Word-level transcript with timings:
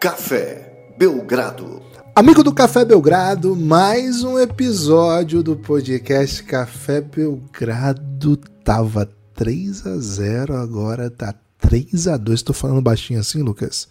Café 0.00 0.94
Belgrado. 0.96 1.82
Amigo 2.16 2.42
do 2.42 2.54
Café 2.54 2.86
Belgrado, 2.86 3.54
mais 3.54 4.24
um 4.24 4.38
episódio 4.38 5.42
do 5.42 5.54
podcast 5.54 6.42
Café 6.44 7.02
Belgrado. 7.02 8.38
Tava 8.64 9.10
3 9.34 9.86
a 9.86 9.98
0 9.98 10.56
agora 10.56 11.10
tá 11.10 11.34
3 11.60 12.08
a 12.08 12.16
2 12.16 12.40
Tô 12.40 12.54
falando 12.54 12.80
baixinho 12.80 13.20
assim, 13.20 13.42
Lucas? 13.42 13.88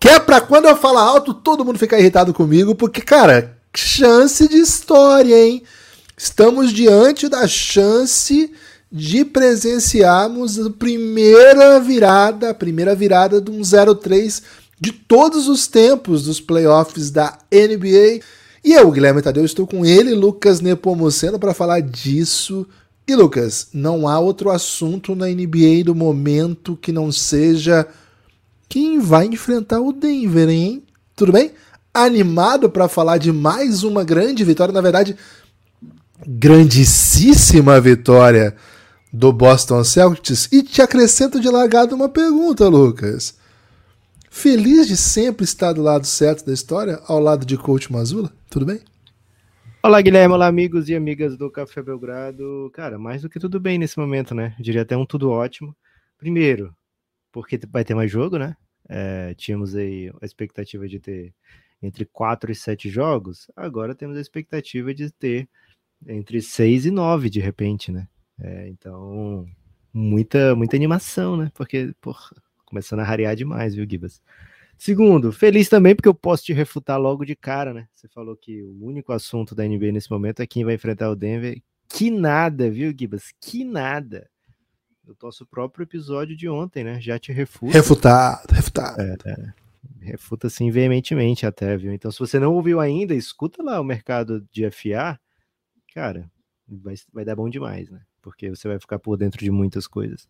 Que 0.00 0.08
é 0.08 0.18
pra 0.18 0.40
quando 0.40 0.66
eu 0.66 0.74
falar 0.74 1.02
alto, 1.02 1.32
todo 1.32 1.64
mundo 1.64 1.78
ficar 1.78 2.00
irritado 2.00 2.34
comigo, 2.34 2.74
porque, 2.74 3.00
cara, 3.00 3.56
chance 3.72 4.48
de 4.48 4.56
história, 4.56 5.38
hein? 5.40 5.62
Estamos 6.16 6.72
diante 6.72 7.28
da 7.28 7.46
chance 7.46 8.52
de 8.90 9.24
presenciarmos 9.24 10.58
a 10.58 10.68
primeira 10.70 11.78
virada, 11.78 12.50
a 12.50 12.54
primeira 12.54 12.92
virada 12.92 13.40
de 13.40 13.52
um 13.52 13.60
0-3 13.60 14.42
de 14.80 14.92
todos 14.92 15.48
os 15.48 15.66
tempos 15.66 16.24
dos 16.24 16.40
playoffs 16.40 17.10
da 17.10 17.38
NBA. 17.52 18.20
E 18.64 18.72
eu, 18.72 18.90
Guilherme 18.90 19.22
Tadeu, 19.22 19.44
estou 19.44 19.66
com 19.66 19.84
ele, 19.84 20.14
Lucas 20.14 20.60
Nepomuceno, 20.60 21.38
para 21.38 21.54
falar 21.54 21.80
disso. 21.80 22.66
E 23.06 23.14
Lucas, 23.14 23.68
não 23.72 24.06
há 24.06 24.18
outro 24.18 24.50
assunto 24.50 25.14
na 25.14 25.26
NBA 25.26 25.84
do 25.84 25.94
momento 25.94 26.76
que 26.76 26.92
não 26.92 27.10
seja 27.10 27.86
quem 28.68 29.00
vai 29.00 29.26
enfrentar 29.26 29.80
o 29.80 29.92
Denver, 29.92 30.48
hein? 30.48 30.82
Tudo 31.16 31.32
bem? 31.32 31.52
Animado 31.92 32.68
para 32.68 32.86
falar 32.86 33.16
de 33.16 33.32
mais 33.32 33.82
uma 33.82 34.04
grande 34.04 34.44
vitória, 34.44 34.74
na 34.74 34.82
verdade, 34.82 35.16
grandíssima 36.26 37.80
vitória 37.80 38.54
do 39.10 39.32
Boston 39.32 39.82
Celtics. 39.82 40.48
E 40.52 40.62
te 40.62 40.82
acrescento 40.82 41.40
de 41.40 41.48
largado 41.48 41.94
uma 41.94 42.08
pergunta, 42.08 42.68
Lucas. 42.68 43.34
Feliz 44.30 44.86
de 44.86 44.96
sempre 44.96 45.44
estar 45.44 45.72
do 45.72 45.82
lado 45.82 46.06
certo 46.06 46.44
da 46.44 46.52
história, 46.52 47.00
ao 47.06 47.18
lado 47.18 47.46
de 47.46 47.56
Coach 47.56 47.90
Mazula? 47.90 48.32
Tudo 48.50 48.66
bem? 48.66 48.80
Olá, 49.82 50.00
Guilherme. 50.02 50.34
Olá, 50.34 50.46
amigos 50.46 50.88
e 50.88 50.94
amigas 50.94 51.36
do 51.36 51.50
Café 51.50 51.82
Belgrado. 51.82 52.70
Cara, 52.74 52.98
mais 52.98 53.22
do 53.22 53.28
que 53.28 53.40
tudo 53.40 53.58
bem 53.58 53.78
nesse 53.78 53.98
momento, 53.98 54.34
né? 54.34 54.54
Eu 54.58 54.64
diria 54.64 54.82
até 54.82 54.96
um 54.96 55.06
tudo 55.06 55.30
ótimo. 55.30 55.74
Primeiro, 56.18 56.74
porque 57.32 57.58
vai 57.70 57.84
ter 57.84 57.94
mais 57.94 58.10
jogo, 58.10 58.38
né? 58.38 58.54
É, 58.88 59.34
tínhamos 59.34 59.74
aí 59.74 60.12
a 60.20 60.26
expectativa 60.26 60.86
de 60.86 61.00
ter 61.00 61.34
entre 61.82 62.04
4 62.04 62.52
e 62.52 62.54
7 62.54 62.90
jogos, 62.90 63.50
agora 63.54 63.94
temos 63.94 64.16
a 64.16 64.20
expectativa 64.20 64.92
de 64.92 65.10
ter 65.10 65.48
entre 66.06 66.42
6 66.42 66.86
e 66.86 66.90
9 66.90 67.30
de 67.30 67.40
repente, 67.40 67.90
né? 67.90 68.08
É, 68.40 68.68
então, 68.68 69.46
muita, 69.92 70.54
muita 70.54 70.76
animação, 70.76 71.36
né? 71.36 71.50
Porque, 71.54 71.94
porra, 72.00 72.30
começando 72.68 73.00
a 73.00 73.04
rarear 73.04 73.34
demais, 73.34 73.74
viu, 73.74 73.86
Gibas? 73.88 74.22
Segundo, 74.76 75.32
feliz 75.32 75.68
também 75.68 75.94
porque 75.96 76.08
eu 76.08 76.14
posso 76.14 76.44
te 76.44 76.52
refutar 76.52 77.00
logo 77.00 77.24
de 77.24 77.34
cara, 77.34 77.74
né? 77.74 77.88
Você 77.94 78.06
falou 78.06 78.36
que 78.36 78.62
o 78.62 78.84
único 78.84 79.12
assunto 79.12 79.54
da 79.54 79.64
NBA 79.66 79.90
nesse 79.90 80.10
momento 80.10 80.40
é 80.40 80.46
quem 80.46 80.64
vai 80.64 80.74
enfrentar 80.74 81.10
o 81.10 81.16
Denver. 81.16 81.60
Que 81.88 82.10
nada, 82.10 82.70
viu, 82.70 82.94
Gibas? 82.96 83.32
Que 83.40 83.64
nada. 83.64 84.30
O 85.06 85.14
nosso 85.20 85.46
próprio 85.46 85.82
episódio 85.82 86.36
de 86.36 86.48
ontem, 86.48 86.84
né? 86.84 87.00
Já 87.00 87.18
te 87.18 87.32
refuta. 87.32 87.72
Refutado, 87.72 88.52
refutado. 88.52 89.00
É, 89.00 89.16
é. 89.26 89.52
Refuta 90.00 90.46
assim 90.46 90.70
veementemente 90.70 91.44
até, 91.44 91.76
viu? 91.76 91.92
Então, 91.92 92.12
se 92.12 92.18
você 92.18 92.38
não 92.38 92.54
ouviu 92.54 92.78
ainda, 92.78 93.14
escuta 93.14 93.62
lá 93.62 93.80
o 93.80 93.84
mercado 93.84 94.46
de 94.52 94.70
FA. 94.70 95.18
Cara, 95.92 96.30
vai, 96.68 96.94
vai 97.12 97.24
dar 97.24 97.34
bom 97.34 97.48
demais, 97.48 97.90
né? 97.90 98.00
Porque 98.22 98.50
você 98.50 98.68
vai 98.68 98.78
ficar 98.78 98.98
por 98.98 99.16
dentro 99.16 99.40
de 99.40 99.50
muitas 99.50 99.86
coisas. 99.86 100.28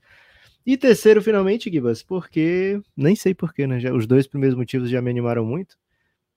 E 0.69 0.77
terceiro, 0.77 1.23
finalmente, 1.23 1.71
Gibas, 1.71 2.03
porque 2.03 2.79
nem 2.95 3.17
sei 3.17 3.33
porquê, 3.35 3.67
né? 3.67 3.81
Já, 3.81 3.91
os 3.91 4.07
dois 4.07 4.27
primeiros 4.27 4.55
motivos 4.55 4.91
já 4.91 5.01
me 5.01 5.09
animaram 5.09 5.43
muito. 5.43 5.79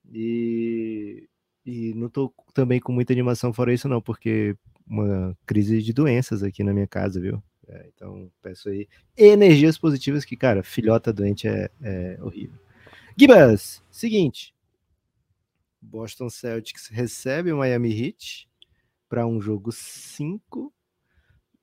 E, 0.09 1.27
e 1.65 1.93
não 1.95 2.07
tô 2.07 2.33
também 2.53 2.79
com 2.79 2.93
muita 2.93 3.11
animação 3.11 3.51
fora 3.51 3.73
isso, 3.73 3.89
não, 3.89 4.01
porque 4.01 4.55
uma 4.87 5.37
crise 5.45 5.81
de 5.81 5.91
doenças 5.91 6.43
aqui 6.43 6.63
na 6.63 6.71
minha 6.71 6.87
casa, 6.87 7.19
viu? 7.19 7.43
É, 7.67 7.89
então, 7.93 8.31
peço 8.41 8.69
aí 8.69 8.87
energias 9.17 9.77
positivas, 9.77 10.23
que, 10.23 10.37
cara, 10.37 10.63
filhota 10.63 11.11
doente 11.11 11.49
é, 11.49 11.69
é 11.81 12.17
horrível. 12.21 12.57
Gibas, 13.17 13.83
seguinte. 13.91 14.55
Boston 15.81 16.29
Celtics 16.29 16.87
recebe 16.87 17.51
o 17.51 17.57
Miami 17.57 17.91
Heat 17.91 18.47
para 19.09 19.27
um 19.27 19.41
jogo 19.41 19.73
5 19.73 20.73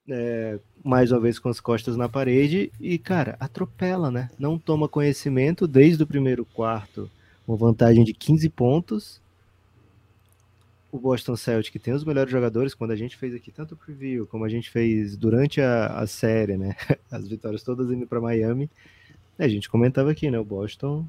é, 0.09 0.59
mais 0.83 1.13
uma 1.13 1.21
vez 1.21 1.39
com 1.39 1.49
as 1.49 1.61
costas 1.61 1.97
na 1.97 2.09
parede 2.09 2.73
e, 2.81 2.99
cara, 2.99 3.37
atropela, 3.39 4.11
né? 4.11 4.31
Não 4.39 4.59
toma 4.59 4.89
conhecimento 4.89 5.67
desde 5.67 6.03
o 6.03 6.07
primeiro 6.07 6.45
quarto, 6.45 7.11
uma 7.47 7.57
vantagem 7.57 8.05
de 8.05 8.15
15 8.15 8.49
pontos. 8.49 9.21
O 10.91 10.99
Boston 10.99 11.37
Celtic 11.37 11.79
tem 11.83 11.93
os 11.93 12.05
melhores 12.05 12.33
jogadores, 12.33 12.75
quando 12.75 12.93
a 12.93 12.97
gente 12.97 13.17
fez 13.17 13.35
aqui 13.35 13.53
tanto 13.53 13.75
o 13.75 13.77
preview 13.77 14.27
como 14.27 14.45
a 14.45 14.49
gente 14.49 14.71
fez 14.71 15.17
durante 15.17 15.61
a, 15.61 15.87
a 15.99 16.07
série, 16.07 16.57
né? 16.57 16.75
As 17.11 17.29
vitórias 17.29 17.63
todas 17.63 17.91
indo 17.91 18.07
para 18.07 18.21
Miami. 18.21 18.71
A 19.39 19.47
gente 19.47 19.69
comentava 19.69 20.11
aqui, 20.11 20.31
né? 20.31 20.39
O 20.39 20.45
Boston 20.45 21.05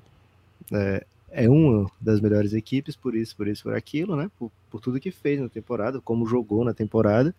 é, 0.74 1.06
é 1.32 1.50
uma 1.50 1.90
das 2.02 2.20
melhores 2.20 2.54
equipes, 2.54 2.96
por 2.96 3.16
isso, 3.16 3.36
por 3.36 3.48
isso, 3.48 3.64
por 3.64 3.74
aquilo, 3.74 4.18
né? 4.18 4.30
Por, 4.38 4.52
por 4.70 4.82
tudo 4.82 5.00
que 5.00 5.12
fez 5.12 5.40
na 5.40 5.48
temporada, 5.48 6.02
como 6.02 6.28
jogou 6.28 6.66
na 6.66 6.74
temporada. 6.74 7.34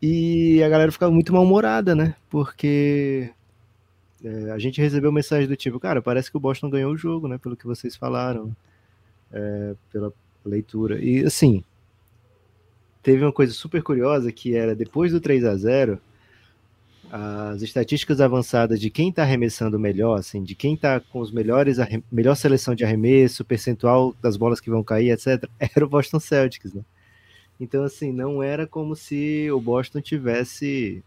E 0.00 0.62
a 0.62 0.68
galera 0.68 0.92
ficava 0.92 1.12
muito 1.12 1.32
mal-humorada, 1.32 1.94
né? 1.94 2.14
Porque 2.30 3.30
é, 4.24 4.50
a 4.50 4.58
gente 4.58 4.80
recebeu 4.80 5.10
mensagem 5.10 5.48
do 5.48 5.56
tipo, 5.56 5.80
cara, 5.80 6.00
parece 6.00 6.30
que 6.30 6.36
o 6.36 6.40
Boston 6.40 6.70
ganhou 6.70 6.92
o 6.92 6.96
jogo, 6.96 7.28
né? 7.28 7.38
Pelo 7.38 7.56
que 7.56 7.66
vocês 7.66 7.96
falaram, 7.96 8.54
é, 9.32 9.74
pela 9.92 10.12
leitura. 10.44 11.02
E 11.02 11.24
assim, 11.24 11.64
teve 13.02 13.24
uma 13.24 13.32
coisa 13.32 13.52
super 13.52 13.82
curiosa 13.82 14.30
que 14.30 14.54
era 14.54 14.74
depois 14.74 15.12
do 15.12 15.20
3 15.20 15.44
a 15.44 15.56
0 15.56 16.00
as 17.10 17.62
estatísticas 17.62 18.20
avançadas 18.20 18.78
de 18.78 18.90
quem 18.90 19.08
está 19.08 19.22
arremessando 19.22 19.78
melhor, 19.78 20.18
assim, 20.18 20.42
de 20.42 20.54
quem 20.54 20.74
está 20.74 21.00
com 21.00 21.20
os 21.20 21.32
melhores, 21.32 21.78
melhor 22.12 22.34
seleção 22.34 22.74
de 22.74 22.84
arremesso, 22.84 23.44
percentual 23.44 24.14
das 24.22 24.36
bolas 24.36 24.60
que 24.60 24.68
vão 24.68 24.84
cair, 24.84 25.12
etc., 25.12 25.48
era 25.58 25.84
o 25.84 25.88
Boston 25.88 26.20
Celtics, 26.20 26.74
né? 26.74 26.82
Então, 27.60 27.82
assim, 27.82 28.12
não 28.12 28.42
era 28.42 28.66
como 28.66 28.94
se 28.94 29.50
o 29.50 29.60
Boston 29.60 30.00
tivesse 30.00 31.02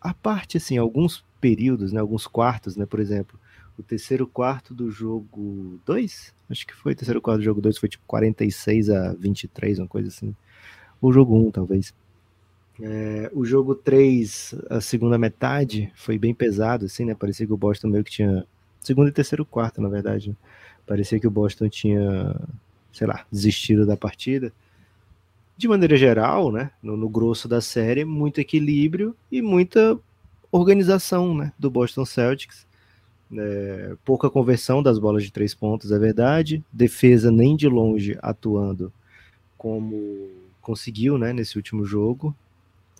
a 0.00 0.12
parte, 0.12 0.58
assim, 0.58 0.76
alguns 0.76 1.24
períodos, 1.40 1.92
né, 1.92 2.00
alguns 2.00 2.26
quartos, 2.26 2.76
né, 2.76 2.84
por 2.84 3.00
exemplo, 3.00 3.38
o 3.78 3.82
terceiro 3.82 4.26
quarto 4.26 4.74
do 4.74 4.90
jogo 4.90 5.80
2, 5.86 6.34
acho 6.50 6.66
que 6.66 6.74
foi 6.74 6.92
o 6.92 6.96
terceiro 6.96 7.22
quarto 7.22 7.38
do 7.38 7.44
jogo 7.44 7.60
2, 7.60 7.78
foi 7.78 7.88
tipo 7.88 8.04
46 8.06 8.90
a 8.90 9.12
23, 9.14 9.78
uma 9.78 9.86
coisa 9.86 10.08
assim. 10.08 10.34
O 11.00 11.12
jogo 11.12 11.36
1, 11.36 11.46
um, 11.46 11.50
talvez. 11.50 11.94
É, 12.80 13.30
o 13.32 13.44
jogo 13.44 13.74
3, 13.74 14.54
a 14.68 14.80
segunda 14.80 15.16
metade, 15.16 15.92
foi 15.94 16.18
bem 16.18 16.34
pesado, 16.34 16.86
assim, 16.86 17.04
né? 17.04 17.14
Parecia 17.14 17.46
que 17.46 17.52
o 17.52 17.56
Boston 17.56 17.88
meio 17.88 18.04
que 18.04 18.10
tinha. 18.10 18.44
Segundo 18.80 19.08
e 19.08 19.12
terceiro 19.12 19.44
quarto, 19.44 19.80
na 19.80 19.88
verdade. 19.88 20.30
Né? 20.30 20.36
Parecia 20.86 21.20
que 21.20 21.26
o 21.26 21.30
Boston 21.30 21.68
tinha, 21.68 22.34
sei 22.92 23.06
lá, 23.06 23.24
desistido 23.30 23.86
da 23.86 23.96
partida 23.96 24.52
de 25.58 25.66
maneira 25.66 25.96
geral, 25.96 26.52
né, 26.52 26.70
no, 26.80 26.96
no, 26.96 27.08
grosso 27.08 27.48
da 27.48 27.60
série, 27.60 28.04
muito 28.04 28.40
equilíbrio 28.40 29.16
e 29.30 29.42
muita 29.42 29.98
organização 30.52 31.34
né, 31.34 31.52
do 31.58 31.68
Boston 31.68 32.04
Celtics. 32.04 32.64
É, 33.36 33.96
pouca 34.04 34.30
conversão 34.30 34.80
das 34.80 35.00
bolas 35.00 35.24
de 35.24 35.32
três 35.32 35.56
pontos, 35.56 35.90
é 35.90 35.98
verdade. 35.98 36.64
Defesa 36.72 37.32
nem 37.32 37.56
de 37.56 37.68
longe 37.68 38.16
atuando 38.22 38.92
como 39.58 40.30
conseguiu 40.62 41.18
né, 41.18 41.32
nesse 41.32 41.56
último 41.56 41.84
jogo. 41.84 42.32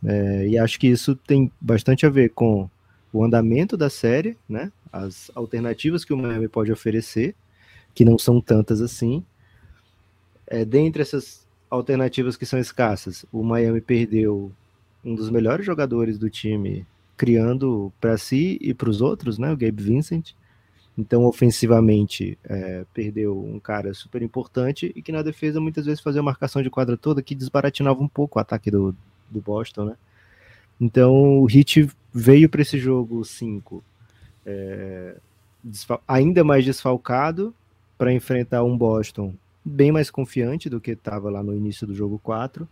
É, 0.05 0.49
e 0.49 0.59
acho 0.59 0.81
que 0.81 0.89
isso 0.89 1.15
tem 1.15 1.53
bastante 1.61 2.05
a 2.07 2.11
ver 2.11 2.31
com 2.31 2.69
o 3.13 3.23
andamento 3.23 3.77
da 3.77 3.89
série, 3.89 4.37
né, 4.49 4.73
as 4.93 5.31
alternativas 5.33 6.05
que 6.05 6.13
o 6.13 6.17
Miami 6.17 6.49
pode 6.49 6.73
oferecer, 6.73 7.37
que 7.95 8.05
não 8.05 8.19
são 8.19 8.41
tantas 8.41 8.81
assim. 8.81 9.25
É, 10.45 10.65
dentre 10.65 11.03
essas 11.03 11.47
alternativas 11.71 12.37
que 12.37 12.47
são 12.47 12.59
escassas. 12.59 13.25
O 13.33 13.43
Miami 13.43 13.81
perdeu 13.81 14.53
um 15.05 15.15
dos 15.15 15.31
melhores 15.31 15.65
jogadores 15.65 16.19
do 16.19 16.29
time, 16.29 16.87
criando 17.17 17.93
para 18.01 18.17
si 18.19 18.59
e 18.61 18.75
para 18.75 18.91
os 18.91 19.01
outros, 19.01 19.39
né? 19.39 19.53
O 19.53 19.57
Gabe 19.57 19.83
Vincent. 19.83 20.33
Então, 20.97 21.25
ofensivamente, 21.25 22.37
é, 22.43 22.85
perdeu 22.93 23.39
um 23.39 23.61
cara 23.61 23.95
super 23.95 24.21
importante 24.21 24.93
e 24.97 25.01
que 25.01 25.13
na 25.13 25.23
defesa 25.23 25.61
muitas 25.61 25.87
vezes 25.87 26.01
fazia 26.01 26.23
marcação 26.23 26.61
de 26.61 26.71
quadra 26.71 26.97
toda 26.97 27.23
que 27.23 27.37
desbaratinava 27.37 28.03
um 28.03 28.09
pouco 28.09 28.39
o 28.39 28.43
ataque 28.43 28.71
do, 28.71 28.95
do 29.31 29.41
Boston, 29.41 29.85
né? 29.85 29.97
Então, 30.81 31.41
o 31.41 31.49
Heat 31.51 31.89
veio 32.13 32.49
para 32.49 32.63
esse 32.63 32.79
jogo 32.79 33.25
5 33.25 33.83
é, 34.49 35.17
ainda 36.07 36.43
mais 36.43 36.65
desfalcado 36.65 37.55
para 37.99 38.13
enfrentar 38.13 38.65
um 38.65 38.77
Boston 38.77 39.35
bem 39.65 39.93
mais 39.93 40.11
confiante 40.11 40.69
do 40.69 40.81
que 40.81 40.93
estava 40.93 41.31
lá 41.31 41.43
no 41.43 41.55
início 41.55 41.87
do 41.87 41.95
jogo 41.95 42.19
4, 42.19 42.69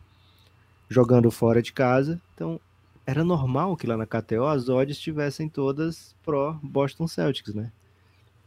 jogando 0.88 1.31
fora 1.31 1.62
de 1.62 1.73
casa. 1.73 2.21
Então, 2.35 2.61
era 3.06 3.23
normal 3.23 3.77
que 3.77 3.87
lá 3.87 3.97
na 3.97 4.06
KTO 4.06 4.44
as 4.44 4.69
odds 4.69 4.97
estivessem 4.97 5.49
todas 5.49 6.15
pró 6.25 6.59
Boston 6.62 7.06
Celtics, 7.06 7.55
né? 7.55 7.71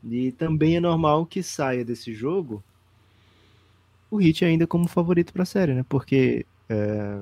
E 0.03 0.31
também 0.31 0.77
é 0.77 0.79
normal 0.79 1.25
que 1.25 1.43
saia 1.43 1.83
desse 1.83 2.13
jogo 2.13 2.63
o 4.11 4.19
Heat 4.19 4.43
ainda 4.43 4.65
como 4.65 4.87
favorito 4.87 5.31
para 5.31 5.43
a 5.43 5.45
série, 5.45 5.73
né? 5.73 5.85
Porque 5.87 6.45
é, 6.67 7.19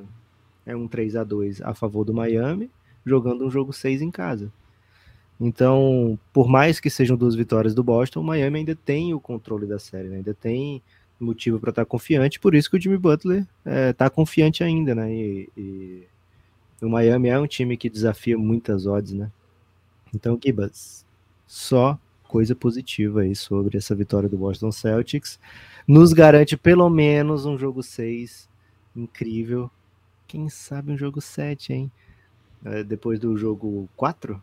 é 0.65 0.75
um 0.75 0.87
3 0.87 1.15
a 1.15 1.23
2 1.23 1.61
a 1.61 1.73
favor 1.73 2.05
do 2.05 2.13
Miami, 2.13 2.69
jogando 3.05 3.45
um 3.45 3.51
jogo 3.51 3.73
6 3.73 4.01
em 4.01 4.11
casa. 4.11 4.51
Então, 5.39 6.17
por 6.33 6.47
mais 6.47 6.79
que 6.79 6.89
sejam 6.89 7.15
duas 7.15 7.35
vitórias 7.35 7.75
do 7.75 7.83
Boston, 7.83 8.21
o 8.21 8.23
Miami 8.23 8.59
ainda 8.59 8.75
tem 8.75 9.13
o 9.13 9.19
controle 9.19 9.67
da 9.67 9.77
série, 9.77 10.07
né? 10.07 10.17
ainda 10.17 10.33
tem 10.33 10.81
motivo 11.19 11.59
para 11.59 11.71
estar 11.71 11.85
tá 11.85 11.89
confiante, 11.89 12.39
por 12.39 12.53
isso 12.53 12.69
que 12.69 12.77
o 12.77 12.81
Jimmy 12.81 12.97
Butler 12.97 13.45
está 13.89 14.05
é, 14.05 14.09
confiante 14.09 14.63
ainda, 14.63 14.93
né? 14.93 15.11
E, 15.13 15.49
e, 15.57 16.03
o 16.81 16.89
Miami 16.89 17.29
é 17.29 17.39
um 17.39 17.47
time 17.47 17.75
que 17.75 17.89
desafia 17.89 18.37
muitas 18.37 18.85
odds, 18.85 19.13
né? 19.13 19.31
Então, 20.13 20.39
Gibas, 20.41 21.05
só 21.47 21.99
coisa 22.27 22.53
positiva 22.53 23.21
aí 23.21 23.35
sobre 23.35 23.77
essa 23.77 23.95
vitória 23.95 24.29
do 24.29 24.37
Boston 24.37 24.71
Celtics. 24.71 25.39
Nos 25.87 26.13
garante 26.13 26.55
pelo 26.57 26.89
menos 26.89 27.45
um 27.45 27.57
jogo 27.57 27.81
6 27.81 28.47
incrível. 28.95 29.71
Quem 30.27 30.49
sabe 30.49 30.91
um 30.91 30.97
jogo 30.97 31.21
7, 31.21 31.73
hein? 31.73 31.91
É, 32.65 32.83
depois 32.83 33.19
do 33.19 33.37
jogo 33.37 33.87
4, 33.95 34.41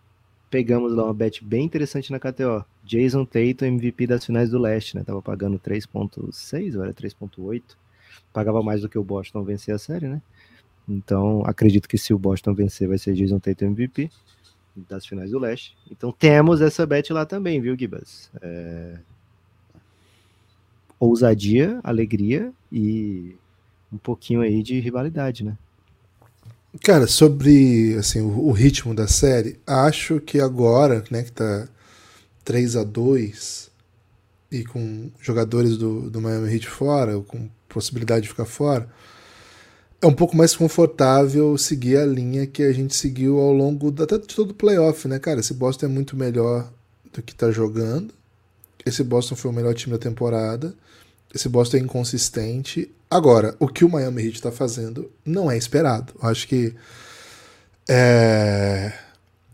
pegamos 0.51 0.93
lá 0.93 1.05
uma 1.05 1.15
bet 1.15 1.45
bem 1.45 1.65
interessante 1.65 2.11
na 2.11 2.19
KTO. 2.19 2.65
Jason 2.85 3.25
Tatum, 3.25 3.67
MVP 3.67 4.07
das 4.07 4.25
finais 4.25 4.51
do 4.51 4.59
leste, 4.59 4.97
né? 4.97 5.03
Tava 5.03 5.23
pagando 5.23 5.59
3.6 5.59 6.77
ou 6.77 6.83
era 6.85 6.93
3.8. 6.93 7.63
Pagava 8.33 8.63
mais 8.63 8.83
do 8.83 8.89
que 8.89 8.99
o 8.99 9.05
Boston 9.05 9.43
vencer 9.43 9.75
a 9.75 9.79
série, 9.79 10.07
né? 10.07 10.21
Então, 10.89 11.43
acredito 11.47 11.89
que 11.89 11.97
se 11.97 12.13
o 12.13 12.19
Boston 12.19 12.53
vencer, 12.53 12.87
vai 12.87 12.99
ser 12.99 13.15
Jason 13.15 13.39
Tatum 13.39 13.67
MVP 13.67 14.11
das 14.89 15.07
finais 15.07 15.31
do 15.31 15.39
leste. 15.39 15.77
Então, 15.91 16.13
temos 16.13 16.61
essa 16.61 16.85
bet 16.85 17.13
lá 17.13 17.25
também, 17.25 17.61
viu, 17.61 17.77
Gibas? 17.79 18.31
É... 18.43 18.99
Ousadia, 20.99 21.81
alegria 21.83 22.53
e 22.71 23.35
um 23.93 23.99
pouquinho 23.99 24.41
aí 24.41 24.63
de 24.63 24.79
rivalidade, 24.81 25.45
né? 25.45 25.57
Cara, 26.83 27.07
sobre 27.07 27.95
assim, 27.97 28.21
o, 28.21 28.51
ritmo 28.51 28.95
da 28.95 29.07
série, 29.07 29.61
acho 29.65 30.21
que 30.21 30.41
agora, 30.41 31.05
né, 31.09 31.23
que 31.23 31.31
tá 31.31 31.69
3 32.45 32.77
a 32.77 32.85
2 32.85 33.71
e 34.51 34.65
com 34.65 35.11
jogadores 35.21 35.77
do, 35.77 36.09
do 36.11 36.21
Miami 36.21 36.53
Heat 36.55 36.69
fora, 36.69 37.19
com 37.21 37.49
possibilidade 37.69 38.23
de 38.23 38.29
ficar 38.29 38.45
fora, 38.45 38.89
é 40.01 40.07
um 40.07 40.13
pouco 40.13 40.37
mais 40.37 40.55
confortável 40.55 41.57
seguir 41.57 41.97
a 41.97 42.07
linha 42.07 42.47
que 42.47 42.63
a 42.63 42.73
gente 42.73 42.95
seguiu 42.95 43.39
ao 43.41 43.53
longo 43.53 43.91
da, 43.91 44.05
até 44.05 44.19
de 44.19 44.27
todo 44.27 44.51
o 44.51 44.55
playoff, 44.55 45.09
né, 45.09 45.19
cara? 45.19 45.41
Esse 45.41 45.55
Boston 45.55 45.87
é 45.87 45.89
muito 45.89 46.17
melhor 46.17 46.71
do 47.13 47.23
que 47.23 47.35
tá 47.35 47.51
jogando. 47.51 48.13
Esse 48.85 49.03
Boston 49.03 49.35
foi 49.35 49.51
o 49.51 49.55
melhor 49.55 49.75
time 49.75 49.97
da 49.97 49.99
temporada. 49.99 50.75
Esse 51.35 51.49
Boston 51.49 51.79
é 51.79 51.81
inconsistente. 51.81 52.93
Agora, 53.11 53.57
o 53.59 53.67
que 53.67 53.85
o 53.85 53.89
Miami 53.89 54.25
Heat 54.25 54.35
está 54.35 54.53
fazendo 54.53 55.11
não 55.25 55.51
é 55.51 55.57
esperado. 55.57 56.13
Eu 56.23 56.29
acho 56.29 56.47
que. 56.47 56.75
É... 57.89 58.93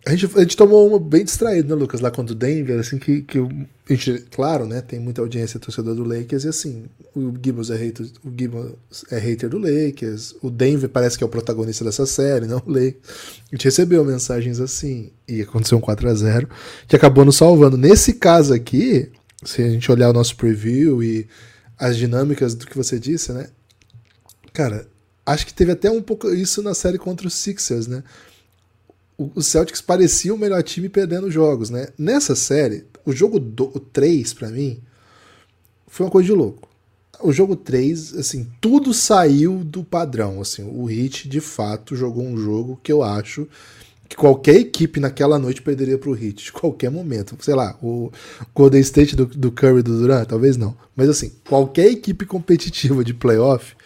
A, 0.06 0.11
gente, 0.14 0.35
a 0.35 0.41
gente 0.41 0.56
tomou 0.56 0.88
uma 0.88 0.99
bem 0.99 1.25
distraído, 1.25 1.69
né, 1.69 1.75
Lucas? 1.75 2.00
Lá 2.00 2.11
contra 2.11 2.32
o 2.32 2.37
Denver, 2.37 2.79
assim, 2.81 2.99
que, 2.99 3.20
que 3.20 3.38
a 3.38 3.93
gente, 3.93 4.25
claro, 4.31 4.64
né? 4.64 4.81
Tem 4.81 4.99
muita 4.99 5.20
audiência 5.20 5.61
torcedor 5.61 5.94
do 5.94 6.05
Lakers, 6.05 6.44
e 6.44 6.49
assim, 6.49 6.85
o 7.14 7.35
Gibbons 7.43 7.69
é 7.69 7.76
hater, 7.76 8.06
o 8.25 8.32
Gibbons 8.37 8.73
é 9.11 9.19
hater 9.19 9.50
do 9.50 9.58
Lakers, 9.58 10.35
o 10.41 10.49
Denver 10.49 10.88
parece 10.88 11.19
que 11.19 11.25
é 11.25 11.26
o 11.26 11.31
protagonista 11.31 11.85
dessa 11.85 12.06
série, 12.06 12.47
não 12.47 12.62
o 12.64 12.70
Lakers. 12.70 12.97
A 13.52 13.56
gente 13.56 13.64
recebeu 13.64 14.02
mensagens 14.02 14.58
assim, 14.58 15.11
e 15.29 15.43
aconteceu 15.43 15.76
um 15.76 15.82
4 15.82 16.08
a 16.08 16.14
0 16.14 16.49
que 16.88 16.97
acabou 16.97 17.25
nos 17.25 17.37
salvando. 17.37 17.76
Nesse 17.76 18.14
caso 18.14 18.55
aqui, 18.55 19.11
se 19.44 19.62
a 19.62 19.69
gente 19.69 19.93
olhar 19.93 20.08
o 20.08 20.14
nosso 20.14 20.35
preview 20.35 21.02
e 21.02 21.26
as 21.79 21.97
dinâmicas 21.97 22.55
do 22.55 22.67
que 22.67 22.76
você 22.76 22.99
disse, 22.99 23.32
né? 23.32 23.49
Cara, 24.52 24.88
acho 25.26 25.47
que 25.47 25.55
teve 25.55 25.73
até 25.73 25.91
um 25.91 26.02
pouco 26.02 26.31
isso 26.31 26.62
na 26.62 26.75
série 26.75 26.99
contra 26.99 27.26
os 27.26 27.35
Sixers, 27.35 27.87
né? 27.87 28.02
O, 29.35 29.43
Celtics 29.43 29.83
parecia 29.83 30.33
o 30.33 30.39
melhor 30.39 30.63
time 30.63 30.89
perdendo 30.89 31.31
jogos, 31.31 31.69
né? 31.69 31.89
Nessa 31.99 32.35
série, 32.35 32.87
o 33.05 33.13
jogo 33.13 33.39
3, 33.39 34.33
para 34.33 34.49
mim, 34.49 34.81
foi 35.87 36.07
uma 36.07 36.13
coisa 36.13 36.27
de 36.27 36.33
louco. 36.33 36.69
O 37.23 37.31
jogo 37.31 37.55
3, 37.55 38.15
assim, 38.15 38.49
tudo 38.63 38.95
saiu 38.95 39.63
do 39.63 39.85
padrão, 39.85 40.41
assim, 40.41 40.63
o 40.63 40.89
Heat 40.91 41.29
de 41.29 41.41
fato 41.41 41.95
jogou 41.95 42.25
um 42.25 42.39
jogo 42.39 42.81
que 42.83 42.91
eu 42.91 43.03
acho 43.03 43.47
que 44.09 44.17
qualquer 44.17 44.57
equipe 44.57 44.99
naquela 44.99 45.39
noite 45.39 45.61
perderia 45.61 45.99
para 45.99 46.11
o 46.11 46.17
Heat, 46.17 46.47
de 46.47 46.53
qualquer 46.53 46.91
momento. 46.91 47.37
Sei 47.41 47.55
lá, 47.55 47.79
o 47.83 48.11
Golden 48.55 48.81
State 48.81 49.15
do, 49.15 49.27
do 49.27 49.53
Curry 49.53 49.83
do 49.83 49.99
Durant, 49.99 50.27
talvez 50.27 50.57
não. 50.57 50.75
Mas 50.97 51.11
assim, 51.11 51.31
qualquer 51.47 51.87
equipe 51.93 52.25
competitiva 52.25 53.05
de 53.05 53.13
playoff 53.13 53.77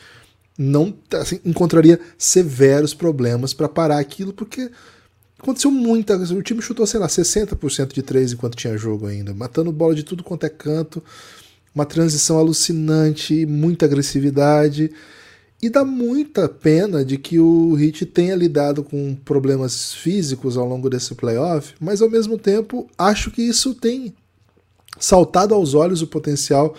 não 0.56 0.96
assim, 1.12 1.40
encontraria 1.44 2.00
severos 2.16 2.94
problemas 2.94 3.52
para 3.52 3.68
parar 3.68 3.98
aquilo, 3.98 4.32
porque 4.32 4.70
aconteceu 5.38 5.70
muita 5.70 6.16
O 6.16 6.42
time 6.42 6.62
chutou, 6.62 6.86
sei 6.86 7.00
lá, 7.00 7.06
60% 7.06 7.92
de 7.92 8.02
três 8.02 8.32
enquanto 8.32 8.56
tinha 8.56 8.76
jogo 8.76 9.06
ainda, 9.06 9.34
matando 9.34 9.72
bola 9.72 9.94
de 9.94 10.02
tudo 10.02 10.22
quanto 10.22 10.44
é 10.44 10.48
canto, 10.48 11.02
uma 11.74 11.84
transição 11.84 12.38
alucinante, 12.38 13.44
muita 13.46 13.84
agressividade. 13.84 14.90
E 15.62 15.70
dá 15.70 15.84
muita 15.84 16.46
pena 16.46 17.04
de 17.04 17.16
que 17.16 17.38
o 17.38 17.78
Heat 17.78 18.04
tenha 18.06 18.36
lidado 18.36 18.84
com 18.84 19.14
problemas 19.14 19.94
físicos 19.94 20.58
ao 20.58 20.68
longo 20.68 20.90
desse 20.90 21.14
playoff, 21.14 21.74
mas 21.80 22.02
ao 22.02 22.10
mesmo 22.10 22.36
tempo 22.36 22.86
acho 22.98 23.30
que 23.30 23.40
isso 23.40 23.74
tem 23.74 24.14
saltado 24.98 25.54
aos 25.54 25.72
olhos 25.72 26.02
o 26.02 26.06
potencial 26.06 26.76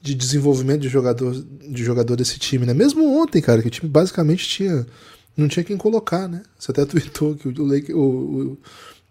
de 0.00 0.14
desenvolvimento 0.14 0.80
de 0.80 0.88
jogador, 0.88 1.34
de 1.34 1.84
jogador 1.84 2.16
desse 2.16 2.38
time, 2.38 2.64
né? 2.64 2.72
Mesmo 2.72 3.04
ontem, 3.20 3.42
cara, 3.42 3.60
que 3.60 3.68
o 3.68 3.70
time 3.70 3.90
basicamente 3.90 4.48
tinha 4.48 4.86
não 5.36 5.48
tinha 5.48 5.64
quem 5.64 5.76
colocar, 5.76 6.28
né? 6.28 6.42
Você 6.58 6.70
até 6.70 6.84
tweetou 6.84 7.34
que 7.34 7.48
o, 7.48 7.64
Lake, 7.64 7.92
o, 7.92 7.98
o, 7.98 8.58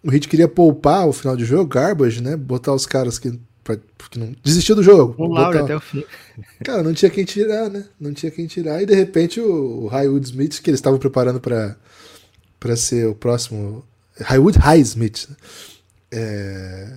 o 0.04 0.12
Heat 0.14 0.28
queria 0.28 0.48
poupar 0.48 1.08
o 1.08 1.14
final 1.14 1.36
de 1.36 1.46
jogo, 1.46 1.70
garbage, 1.70 2.22
né? 2.22 2.36
Botar 2.36 2.74
os 2.74 2.86
caras 2.86 3.18
que 3.18 3.40
porque 3.98 4.18
não 4.18 4.34
desistiu 4.44 4.76
do 4.76 4.82
jogo. 4.82 5.16
Um 5.20 5.32
Laura 5.32 5.64
até 5.64 5.76
o 5.76 5.80
fim. 5.80 6.04
Cara, 6.66 6.82
não 6.82 6.94
tinha 6.94 7.12
quem 7.12 7.24
tirar, 7.24 7.70
né? 7.70 7.86
Não 8.00 8.14
tinha 8.14 8.32
quem 8.32 8.48
tirar. 8.48 8.82
E 8.82 8.86
de 8.86 8.96
repente 8.96 9.40
o, 9.40 9.84
o 9.84 9.88
Highwood 9.88 10.26
Smith, 10.26 10.60
que 10.62 10.70
eles 10.70 10.80
estavam 10.80 10.98
preparando 10.98 11.40
para 11.40 11.78
para 12.60 12.76
ser 12.76 13.08
o 13.08 13.16
próximo. 13.16 13.86
Highwood 14.20 14.58
High 14.58 14.82
Smith. 14.82 15.28
Né? 15.30 15.36
É, 16.12 16.94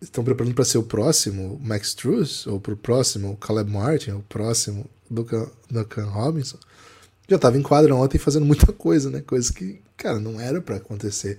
estão 0.00 0.22
preparando 0.22 0.54
para 0.54 0.64
ser 0.64 0.78
o 0.78 0.82
próximo 0.82 1.60
Max 1.64 1.94
Truss, 1.94 2.46
ou 2.46 2.60
para 2.60 2.74
o 2.74 2.76
próximo 2.76 3.36
Caleb 3.36 3.70
Martin, 3.70 4.10
o 4.10 4.24
próximo 4.28 4.84
Duncan, 5.10 5.48
Duncan 5.70 6.04
Robinson. 6.04 6.58
Já 7.28 7.36
estava 7.36 7.58
em 7.58 7.62
quadra 7.62 7.94
ontem 7.94 8.18
fazendo 8.18 8.46
muita 8.46 8.72
coisa, 8.72 9.10
né? 9.10 9.20
Coisa 9.20 9.52
que, 9.52 9.80
cara, 9.96 10.20
não 10.20 10.40
era 10.40 10.60
para 10.60 10.76
acontecer. 10.76 11.38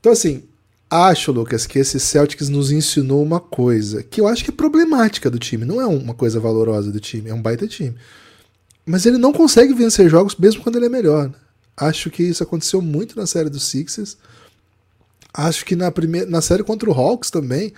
Então, 0.00 0.12
assim, 0.12 0.42
acho, 0.90 1.32
Lucas, 1.32 1.66
que 1.66 1.78
esse 1.78 2.00
Celtics 2.00 2.48
nos 2.48 2.70
ensinou 2.70 3.22
uma 3.22 3.40
coisa 3.40 4.02
que 4.02 4.20
eu 4.20 4.26
acho 4.26 4.44
que 4.44 4.50
é 4.50 4.54
problemática 4.54 5.30
do 5.30 5.38
time. 5.38 5.64
Não 5.64 5.80
é 5.80 5.86
uma 5.86 6.14
coisa 6.14 6.40
valorosa 6.40 6.90
do 6.90 7.00
time, 7.00 7.30
é 7.30 7.34
um 7.34 7.42
baita 7.42 7.66
time. 7.66 7.94
Mas 8.84 9.06
ele 9.06 9.18
não 9.18 9.32
consegue 9.32 9.74
vencer 9.74 10.08
jogos 10.08 10.34
mesmo 10.36 10.62
quando 10.62 10.76
ele 10.76 10.86
é 10.86 10.90
melhor. 10.90 11.28
Né? 11.28 11.34
Acho 11.76 12.10
que 12.10 12.22
isso 12.22 12.42
aconteceu 12.42 12.82
muito 12.82 13.16
na 13.16 13.26
série 13.26 13.48
dos 13.48 13.64
Sixers. 13.64 14.16
Acho 15.32 15.64
que 15.64 15.76
na, 15.76 15.90
primeira, 15.90 16.28
na 16.28 16.42
série 16.42 16.62
contra 16.62 16.90
o 16.90 16.92
Hawks 16.92 17.30
também 17.30 17.72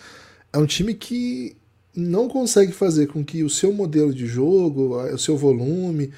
é 0.52 0.58
um 0.58 0.66
time 0.66 0.94
que 0.94 1.56
não 1.94 2.28
consegue 2.28 2.72
fazer 2.72 3.06
com 3.06 3.24
que 3.24 3.44
o 3.44 3.50
seu 3.50 3.72
modelo 3.72 4.12
de 4.12 4.26
jogo, 4.26 4.96
o 4.96 5.18
seu 5.18 5.36
volume, 5.36 6.10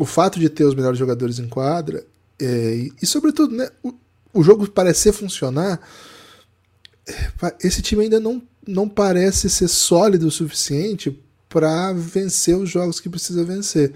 o 0.00 0.06
fato 0.06 0.40
de 0.40 0.48
ter 0.48 0.64
os 0.64 0.74
melhores 0.74 0.98
jogadores 0.98 1.38
em 1.38 1.46
quadra, 1.46 2.02
é, 2.40 2.88
e 3.02 3.06
sobretudo, 3.06 3.54
né, 3.54 3.68
o, 3.82 3.92
o 4.32 4.42
jogo 4.42 4.66
parecer 4.70 5.12
funcionar 5.12 5.78
esse 7.62 7.82
time 7.82 8.04
ainda 8.04 8.18
não, 8.18 8.42
não 8.66 8.88
parece 8.88 9.50
ser 9.50 9.68
sólido 9.68 10.26
o 10.26 10.30
suficiente 10.30 11.18
para 11.50 11.92
vencer 11.92 12.56
os 12.56 12.70
jogos 12.70 12.98
que 12.98 13.10
precisa 13.10 13.44
vencer. 13.44 13.92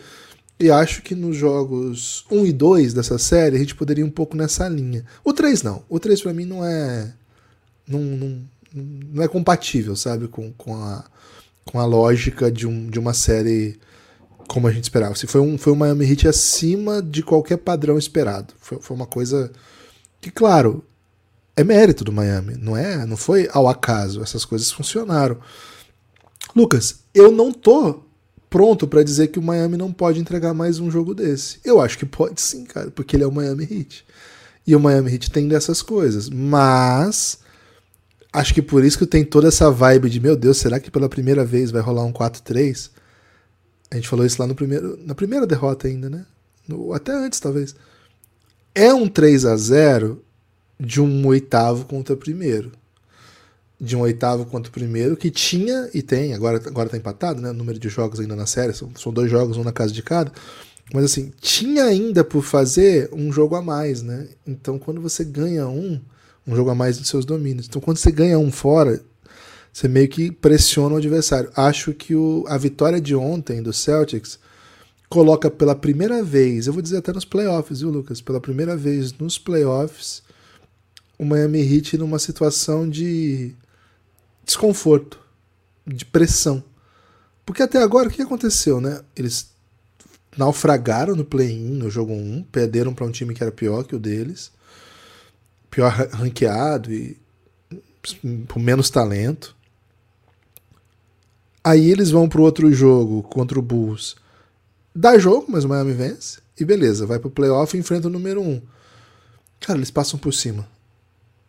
E 0.60 0.70
acho 0.70 1.00
que 1.00 1.14
nos 1.14 1.36
jogos 1.36 2.26
1 2.30 2.46
e 2.46 2.52
2 2.52 2.92
dessa 2.92 3.16
série 3.16 3.56
a 3.56 3.58
gente 3.58 3.74
poderia 3.74 4.04
ir 4.04 4.06
um 4.06 4.10
pouco 4.10 4.36
nessa 4.36 4.68
linha. 4.68 5.06
O 5.24 5.32
3 5.32 5.62
não. 5.62 5.82
O 5.88 5.98
3 5.98 6.20
para 6.20 6.34
mim 6.34 6.44
não 6.44 6.62
é. 6.62 7.14
Não, 7.88 8.00
não, 8.00 8.42
não 8.74 9.22
é 9.22 9.28
compatível, 9.28 9.96
sabe? 9.96 10.28
Com, 10.28 10.52
com, 10.52 10.76
a, 10.76 11.04
com 11.64 11.80
a 11.80 11.86
lógica 11.86 12.50
de, 12.50 12.66
um, 12.66 12.90
de 12.90 12.98
uma 12.98 13.14
série 13.14 13.78
como 14.48 14.66
a 14.66 14.72
gente 14.72 14.84
esperava. 14.84 15.14
Se 15.14 15.26
foi 15.26 15.40
um, 15.40 15.58
foi 15.58 15.72
um 15.72 15.76
Miami 15.76 16.10
Heat 16.10 16.28
acima 16.28 17.02
de 17.02 17.22
qualquer 17.22 17.58
padrão 17.58 17.98
esperado. 17.98 18.54
Foi, 18.58 18.78
foi 18.80 18.96
uma 18.96 19.06
coisa 19.06 19.50
que, 20.20 20.30
claro, 20.30 20.84
é 21.56 21.62
mérito 21.62 22.04
do 22.04 22.12
Miami, 22.12 22.56
não 22.56 22.76
é? 22.76 23.04
Não 23.06 23.16
foi 23.16 23.48
ao 23.52 23.68
acaso, 23.68 24.22
essas 24.22 24.44
coisas 24.44 24.70
funcionaram. 24.70 25.38
Lucas, 26.54 27.00
eu 27.14 27.30
não 27.30 27.52
tô 27.52 28.02
pronto 28.50 28.86
para 28.86 29.02
dizer 29.02 29.28
que 29.28 29.38
o 29.38 29.42
Miami 29.42 29.76
não 29.76 29.92
pode 29.92 30.20
entregar 30.20 30.54
mais 30.54 30.78
um 30.78 30.90
jogo 30.90 31.14
desse. 31.14 31.58
Eu 31.64 31.80
acho 31.80 31.98
que 31.98 32.06
pode 32.06 32.40
sim, 32.40 32.64
cara, 32.64 32.90
porque 32.90 33.16
ele 33.16 33.24
é 33.24 33.26
o 33.26 33.32
Miami 33.32 33.64
Heat. 33.64 34.04
E 34.66 34.74
o 34.74 34.80
Miami 34.80 35.12
Heat 35.12 35.30
tem 35.30 35.48
dessas 35.48 35.82
coisas, 35.82 36.30
mas 36.30 37.38
acho 38.32 38.54
que 38.54 38.62
por 38.62 38.84
isso 38.84 38.98
que 38.98 39.06
tem 39.06 39.24
toda 39.24 39.48
essa 39.48 39.70
vibe 39.70 40.08
de, 40.08 40.20
meu 40.20 40.36
Deus, 40.36 40.58
será 40.58 40.80
que 40.80 40.90
pela 40.90 41.08
primeira 41.08 41.44
vez 41.44 41.70
vai 41.70 41.82
rolar 41.82 42.04
um 42.04 42.12
4-3? 42.12 42.90
A 43.94 43.96
gente 43.96 44.08
falou 44.08 44.26
isso 44.26 44.42
lá 44.42 44.48
no 44.48 44.56
primeiro, 44.56 44.98
na 45.06 45.14
primeira 45.14 45.46
derrota 45.46 45.86
ainda, 45.86 46.10
né? 46.10 46.26
No, 46.66 46.92
até 46.92 47.12
antes, 47.12 47.38
talvez. 47.38 47.76
É 48.74 48.92
um 48.92 49.06
3 49.06 49.44
a 49.44 49.56
0 49.56 50.20
de 50.80 51.00
um 51.00 51.24
oitavo 51.28 51.84
contra 51.84 52.16
primeiro. 52.16 52.72
De 53.80 53.94
um 53.94 54.00
oitavo 54.00 54.46
contra 54.46 54.68
o 54.68 54.72
primeiro, 54.72 55.16
que 55.16 55.30
tinha 55.30 55.88
e 55.94 56.02
tem, 56.02 56.34
agora, 56.34 56.56
agora 56.56 56.88
tá 56.88 56.96
empatado, 56.96 57.40
né? 57.40 57.50
O 57.50 57.54
número 57.54 57.78
de 57.78 57.88
jogos 57.88 58.18
ainda 58.18 58.34
na 58.34 58.46
série, 58.46 58.72
são, 58.72 58.90
são 58.96 59.12
dois 59.12 59.30
jogos, 59.30 59.56
um 59.56 59.62
na 59.62 59.70
casa 59.70 59.92
de 59.92 60.02
cada. 60.02 60.32
Mas 60.92 61.04
assim, 61.04 61.32
tinha 61.40 61.84
ainda 61.84 62.24
por 62.24 62.42
fazer 62.42 63.08
um 63.12 63.30
jogo 63.30 63.54
a 63.54 63.62
mais, 63.62 64.02
né? 64.02 64.26
Então 64.44 64.76
quando 64.76 65.00
você 65.00 65.24
ganha 65.24 65.68
um, 65.68 66.00
um 66.44 66.56
jogo 66.56 66.70
a 66.70 66.74
mais 66.74 66.98
dos 66.98 67.06
seus 67.06 67.24
domínios. 67.24 67.68
Então 67.68 67.80
quando 67.80 67.98
você 67.98 68.10
ganha 68.10 68.40
um 68.40 68.50
fora, 68.50 69.00
você 69.74 69.88
meio 69.88 70.08
que 70.08 70.30
pressiona 70.30 70.94
o 70.94 70.98
adversário. 70.98 71.50
Acho 71.56 71.92
que 71.92 72.14
o, 72.14 72.44
a 72.46 72.56
vitória 72.56 73.00
de 73.00 73.12
ontem 73.12 73.60
do 73.60 73.72
Celtics 73.72 74.38
coloca 75.08 75.50
pela 75.50 75.74
primeira 75.74 76.22
vez, 76.22 76.68
eu 76.68 76.72
vou 76.72 76.80
dizer 76.80 76.98
até 76.98 77.12
nos 77.12 77.24
playoffs, 77.24 77.80
viu, 77.80 77.90
Lucas? 77.90 78.20
Pela 78.20 78.40
primeira 78.40 78.76
vez 78.76 79.12
nos 79.14 79.36
playoffs, 79.36 80.22
o 81.18 81.24
Miami 81.24 81.60
Heat 81.60 81.98
numa 81.98 82.20
situação 82.20 82.88
de 82.88 83.52
desconforto, 84.44 85.18
de 85.84 86.04
pressão. 86.04 86.62
Porque 87.44 87.62
até 87.62 87.82
agora 87.82 88.08
o 88.08 88.12
que 88.12 88.22
aconteceu, 88.22 88.80
né? 88.80 89.00
Eles 89.16 89.50
naufragaram 90.36 91.16
no 91.16 91.24
play-in 91.24 91.74
no 91.74 91.90
jogo 91.90 92.12
1, 92.12 92.44
perderam 92.44 92.94
para 92.94 93.06
um 93.06 93.10
time 93.10 93.34
que 93.34 93.42
era 93.42 93.50
pior 93.50 93.82
que 93.82 93.96
o 93.96 94.00
deles, 94.00 94.52
pior 95.68 95.90
ranqueado 96.12 96.92
e 96.92 97.18
com 98.48 98.60
menos 98.60 98.88
talento. 98.88 99.56
Aí 101.64 101.90
eles 101.90 102.10
vão 102.10 102.28
pro 102.28 102.42
outro 102.42 102.70
jogo 102.70 103.22
contra 103.22 103.58
o 103.58 103.62
Bulls. 103.62 104.16
Dá 104.94 105.18
jogo, 105.18 105.46
mas 105.48 105.64
o 105.64 105.68
Miami 105.68 105.94
vence. 105.94 106.38
E 106.60 106.64
beleza, 106.64 107.06
vai 107.06 107.18
pro 107.18 107.30
playoff 107.30 107.74
e 107.74 107.80
enfrenta 107.80 108.06
o 108.06 108.10
número 108.10 108.42
1. 108.42 108.48
Um. 108.48 108.62
Cara, 109.60 109.78
eles 109.78 109.90
passam 109.90 110.18
por 110.18 110.34
cima 110.34 110.68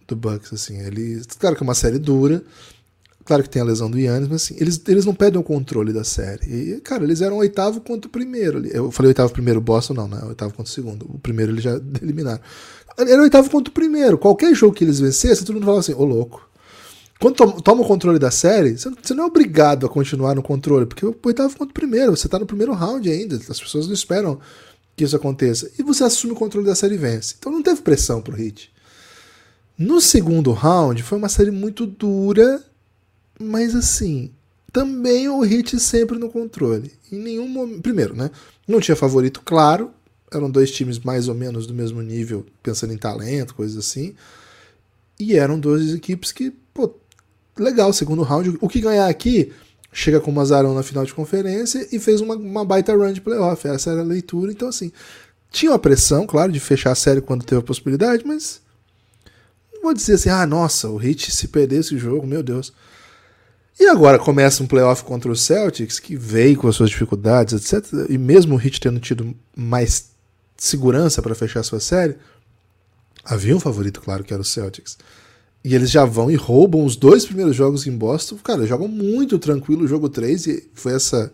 do 0.08 0.16
Bucks, 0.16 0.54
assim. 0.54 0.80
Eles, 0.80 1.26
claro 1.38 1.56
que 1.56 1.62
é 1.62 1.66
uma 1.68 1.76
série 1.76 2.00
dura. 2.00 2.42
Claro 3.26 3.42
que 3.42 3.50
tem 3.50 3.62
a 3.62 3.66
lesão 3.66 3.90
do 3.90 3.98
Yannis, 4.00 4.30
mas 4.30 4.44
assim, 4.44 4.56
eles, 4.60 4.80
eles 4.88 5.04
não 5.04 5.14
perdem 5.14 5.42
o 5.42 5.44
controle 5.44 5.92
da 5.92 6.04
série. 6.04 6.46
E, 6.46 6.82
cara, 6.82 7.04
eles 7.04 7.22
eram 7.22 7.38
oitavo 7.38 7.82
contra 7.82 8.08
o 8.08 8.12
primeiro. 8.12 8.66
Eu 8.68 8.92
falei 8.92 9.10
oitavo 9.10 9.34
primeiro, 9.34 9.60
Boston 9.60 9.96
não, 9.96 10.08
né? 10.08 10.22
Oitavo 10.26 10.54
contra 10.54 10.70
o 10.70 10.74
segundo. 10.74 11.06
O 11.10 11.20
primeiro 11.20 11.52
eles 11.52 11.64
já 11.64 11.72
eliminaram. 12.02 12.40
Era 12.98 13.22
oitavo 13.22 13.50
contra 13.50 13.72
o 13.72 13.74
primeiro. 13.74 14.18
Qualquer 14.18 14.54
jogo 14.54 14.76
que 14.76 14.84
eles 14.84 15.00
vencessem, 15.00 15.44
todo 15.44 15.56
mundo 15.56 15.66
falava 15.66 15.80
assim, 15.80 15.94
ô 15.94 16.06
louco. 16.06 16.48
Quando 17.20 17.62
toma, 17.62 17.82
o 17.82 17.88
controle 17.88 18.20
da 18.20 18.30
série, 18.30 18.78
você 18.78 19.14
não 19.14 19.24
é 19.24 19.28
obrigado 19.28 19.86
a 19.86 19.90
continuar 19.90 20.36
no 20.36 20.44
controle, 20.44 20.86
porque 20.86 21.06
o 21.06 21.16
oitavo 21.24 21.56
contra 21.58 21.72
o 21.72 21.74
primeiro, 21.74 22.16
você 22.16 22.28
tá 22.28 22.38
no 22.38 22.46
primeiro 22.46 22.74
round 22.74 23.10
ainda, 23.10 23.36
as 23.36 23.60
pessoas 23.60 23.88
não 23.88 23.94
esperam 23.94 24.40
que 24.96 25.04
isso 25.04 25.16
aconteça. 25.16 25.72
E 25.80 25.84
você 25.84 26.04
assume 26.04 26.34
o 26.34 26.36
controle 26.36 26.66
da 26.66 26.76
série 26.76 26.96
e 26.96 26.98
vence. 26.98 27.36
Então 27.38 27.52
não 27.52 27.64
teve 27.64 27.82
pressão 27.82 28.22
pro 28.22 28.36
Hit. 28.36 28.72
No 29.78 30.00
segundo 30.00 30.52
round, 30.52 31.02
foi 31.04 31.18
uma 31.18 31.30
série 31.30 31.52
muito 31.52 31.86
dura, 31.86 32.64
mas 33.40 33.76
assim, 33.76 34.32
também 34.72 35.28
o 35.30 35.42
Hit 35.42 35.80
sempre 35.80 36.18
no 36.18 36.30
controle. 36.30 36.92
Em 37.12 37.18
nenhum 37.18 37.48
momento. 37.48 37.82
Primeiro, 37.82 38.16
né? 38.16 38.30
Não 38.68 38.80
tinha 38.80 38.96
favorito 38.96 39.42
claro, 39.44 39.92
eram 40.32 40.50
dois 40.50 40.72
times 40.72 41.00
mais 41.00 41.28
ou 41.28 41.36
menos 41.36 41.66
do 41.66 41.74
mesmo 41.74 42.02
nível, 42.02 42.46
pensando 42.62 42.94
em 42.94 42.98
talento, 42.98 43.56
coisas 43.56 43.78
assim. 43.78 44.16
E 45.20 45.36
eram 45.36 45.60
duas 45.60 45.94
equipes 45.94 46.32
que, 46.32 46.52
pô, 46.74 46.94
legal, 47.58 47.92
segundo 47.94 48.24
round. 48.24 48.58
O 48.62 48.68
que 48.68 48.82
ganhar 48.82 49.08
aqui 49.08 49.52
chega 49.92 50.20
com 50.20 50.30
o 50.30 50.34
Mazarão 50.34 50.74
na 50.74 50.84
final 50.84 51.06
de 51.06 51.14
conferência 51.14 51.88
e 51.92 52.00
fez 52.00 52.20
uma, 52.22 52.36
uma 52.36 52.66
baita 52.66 52.94
run 52.94 53.14
de 53.14 53.22
playoff. 53.22 53.68
Essa 53.68 53.92
era 53.92 54.02
a 54.02 54.04
leitura. 54.04 54.52
Então, 54.52 54.68
assim, 54.68 54.92
tinha 55.52 55.72
uma 55.72 55.80
pressão, 55.80 56.28
claro, 56.28 56.52
de 56.52 56.60
fechar 56.60 56.92
a 56.92 56.96
série 56.96 57.22
quando 57.22 57.46
teve 57.46 57.60
a 57.60 57.64
possibilidade, 57.64 58.26
mas 58.26 58.62
não 59.74 59.82
vou 59.84 59.94
dizer 59.94 60.16
assim, 60.16 60.30
ah, 60.30 60.46
nossa, 60.46 60.90
o 60.90 61.02
Heat 61.02 61.32
se 61.32 61.48
perder 61.48 61.80
esse 61.80 61.98
jogo, 61.98 62.28
meu 62.28 62.44
Deus. 62.44 62.74
E 63.80 63.88
agora 63.88 64.20
começa 64.20 64.64
um 64.64 64.68
playoff 64.68 65.04
contra 65.04 65.32
o 65.32 65.36
Celtics, 65.36 66.00
que 66.00 66.16
veio 66.16 66.58
com 66.58 66.68
as 66.68 66.76
suas 66.76 66.90
dificuldades, 66.90 67.54
etc. 67.54 68.10
E 68.10 68.18
mesmo 68.18 68.56
o 68.56 68.62
Heat 68.62 68.82
tendo 68.82 69.00
tido 69.00 69.36
mais 69.56 70.12
segurança 70.58 71.22
para 71.22 71.36
fechar 71.36 71.60
a 71.60 71.64
sua 71.64 71.80
série, 71.80 72.18
havia 73.24 73.56
um 73.56 73.60
favorito, 73.60 74.02
claro, 74.02 74.24
que 74.24 74.34
era 74.34 74.42
o 74.42 74.46
Celtics. 74.46 74.98
E 75.66 75.74
eles 75.74 75.90
já 75.90 76.06
vão 76.06 76.30
e 76.30 76.36
roubam 76.36 76.86
os 76.86 76.96
dois 76.96 77.26
primeiros 77.26 77.56
jogos 77.56 77.88
em 77.88 77.98
Boston. 77.98 78.38
Cara, 78.44 78.68
jogam 78.68 78.88
muito 78.88 79.40
tranquilo 79.40 79.84
o 79.84 79.88
jogo 79.88 80.08
3 80.08 80.46
e 80.46 80.70
foi 80.76 80.94
essa, 80.94 81.34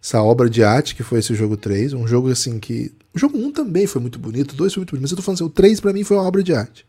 essa 0.00 0.22
obra 0.22 0.48
de 0.48 0.62
arte 0.62 0.94
que 0.94 1.02
foi 1.02 1.18
esse 1.18 1.34
jogo 1.34 1.56
3. 1.56 1.92
Um 1.92 2.06
jogo 2.06 2.30
assim 2.30 2.60
que. 2.60 2.92
O 3.12 3.18
jogo 3.18 3.36
1 3.36 3.50
também 3.50 3.88
foi 3.88 4.00
muito 4.00 4.16
bonito, 4.16 4.52
o 4.52 4.54
2 4.54 4.74
foi 4.74 4.80
muito 4.82 4.90
bonito, 4.92 5.02
mas 5.02 5.10
eu 5.10 5.16
tô 5.16 5.24
falando 5.24 5.38
assim, 5.38 5.44
o 5.44 5.50
3 5.50 5.80
para 5.80 5.92
mim 5.92 6.04
foi 6.04 6.16
uma 6.16 6.22
obra 6.22 6.40
de 6.40 6.54
arte. 6.54 6.86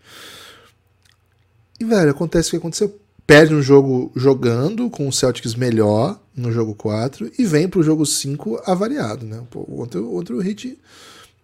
E, 1.79 1.85
velho, 1.85 2.11
acontece 2.11 2.49
o 2.49 2.51
que 2.51 2.57
aconteceu. 2.57 2.95
Perde 3.25 3.55
um 3.55 3.63
jogo 3.63 4.11
jogando, 4.15 4.87
com 4.87 5.07
o 5.07 5.11
Celtics 5.11 5.55
melhor 5.55 6.21
no 6.37 6.51
jogo 6.51 6.75
4, 6.75 7.31
e 7.39 7.45
vem 7.45 7.67
pro 7.67 7.81
jogo 7.81 8.05
5 8.05 8.61
avariado, 8.63 9.25
né? 9.25 9.41
O 9.55 9.79
outro, 9.79 10.07
outro 10.11 10.39
hit. 10.39 10.77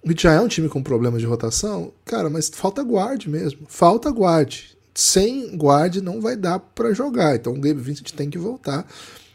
O 0.04 0.08
Hit 0.08 0.22
já 0.22 0.34
é 0.34 0.40
um 0.40 0.48
time 0.48 0.70
com 0.70 0.84
problemas 0.84 1.20
de 1.20 1.26
rotação, 1.26 1.92
cara, 2.06 2.30
mas 2.30 2.48
falta 2.54 2.84
guarde 2.84 3.28
mesmo. 3.28 3.62
Falta 3.68 4.12
guarde 4.12 4.80
sem 4.94 5.56
guard 5.56 5.98
não 5.98 6.22
vai 6.22 6.36
dar 6.36 6.60
para 6.60 6.94
jogar. 6.94 7.36
Então 7.36 7.54
o 7.54 7.60
Gabe 7.60 7.82
Vincent 7.82 8.12
tem 8.12 8.30
que 8.30 8.38
voltar. 8.38 8.86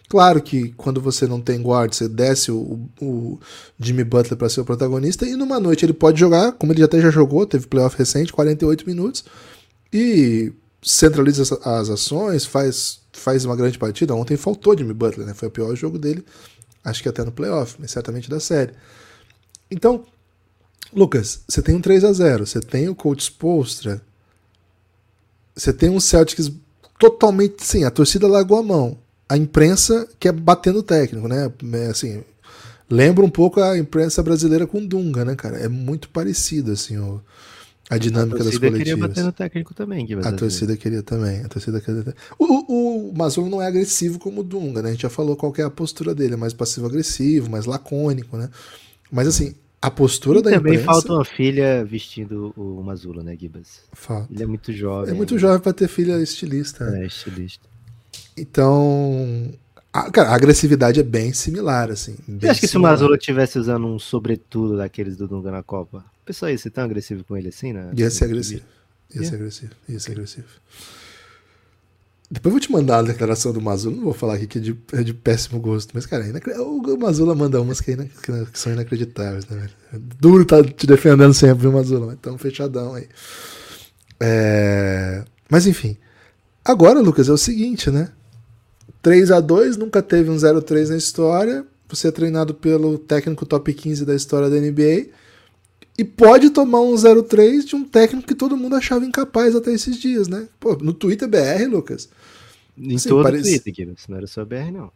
Claro 0.08 0.40
que 0.40 0.72
quando 0.76 1.00
você 1.00 1.26
não 1.26 1.40
tem 1.40 1.60
guard, 1.60 1.92
você 1.92 2.08
desce 2.08 2.52
o, 2.52 2.88
o 3.00 3.40
Jimmy 3.78 4.04
Butler 4.04 4.36
para 4.36 4.48
ser 4.48 4.60
o 4.60 4.64
protagonista 4.64 5.26
e 5.26 5.34
numa 5.34 5.58
noite 5.58 5.84
ele 5.84 5.92
pode 5.92 6.20
jogar, 6.20 6.52
como 6.52 6.72
ele 6.72 6.82
até 6.82 7.00
já 7.00 7.10
jogou, 7.10 7.44
teve 7.44 7.66
playoff 7.66 7.96
recente, 7.98 8.32
48 8.32 8.86
minutos, 8.86 9.24
e 9.92 10.52
centraliza 10.80 11.42
as, 11.42 11.52
as 11.52 11.90
ações, 11.90 12.44
faz, 12.44 13.00
faz 13.12 13.44
uma 13.44 13.56
grande 13.56 13.78
partida. 13.78 14.14
Ontem 14.14 14.36
faltou 14.36 14.78
Jimmy 14.78 14.94
Butler, 14.94 15.26
né? 15.26 15.34
Foi 15.34 15.48
o 15.48 15.50
pior 15.50 15.74
jogo 15.74 15.98
dele, 15.98 16.24
acho 16.84 17.02
que 17.02 17.08
até 17.08 17.24
no 17.24 17.32
playoff, 17.32 17.74
mas 17.80 17.90
certamente 17.90 18.30
da 18.30 18.38
série. 18.38 18.74
Então, 19.68 20.04
Lucas, 20.92 21.40
você 21.48 21.60
tem 21.60 21.74
um 21.74 21.80
3 21.80 22.04
a 22.04 22.12
0 22.12 22.46
você 22.46 22.60
tem 22.60 22.88
o 22.88 22.94
coach 22.94 23.24
Spolstra, 23.24 24.00
você 25.56 25.72
tem 25.72 25.88
um 25.88 25.98
Celtics 25.98 26.52
totalmente. 26.98 27.64
Sim, 27.64 27.84
a 27.84 27.90
torcida 27.90 28.28
largou 28.28 28.58
a 28.58 28.62
mão. 28.62 28.98
A 29.28 29.36
imprensa 29.36 30.06
quer 30.20 30.32
bater 30.32 30.72
no 30.72 30.82
técnico, 30.82 31.26
né? 31.26 31.50
É, 31.72 31.86
assim, 31.86 32.22
lembra 32.88 33.24
um 33.24 33.30
pouco 33.30 33.60
a 33.60 33.76
imprensa 33.76 34.22
brasileira 34.22 34.66
com 34.66 34.84
Dunga, 34.84 35.24
né, 35.24 35.34
cara? 35.34 35.56
É 35.56 35.68
muito 35.68 36.08
parecido, 36.10 36.70
assim, 36.70 36.96
o, 36.98 37.20
a 37.90 37.98
dinâmica 37.98 38.44
das 38.44 38.58
coletivas. 38.58 38.64
A 38.64 38.70
torcida 38.70 38.78
queria 38.78 38.96
bater 38.96 39.24
no 39.24 39.32
técnico 39.32 39.74
também. 39.74 40.06
Que 40.06 40.14
a 40.14 40.32
torcida 40.32 40.76
queria 40.76 41.02
também. 41.02 41.40
A 41.40 41.48
torcida 41.48 41.80
queria... 41.80 42.14
O, 42.38 42.44
o, 42.72 43.12
o 43.12 43.48
não 43.48 43.60
é 43.60 43.66
agressivo 43.66 44.18
como 44.18 44.42
o 44.42 44.44
Dunga, 44.44 44.82
né? 44.82 44.90
A 44.90 44.92
gente 44.92 45.02
já 45.02 45.10
falou 45.10 45.34
qual 45.34 45.52
é 45.58 45.62
a 45.62 45.70
postura 45.70 46.14
dele. 46.14 46.34
É 46.34 46.36
mais 46.36 46.52
passivo-agressivo, 46.52 47.50
mais 47.50 47.64
lacônico, 47.64 48.36
né? 48.36 48.48
Mas, 49.10 49.26
assim, 49.26 49.54
a 49.80 49.90
postura 49.90 50.40
e 50.40 50.42
da 50.42 50.50
também 50.50 50.74
imprensa... 50.74 50.92
falta 50.92 51.12
uma 51.12 51.24
filha 51.24 51.84
vestindo 51.84 52.52
o 52.56 52.82
Mazula, 52.82 53.22
né, 53.22 53.36
Gibas? 53.38 53.82
Falta. 53.92 54.32
Ele 54.32 54.42
é 54.42 54.46
muito 54.46 54.72
jovem. 54.72 55.12
É 55.12 55.16
muito 55.16 55.38
jovem 55.38 55.60
para 55.60 55.72
ter 55.72 55.88
filha 55.88 56.20
estilista. 56.20 56.90
Né? 56.90 57.02
É, 57.02 57.06
estilista. 57.06 57.68
Então, 58.36 59.52
a, 59.92 60.10
cara, 60.10 60.30
a 60.30 60.34
agressividade 60.34 61.00
é 61.00 61.02
bem 61.02 61.32
similar, 61.32 61.90
assim. 61.90 62.16
Você 62.28 62.48
acha 62.48 62.60
que 62.60 62.68
se 62.68 62.76
o 62.76 62.80
Mazula 62.80 63.16
tivesse 63.16 63.58
usando 63.58 63.86
um 63.86 63.98
sobretudo 63.98 64.76
daqueles 64.76 65.16
do 65.16 65.28
Dunga 65.28 65.50
na 65.50 65.62
Copa, 65.62 66.04
pessoal 66.26 66.50
ia 66.50 66.58
ser 66.58 66.70
tão 66.70 66.84
agressivo 66.84 67.24
com 67.24 67.36
ele 67.36 67.48
assim, 67.48 67.72
né? 67.72 67.90
Ia 67.94 68.10
ser 68.10 68.24
agressivo. 68.24 68.64
Ia 69.14 69.22
ser 69.22 69.36
agressivo. 69.36 69.72
Ia 69.88 70.00
ser 70.00 70.10
agressivo. 70.12 70.46
Depois 72.30 72.46
eu 72.46 72.50
vou 72.52 72.60
te 72.60 72.72
mandar 72.72 72.98
a 72.98 73.02
declaração 73.02 73.52
do 73.52 73.60
Mazula. 73.60 73.96
Não 73.96 74.04
vou 74.04 74.12
falar 74.12 74.34
aqui 74.34 74.46
que 74.46 74.58
é 74.58 74.60
de, 74.60 74.76
é 74.92 75.02
de 75.02 75.14
péssimo 75.14 75.60
gosto. 75.60 75.92
Mas, 75.94 76.06
cara, 76.06 76.24
é 76.26 76.58
o 76.60 76.98
Mazula 76.98 77.34
manda 77.34 77.60
umas 77.60 77.80
que, 77.80 77.92
é 77.92 77.96
que, 77.96 78.58
são 78.58 78.72
inacreditáveis, 78.72 79.46
né, 79.46 79.56
velho? 79.56 79.72
É 79.92 79.98
duro 80.20 80.44
tá 80.44 80.62
te 80.62 80.86
defendendo 80.86 81.32
sempre, 81.32 81.62
viu, 81.62 81.72
Mazula? 81.72 82.06
Mas 82.06 82.18
tão 82.20 82.36
fechadão 82.36 82.94
aí. 82.94 83.08
É... 84.18 85.24
Mas, 85.48 85.66
enfim. 85.66 85.96
Agora, 86.64 87.00
Lucas, 87.00 87.28
é 87.28 87.32
o 87.32 87.38
seguinte, 87.38 87.90
né? 87.90 88.10
3 89.02 89.30
a 89.30 89.38
2 89.38 89.76
nunca 89.76 90.02
teve 90.02 90.28
um 90.28 90.36
0-3 90.36 90.88
na 90.88 90.96
história. 90.96 91.64
Você 91.88 92.08
é 92.08 92.10
treinado 92.10 92.52
pelo 92.54 92.98
técnico 92.98 93.46
top 93.46 93.72
15 93.72 94.04
da 94.04 94.16
história 94.16 94.50
da 94.50 94.56
NBA 94.56 95.06
e 95.98 96.04
pode 96.04 96.50
tomar 96.50 96.80
um 96.80 96.94
0-3 96.94 97.64
de 97.64 97.74
um 97.74 97.84
técnico 97.84 98.28
que 98.28 98.34
todo 98.34 98.56
mundo 98.56 98.76
achava 98.76 99.04
incapaz 99.04 99.54
até 99.54 99.72
esses 99.72 99.96
dias, 99.96 100.28
né? 100.28 100.48
Pô, 100.60 100.76
no 100.76 100.92
Twitter 100.92 101.28
BR, 101.28 101.70
Lucas. 101.70 102.08
Em 102.76 102.96
assim, 102.96 103.08
todo 103.08 103.22
parece... 103.22 103.50
Twitter, 103.50 103.72
Guilherme. 103.72 103.96
Não 104.08 104.16
era 104.18 104.26
só 104.26 104.44
BR, 104.44 104.70
não. 104.72 104.90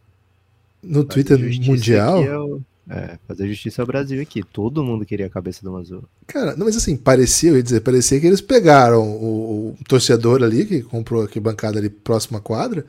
No 0.83 1.03
Twitter 1.03 1.39
mundial? 1.65 2.23
É 2.23 2.37
o... 2.37 2.61
É, 2.89 3.17
fazer 3.27 3.47
justiça 3.47 3.81
ao 3.81 3.85
Brasil 3.85 4.21
aqui. 4.21 4.43
Todo 4.43 4.83
mundo 4.83 5.05
queria 5.05 5.27
a 5.27 5.29
cabeça 5.29 5.63
do 5.63 5.71
Mazula. 5.71 6.03
Cara, 6.27 6.55
não, 6.55 6.65
mas 6.65 6.75
assim, 6.75 6.97
parecia, 6.97 7.51
eu 7.51 7.55
ia 7.55 7.63
dizer, 7.63 7.81
parecia 7.81 8.19
que 8.19 8.27
eles 8.27 8.41
pegaram 8.41 9.01
o, 9.01 9.77
o 9.79 9.83
torcedor 9.87 10.43
ali, 10.43 10.65
que 10.65 10.81
comprou 10.81 11.23
aqui 11.23 11.39
bancada 11.39 11.79
ali 11.79 11.89
próxima 11.89 12.39
à 12.39 12.41
quadra, 12.41 12.85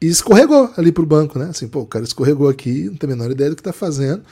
e 0.00 0.06
escorregou 0.06 0.72
ali 0.76 0.90
pro 0.90 1.06
banco, 1.06 1.38
né? 1.38 1.46
Assim, 1.46 1.68
pô, 1.68 1.80
o 1.80 1.86
cara 1.86 2.04
escorregou 2.04 2.48
aqui, 2.48 2.84
não 2.84 2.96
tem 2.96 3.10
a 3.10 3.14
menor 3.14 3.30
ideia 3.30 3.50
do 3.50 3.56
que 3.56 3.62
tá 3.62 3.72
fazendo. 3.72 4.22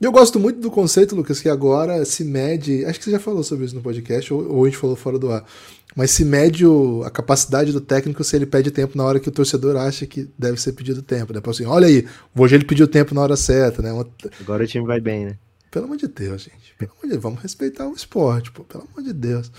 E 0.00 0.04
eu 0.04 0.10
gosto 0.10 0.40
muito 0.40 0.60
do 0.60 0.70
conceito, 0.70 1.14
Lucas, 1.14 1.40
que 1.40 1.48
agora 1.48 2.04
se 2.06 2.24
mede. 2.24 2.84
Acho 2.86 2.98
que 2.98 3.04
você 3.04 3.10
já 3.10 3.20
falou 3.20 3.42
sobre 3.42 3.66
isso 3.66 3.74
no 3.74 3.82
podcast, 3.82 4.32
ou, 4.32 4.50
ou 4.50 4.64
a 4.64 4.68
gente 4.68 4.78
falou 4.78 4.96
fora 4.96 5.18
do 5.18 5.30
ar. 5.30 5.44
Mas 5.94 6.12
se 6.12 6.24
mede 6.24 6.64
o, 6.64 7.02
a 7.04 7.10
capacidade 7.10 7.70
do 7.72 7.80
técnico 7.80 8.24
se 8.24 8.34
ele 8.34 8.46
pede 8.46 8.70
tempo 8.70 8.96
na 8.96 9.04
hora 9.04 9.20
que 9.20 9.28
o 9.28 9.32
torcedor 9.32 9.76
acha 9.76 10.06
que 10.06 10.28
deve 10.38 10.58
ser 10.60 10.72
pedido 10.72 11.02
tempo. 11.02 11.34
Né? 11.34 11.40
Assim, 11.44 11.66
olha 11.66 11.86
aí, 11.86 12.06
hoje 12.34 12.54
ele 12.54 12.64
pediu 12.64 12.88
tempo 12.88 13.14
na 13.14 13.20
hora 13.20 13.36
certa, 13.36 13.82
né? 13.82 13.92
Uma... 13.92 14.06
Agora 14.40 14.64
o 14.64 14.66
time 14.66 14.86
vai 14.86 15.00
bem, 15.00 15.26
né? 15.26 15.36
Pelo 15.70 15.84
amor 15.84 15.98
de 15.98 16.08
Deus, 16.08 16.42
gente. 16.42 16.74
Pelo 16.78 16.92
amor 16.92 17.02
de 17.02 17.08
Deus, 17.10 17.22
vamos 17.22 17.42
respeitar 17.42 17.86
o 17.86 17.92
esporte, 17.92 18.50
pô. 18.52 18.64
Pelo 18.64 18.88
amor 18.90 19.04
de 19.04 19.12
Deus. 19.12 19.52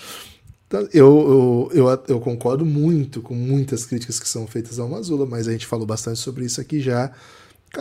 Então, 0.67 0.87
eu, 0.93 1.69
eu, 1.73 1.87
eu, 1.87 2.03
eu, 2.07 2.19
concordo 2.19 2.65
muito 2.65 3.21
com 3.21 3.35
muitas 3.35 3.85
críticas 3.85 4.19
que 4.19 4.27
são 4.27 4.47
feitas 4.47 4.79
ao 4.79 4.87
Mazula, 4.87 5.25
mas 5.25 5.47
a 5.47 5.51
gente 5.51 5.67
falou 5.67 5.85
bastante 5.85 6.19
sobre 6.19 6.45
isso 6.45 6.61
aqui 6.61 6.79
já. 6.79 7.11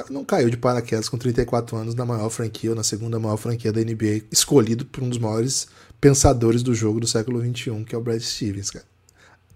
Não 0.08 0.24
caiu 0.24 0.48
de 0.48 0.56
paraquedas 0.56 1.08
com 1.08 1.18
34 1.18 1.76
anos 1.76 1.94
na 1.96 2.04
maior 2.04 2.30
franquia, 2.30 2.70
ou 2.70 2.76
na 2.76 2.84
segunda 2.84 3.18
maior 3.18 3.36
franquia 3.36 3.72
da 3.72 3.80
NBA, 3.80 4.22
escolhido 4.30 4.84
por 4.84 5.02
um 5.02 5.08
dos 5.08 5.18
maiores 5.18 5.66
pensadores 6.00 6.62
do 6.62 6.74
jogo 6.74 7.00
do 7.00 7.08
século 7.08 7.40
XXI, 7.40 7.84
que 7.84 7.94
é 7.94 7.98
o 7.98 8.00
Brad 8.00 8.20
Stevens, 8.20 8.70
cara. 8.70 8.84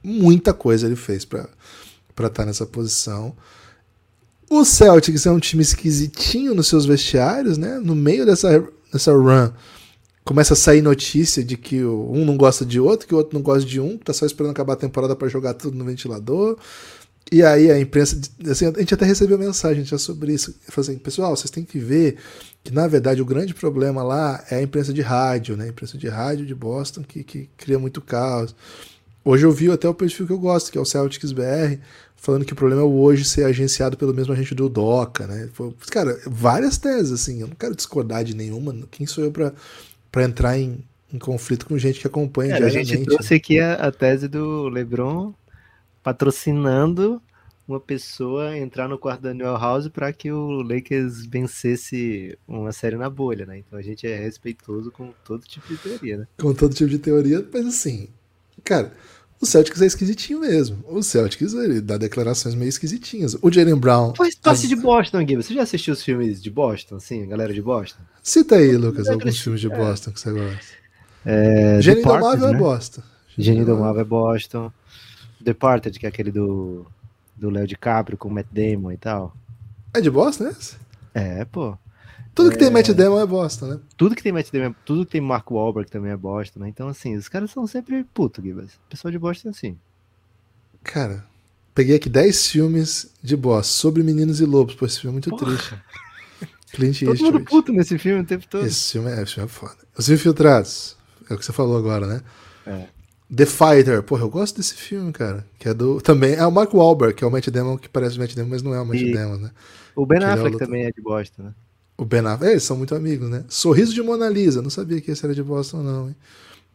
Muita 0.02 0.52
coisa 0.52 0.86
ele 0.86 0.96
fez 0.96 1.24
para 1.24 1.48
estar 2.16 2.30
tá 2.30 2.44
nessa 2.44 2.66
posição. 2.66 3.34
O 4.50 4.64
Celtics 4.64 5.24
é 5.24 5.30
um 5.30 5.38
time 5.38 5.62
esquisitinho 5.62 6.54
nos 6.54 6.68
seus 6.68 6.84
vestiários, 6.84 7.56
né? 7.56 7.78
No 7.78 7.94
meio 7.94 8.26
dessa, 8.26 8.62
dessa 8.92 9.12
run, 9.12 9.50
começa 10.24 10.54
a 10.54 10.56
sair 10.56 10.82
notícia 10.82 11.44
de 11.44 11.56
que 11.56 11.84
um 11.84 12.24
não 12.24 12.36
gosta 12.36 12.64
de 12.64 12.80
outro, 12.80 13.06
que 13.06 13.14
o 13.14 13.18
outro 13.18 13.34
não 13.34 13.42
gosta 13.42 13.64
de 13.68 13.80
um, 13.80 13.96
que 13.96 14.04
tá 14.04 14.12
só 14.12 14.26
esperando 14.26 14.50
acabar 14.50 14.74
a 14.74 14.76
temporada 14.76 15.14
para 15.14 15.28
jogar 15.28 15.54
tudo 15.54 15.76
no 15.78 15.84
ventilador. 15.84 16.58
E 17.32 17.42
aí 17.42 17.70
a 17.70 17.78
imprensa, 17.78 18.20
assim, 18.50 18.66
a 18.66 18.78
gente 18.78 18.94
até 18.94 19.04
recebeu 19.04 19.38
mensagem 19.38 19.84
já 19.84 19.98
sobre 19.98 20.32
isso, 20.32 20.54
falou 20.68 20.88
assim, 20.88 20.98
pessoal, 20.98 21.34
vocês 21.34 21.50
têm 21.50 21.64
que 21.64 21.78
ver 21.78 22.16
que 22.62 22.72
na 22.72 22.86
verdade 22.86 23.20
o 23.20 23.24
grande 23.24 23.54
problema 23.54 24.02
lá 24.02 24.44
é 24.50 24.56
a 24.56 24.62
imprensa 24.62 24.92
de 24.92 25.00
rádio, 25.00 25.56
né? 25.56 25.64
A 25.64 25.68
imprensa 25.68 25.98
de 25.98 26.08
rádio 26.08 26.46
de 26.46 26.54
Boston 26.54 27.02
que, 27.02 27.24
que 27.24 27.48
cria 27.56 27.78
muito 27.78 28.00
caos. 28.00 28.54
Hoje 29.24 29.46
eu 29.46 29.52
vi 29.52 29.70
até 29.70 29.88
o 29.88 29.94
perfil 29.94 30.26
que 30.26 30.32
eu 30.32 30.38
gosto, 30.38 30.70
que 30.70 30.76
é 30.76 30.80
o 30.80 30.84
Celtics 30.84 31.32
BR, 31.32 31.78
falando 32.14 32.44
que 32.44 32.52
o 32.52 32.56
problema 32.56 32.82
é 32.82 32.84
o 32.84 32.92
hoje 32.92 33.24
ser 33.24 33.44
agenciado 33.44 33.96
pelo 33.96 34.12
mesmo 34.12 34.32
agente 34.32 34.54
do 34.54 34.68
DOCA, 34.68 35.26
né? 35.26 35.48
Cara, 35.90 36.18
várias 36.26 36.76
teses, 36.76 37.12
assim, 37.12 37.40
eu 37.40 37.48
não 37.48 37.54
quero 37.54 37.74
discordar 37.74 38.22
de 38.22 38.36
nenhuma, 38.36 38.74
quem 38.90 39.06
sou 39.06 39.24
eu 39.24 39.32
para 39.32 40.24
entrar 40.24 40.58
em, 40.58 40.78
em, 41.12 41.18
conflito 41.18 41.64
com 41.64 41.78
gente 41.78 42.00
que 42.00 42.06
acompanha 42.06 42.50
Cara, 42.50 42.66
diariamente. 42.66 42.92
A 42.92 42.96
gente 42.96 43.08
trouxe 43.08 43.34
aqui 43.34 43.58
a, 43.58 43.74
a 43.74 43.90
tese 43.90 44.28
do 44.28 44.68
LeBron 44.68 45.32
patrocinando 46.04 47.20
uma 47.66 47.80
pessoa 47.80 48.56
entrar 48.56 48.86
no 48.86 48.98
quarto 48.98 49.22
da 49.22 49.32
New 49.32 49.46
House 49.46 49.88
para 49.88 50.12
que 50.12 50.30
o 50.30 50.60
Lakers 50.60 51.24
vencesse 51.24 52.38
uma 52.46 52.72
série 52.72 52.96
na 52.96 53.08
bolha, 53.08 53.46
né? 53.46 53.58
Então 53.58 53.78
a 53.78 53.82
gente 53.82 54.06
é 54.06 54.14
respeitoso 54.14 54.90
com 54.92 55.12
todo 55.24 55.46
tipo 55.46 55.66
de 55.66 55.78
teoria, 55.78 56.18
né? 56.18 56.26
Com 56.38 56.52
todo 56.52 56.74
tipo 56.74 56.90
de 56.90 56.98
teoria, 56.98 57.44
mas 57.50 57.66
assim, 57.66 58.08
cara, 58.62 58.92
o 59.40 59.46
Celtics 59.46 59.80
é 59.80 59.86
esquisitinho 59.86 60.40
mesmo. 60.40 60.84
O 60.86 61.02
Celtics 61.02 61.54
ele 61.54 61.80
dá 61.80 61.96
declarações 61.96 62.54
meio 62.54 62.68
esquisitinhas. 62.68 63.34
O 63.40 63.50
Jalen 63.50 63.76
Brown. 63.76 64.12
Pois 64.12 64.34
passe 64.34 64.64
as... 64.64 64.68
de 64.68 64.76
Boston, 64.76 65.24
Gui. 65.24 65.36
Você 65.36 65.54
já 65.54 65.62
assistiu 65.62 65.94
os 65.94 66.02
filmes 66.02 66.42
de 66.42 66.50
Boston, 66.50 66.96
assim, 66.96 67.26
galera 67.26 67.52
de 67.52 67.62
Boston? 67.62 68.02
Cita 68.22 68.56
aí, 68.56 68.76
Lucas, 68.76 69.08
alguns 69.08 69.40
filmes 69.40 69.62
de 69.62 69.72
é. 69.72 69.76
Boston 69.76 70.12
que 70.12 70.20
você 70.20 70.32
gosta. 70.32 70.84
É, 71.24 71.80
Gênio 71.80 72.00
Indomável 72.00 72.48
né? 72.48 72.54
é 72.54 72.58
Boston. 72.58 73.02
Gênio 73.38 73.62
Indomável 73.62 74.02
é 74.02 74.04
Boston. 74.04 74.72
Departed, 75.44 75.98
que 75.98 76.06
é 76.06 76.08
aquele 76.08 76.32
do 76.32 76.86
do 77.36 77.50
Léo 77.50 77.66
DiCaprio 77.66 78.16
com 78.16 78.28
o 78.28 78.32
Matt 78.32 78.46
Damon 78.52 78.92
e 78.92 78.96
tal. 78.96 79.36
É 79.92 80.00
de 80.00 80.10
Boston 80.10 80.48
esse? 80.48 80.76
É, 81.12 81.44
pô. 81.44 81.76
Tudo 82.34 82.50
que 82.50 82.58
tem 82.58 82.68
é. 82.68 82.70
Matt 82.70 82.88
Damon 82.90 83.20
é 83.20 83.26
Boston, 83.26 83.66
né? 83.66 83.80
Tudo 83.96 84.14
que 84.14 84.22
tem 84.22 84.32
Matt 84.32 84.50
Damon, 84.50 84.74
tudo 84.84 85.06
que 85.06 85.12
tem 85.12 85.20
Mark 85.20 85.48
Wahlberg 85.50 85.90
também 85.90 86.10
é 86.10 86.16
Boston, 86.16 86.60
né? 86.60 86.68
Então, 86.68 86.88
assim, 86.88 87.16
os 87.16 87.28
caras 87.28 87.50
são 87.50 87.66
sempre 87.66 88.02
puto, 88.12 88.42
Gibas. 88.42 88.74
O 88.74 88.90
pessoal 88.90 89.12
de 89.12 89.18
Boston 89.18 89.48
é 89.48 89.50
assim. 89.50 89.78
Cara, 90.82 91.24
peguei 91.74 91.96
aqui 91.96 92.08
10 92.08 92.48
filmes 92.48 93.12
de 93.22 93.36
Boston 93.36 93.62
sobre 93.62 94.02
meninos 94.02 94.40
e 94.40 94.44
lobos. 94.44 94.74
Pô, 94.74 94.84
esse 94.86 95.00
filme 95.00 95.12
é 95.12 95.14
muito 95.14 95.30
Porra. 95.30 95.56
triste. 95.56 95.74
Clint 96.74 96.98
Todo 97.00 97.10
Eastwood. 97.12 97.32
mundo 97.34 97.44
puto 97.44 97.72
nesse 97.72 97.96
filme 97.98 98.22
o 98.22 98.26
tempo 98.26 98.46
todo. 98.48 98.66
Esse 98.66 98.92
filme 98.92 99.10
é, 99.10 99.22
esse 99.22 99.34
filme 99.34 99.48
é 99.48 99.52
foda. 99.52 99.76
Os 99.96 100.08
Infiltrados. 100.08 100.96
É 101.30 101.34
o 101.34 101.38
que 101.38 101.44
você 101.44 101.52
falou 101.52 101.78
agora, 101.78 102.06
né? 102.06 102.20
É. 102.66 102.88
The 103.34 103.46
Fighter. 103.46 104.02
Porra, 104.02 104.22
eu 104.22 104.30
gosto 104.30 104.56
desse 104.56 104.74
filme, 104.74 105.12
cara. 105.12 105.46
Que 105.58 105.68
é 105.68 105.74
do. 105.74 106.00
Também 106.00 106.34
é 106.34 106.46
o 106.46 106.52
Mark 106.52 106.72
Wahlberg, 106.72 107.14
que 107.14 107.24
é 107.24 107.26
o 107.26 107.30
Matt 107.30 107.48
Damon, 107.48 107.76
que 107.76 107.88
parece 107.88 108.16
o 108.16 108.20
Matt 108.20 108.34
Damon, 108.34 108.50
mas 108.50 108.62
não 108.62 108.74
é 108.74 108.80
o 108.80 108.86
Matt 108.86 109.00
e 109.00 109.12
Damon, 109.12 109.38
né? 109.38 109.50
O 109.96 110.06
Ben 110.06 110.18
que 110.18 110.24
Affleck 110.24 110.52
é 110.52 110.56
o 110.56 110.58
também 110.58 110.84
é 110.84 110.90
de 110.90 111.00
Boston, 111.00 111.42
né? 111.44 111.54
O 111.96 112.04
Ben 112.04 112.20
Affleck. 112.20 112.44
É, 112.44 112.50
eles 112.52 112.62
são 112.62 112.76
muito 112.76 112.94
amigos, 112.94 113.28
né? 113.28 113.44
Sorriso 113.48 113.94
de 113.94 114.02
Mona 114.02 114.28
Lisa. 114.28 114.60
Não 114.60 114.70
sabia 114.70 115.00
que 115.00 115.10
esse 115.10 115.24
era 115.24 115.34
de 115.34 115.42
Boston, 115.42 115.82
não, 115.82 116.08
hein? 116.08 116.16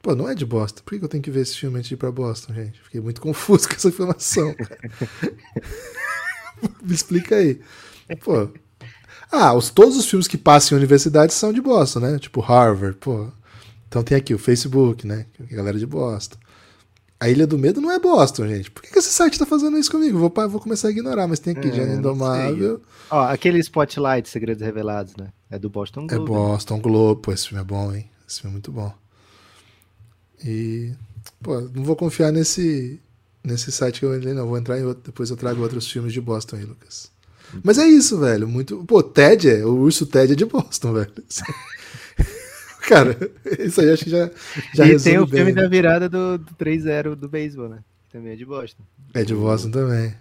Pô, 0.01 0.15
não 0.15 0.29
é 0.29 0.35
de 0.35 0.45
Boston. 0.45 0.81
Por 0.85 0.97
que 0.97 1.03
eu 1.03 1.09
tenho 1.09 1.21
que 1.21 1.31
ver 1.31 1.41
esse 1.41 1.57
filme 1.57 1.77
antes 1.77 1.89
de 1.89 1.95
ir 1.95 1.97
pra 1.97 2.11
Boston, 2.11 2.53
gente? 2.53 2.81
Fiquei 2.81 3.01
muito 3.01 3.19
confuso 3.21 3.67
com 3.67 3.75
essa 3.75 3.89
informação. 3.89 4.55
Me 6.81 6.93
explica 6.93 7.35
aí. 7.35 7.59
Pô. 8.21 8.49
Ah, 9.31 9.53
os, 9.53 9.69
todos 9.69 9.97
os 9.97 10.09
filmes 10.09 10.27
que 10.27 10.37
passam 10.37 10.75
em 10.75 10.79
universidades 10.79 11.35
são 11.35 11.53
de 11.53 11.61
Boston, 11.61 11.99
né? 11.99 12.19
Tipo 12.19 12.39
Harvard, 12.39 12.97
pô. 12.97 13.27
Então 13.87 14.03
tem 14.03 14.17
aqui 14.17 14.33
o 14.33 14.39
Facebook, 14.39 15.05
né? 15.05 15.25
A 15.39 15.55
galera 15.55 15.77
de 15.77 15.85
Boston. 15.85 16.37
A 17.19 17.29
Ilha 17.29 17.45
do 17.45 17.57
Medo 17.57 17.81
não 17.81 17.91
é 17.91 17.99
Boston, 17.99 18.47
gente. 18.47 18.71
Por 18.71 18.81
que, 18.81 18.91
que 18.91 18.99
esse 18.99 19.09
site 19.09 19.37
tá 19.37 19.45
fazendo 19.45 19.77
isso 19.77 19.91
comigo? 19.91 20.17
Vou, 20.17 20.31
vou 20.47 20.61
começar 20.61 20.87
a 20.87 20.91
ignorar, 20.91 21.27
mas 21.27 21.39
tem 21.39 21.53
aqui 21.53 21.67
é, 21.67 21.71
Gênio 21.73 21.97
Indomável. 21.97 22.81
Ó, 23.11 23.23
aquele 23.25 23.59
Spotlight, 23.59 24.29
Segredos 24.29 24.63
Revelados, 24.63 25.15
né? 25.17 25.27
É 25.49 25.59
do 25.59 25.69
Boston 25.69 26.05
é 26.05 26.15
Globe. 26.15 26.31
É 26.31 26.35
Boston 26.35 26.79
Globe. 26.79 27.21
Pô, 27.21 27.31
esse 27.33 27.49
filme 27.49 27.61
é 27.61 27.65
bom, 27.65 27.93
hein? 27.93 28.09
Esse 28.27 28.39
filme 28.39 28.53
é 28.53 28.55
muito 28.55 28.71
bom. 28.71 28.93
E, 30.45 30.93
pô, 31.41 31.59
não 31.59 31.83
vou 31.83 31.97
confiar 31.97 32.31
nesse, 32.31 33.01
nesse 33.43 33.69
site 33.69 33.99
que 33.99 34.05
eu 34.05 34.15
entrei, 34.15 34.33
não. 34.33 34.47
Vou 34.47 34.57
entrar 34.57 34.79
em 34.79 34.85
outro, 34.85 35.03
depois 35.05 35.29
eu 35.29 35.35
trago 35.35 35.61
outros 35.61 35.91
filmes 35.91 36.13
de 36.13 36.21
Boston 36.21 36.55
aí, 36.55 36.63
Lucas. 36.63 37.11
Mas 37.63 37.77
é 37.77 37.87
isso, 37.87 38.17
velho. 38.19 38.47
Muito. 38.47 38.83
Pô, 38.85 39.03
Ted 39.03 39.49
é. 39.49 39.65
O 39.65 39.73
urso 39.73 40.05
Ted 40.05 40.33
é 40.33 40.35
de 40.35 40.45
Boston, 40.45 40.93
velho. 41.03 41.11
Cara, 42.89 43.15
isso 43.59 43.79
aí 43.81 43.91
acho 43.91 44.03
que 44.03 44.09
já, 44.09 44.31
já 44.73 44.87
E 44.87 44.99
tem 44.99 45.19
o 45.19 45.27
bem, 45.27 45.37
filme 45.37 45.53
né? 45.53 45.61
da 45.61 45.69
virada 45.69 46.09
do, 46.09 46.39
do 46.39 46.55
3-0 46.55 47.13
do 47.13 47.29
beisebol, 47.29 47.69
né? 47.69 47.83
Também 48.11 48.33
é 48.33 48.35
de 48.35 48.43
Boston. 48.43 48.81
É 49.13 49.23
de 49.23 49.35
Boston 49.35 49.69
também. 49.69 50.15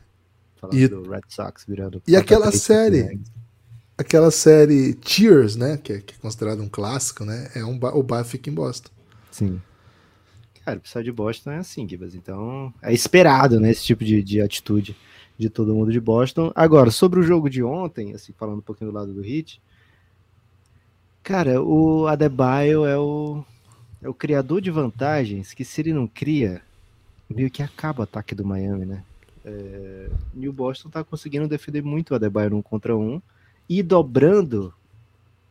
Falando 0.61 0.79
e, 0.79 0.87
do 0.87 1.09
Red 1.09 1.23
Sox 1.29 1.65
virando. 1.67 2.03
E 2.07 2.15
aquela 2.15 2.53
série. 2.53 3.19
Aquela 3.97 4.31
série 4.31 4.99
Cheers, 5.03 5.57
né? 5.57 5.79
Que 5.79 5.95
é, 5.95 6.01
que 6.01 6.15
é 6.15 6.19
considerado 6.19 6.63
um 6.63 6.69
clássico, 6.69 7.25
né? 7.25 7.51
É 7.55 7.65
um, 7.65 7.81
o 7.95 8.03
bar 8.03 8.23
fica 8.23 8.51
em 8.51 8.53
Boston. 8.53 8.91
Sim. 9.31 9.63
Cara, 10.63 10.77
o 10.77 10.83
pessoal 10.83 11.03
de 11.03 11.11
Boston 11.11 11.53
é 11.53 11.57
assim, 11.57 11.89
Gibas. 11.89 12.15
Então, 12.15 12.73
é 12.83 12.93
esperado, 12.93 13.59
né? 13.59 13.71
Esse 13.71 13.85
tipo 13.85 14.05
de, 14.05 14.23
de 14.23 14.43
atitude 14.43 14.95
de 15.39 15.49
todo 15.49 15.75
mundo 15.75 15.91
de 15.91 16.01
Boston. 16.01 16.53
Agora, 16.55 16.91
sobre 16.91 17.19
o 17.19 17.23
jogo 17.23 17.49
de 17.49 17.63
ontem, 17.63 18.13
assim, 18.13 18.35
falando 18.37 18.59
um 18.59 18.63
pouquinho 18.63 18.91
do 18.91 18.95
lado 18.95 19.15
do 19.15 19.23
Hit, 19.23 19.63
Cara, 21.29 21.63
o 21.63 22.07
Adebayo 22.07 22.87
é 22.87 22.97
o, 22.97 23.45
é 24.01 24.09
o 24.09 24.15
criador 24.15 24.63
de 24.63 24.71
vantagens 24.71 25.53
que 25.53 25.63
se 25.63 25.83
ele 25.83 25.93
não 25.93 26.07
cria, 26.07 26.63
meio 27.29 27.51
que 27.51 27.63
acaba 27.63 28.01
o 28.01 28.05
ataque 28.05 28.35
do 28.35 28.47
Miami, 28.47 28.87
né? 28.87 29.05
É, 29.45 30.09
e 30.35 30.49
o 30.49 30.53
Boston 30.55 30.89
tá 30.89 31.05
conseguindo 31.05 31.47
defender 31.47 31.83
muito 31.83 32.13
o 32.13 32.15
Adebayo 32.15 32.57
um 32.57 32.63
contra 32.63 32.97
um 32.97 33.21
e 33.69 33.83
dobrando 33.83 34.73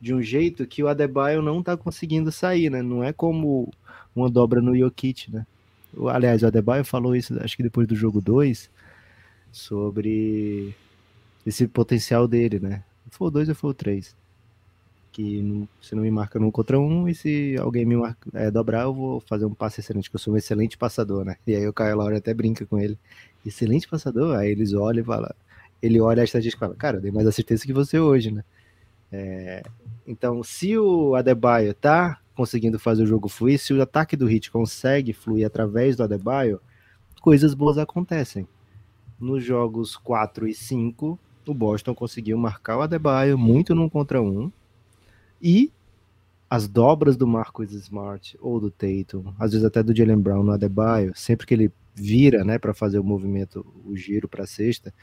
de 0.01 0.15
um 0.15 0.19
jeito 0.19 0.65
que 0.65 0.81
o 0.81 0.87
Adebayo 0.87 1.43
não 1.43 1.61
tá 1.61 1.77
conseguindo 1.77 2.31
sair, 2.31 2.71
né? 2.71 2.81
Não 2.81 3.03
é 3.03 3.13
como 3.13 3.71
uma 4.15 4.31
dobra 4.31 4.59
no 4.59 4.75
Jokic, 4.75 5.31
né? 5.31 5.45
Aliás, 6.09 6.41
o 6.41 6.47
Adebayo 6.47 6.83
falou 6.83 7.15
isso, 7.15 7.39
acho 7.39 7.55
que 7.55 7.61
depois 7.61 7.87
do 7.87 7.95
jogo 7.95 8.19
2, 8.19 8.67
sobre 9.51 10.73
esse 11.45 11.67
potencial 11.67 12.27
dele, 12.27 12.59
né? 12.59 12.83
Foi 13.11 13.27
o 13.27 13.31
2 13.31 13.49
ou 13.49 13.53
foi 13.53 13.69
o 13.69 13.75
3? 13.75 14.15
Que 15.17 15.67
se 15.82 15.95
não 15.95 16.03
me 16.03 16.12
marca 16.12 16.38
num 16.38 16.51
contra 16.51 16.80
um, 16.80 17.10
e 17.10 17.15
se 17.15 17.58
alguém 17.58 17.84
me 17.84 17.97
marca, 17.97 18.30
é, 18.36 18.51
dobrar, 18.51 18.84
eu 18.84 18.93
vou 18.93 19.19
fazer 19.21 19.45
um 19.45 19.53
passe 19.53 19.80
excelente, 19.80 20.12
que 20.12 20.15
eu 20.15 20.19
sou 20.19 20.36
um 20.36 20.38
excelente 20.38 20.77
passador, 20.77 21.25
né? 21.25 21.38
E 21.47 21.56
aí 21.56 21.67
o 21.67 21.73
Caio 21.73 21.97
Laura 21.97 22.19
até 22.19 22.32
brinca 22.36 22.67
com 22.67 22.77
ele. 22.77 22.95
Excelente 23.43 23.88
passador? 23.88 24.38
Aí 24.38 24.51
eles 24.51 24.73
olham 24.73 25.01
e 25.01 25.03
falam, 25.03 25.34
ele 25.82 25.99
olha 25.99 26.21
a 26.21 26.23
estatística 26.23 26.63
e 26.63 26.67
fala, 26.67 26.75
cara, 26.75 26.97
eu 26.97 27.01
dei 27.01 27.12
mais 27.12 27.25
assistência 27.25 27.65
que 27.65 27.73
você 27.73 27.97
hoje, 27.99 28.30
né? 28.30 28.43
É, 29.12 29.63
então, 30.06 30.43
se 30.43 30.77
o 30.77 31.15
Adebayo 31.15 31.73
tá 31.73 32.19
conseguindo 32.36 32.77
fazer 32.77 33.01
o 33.01 33.08
jogo 33.08 33.27
fluir, 33.27 33.58
se 33.58 33.73
o 33.73 33.82
ataque 33.82 34.15
do 34.15 34.27
Hit 34.27 34.51
consegue 34.51 35.13
fluir 35.13 35.47
através 35.47 35.95
do 35.95 36.03
Adebayo, 36.03 36.62
coisas 37.21 37.56
boas 37.56 37.80
acontecem. 37.80 38.47
Nos 39.19 39.43
jogos 39.43 39.97
4 39.97 40.47
e 40.47 40.53
5, 40.53 41.17
o 41.47 41.53
Boston 41.56 41.95
conseguiu 41.95 42.38
marcar 42.38 42.77
o 42.77 42.82
Adebayo 42.82 43.36
muito 43.36 43.73
num 43.73 43.89
contra 43.89 44.21
um, 44.21 44.51
E 45.41 45.71
as 46.50 46.67
dobras 46.67 47.17
do 47.17 47.28
Marcus 47.28 47.71
Smart 47.73 48.38
ou 48.39 48.60
do 48.60 48.71
Tatum, 48.71 49.34
às 49.38 49.52
vezes 49.52 49.65
até 49.65 49.84
do 49.84 49.95
Jalen 49.95 50.19
Brown 50.19 50.43
no 50.43 50.52
Adebayo, 50.52 51.12
sempre 51.15 51.45
que 51.45 51.54
ele 51.54 51.71
vira, 51.93 52.43
né, 52.43 52.58
para 52.58 52.73
fazer 52.73 53.00
o 53.00 53.04
movimento, 53.04 53.65
o 53.86 53.95
giro 53.95 54.28
para 54.28 54.43
a 54.43 54.47
cesta, 54.47 54.93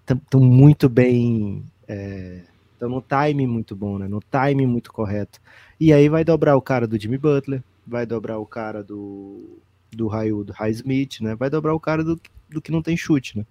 estão 0.00 0.40
muito 0.40 0.88
bem, 0.88 1.64
estão 1.82 2.88
é, 2.88 2.92
no 2.92 3.02
time 3.02 3.46
muito 3.46 3.74
bom, 3.74 3.98
né, 3.98 4.08
no 4.08 4.20
time 4.20 4.66
muito 4.66 4.92
correto. 4.92 5.40
E 5.80 5.92
aí 5.92 6.08
vai 6.08 6.24
dobrar 6.24 6.56
o 6.56 6.62
cara 6.62 6.86
do 6.86 7.00
Jimmy 7.00 7.16
Butler, 7.16 7.62
vai 7.86 8.04
dobrar 8.04 8.38
o 8.38 8.46
cara 8.46 8.82
do 8.82 9.58
do 9.92 10.08
Raio 10.08 10.44
do 10.44 10.52
High 10.52 10.72
Smith, 10.72 11.20
né, 11.20 11.34
vai 11.34 11.48
dobrar 11.48 11.72
o 11.72 11.80
cara 11.80 12.04
do, 12.04 12.20
do 12.50 12.60
que 12.60 12.72
não 12.72 12.82
tem 12.82 12.96
chute, 12.96 13.38
né. 13.38 13.46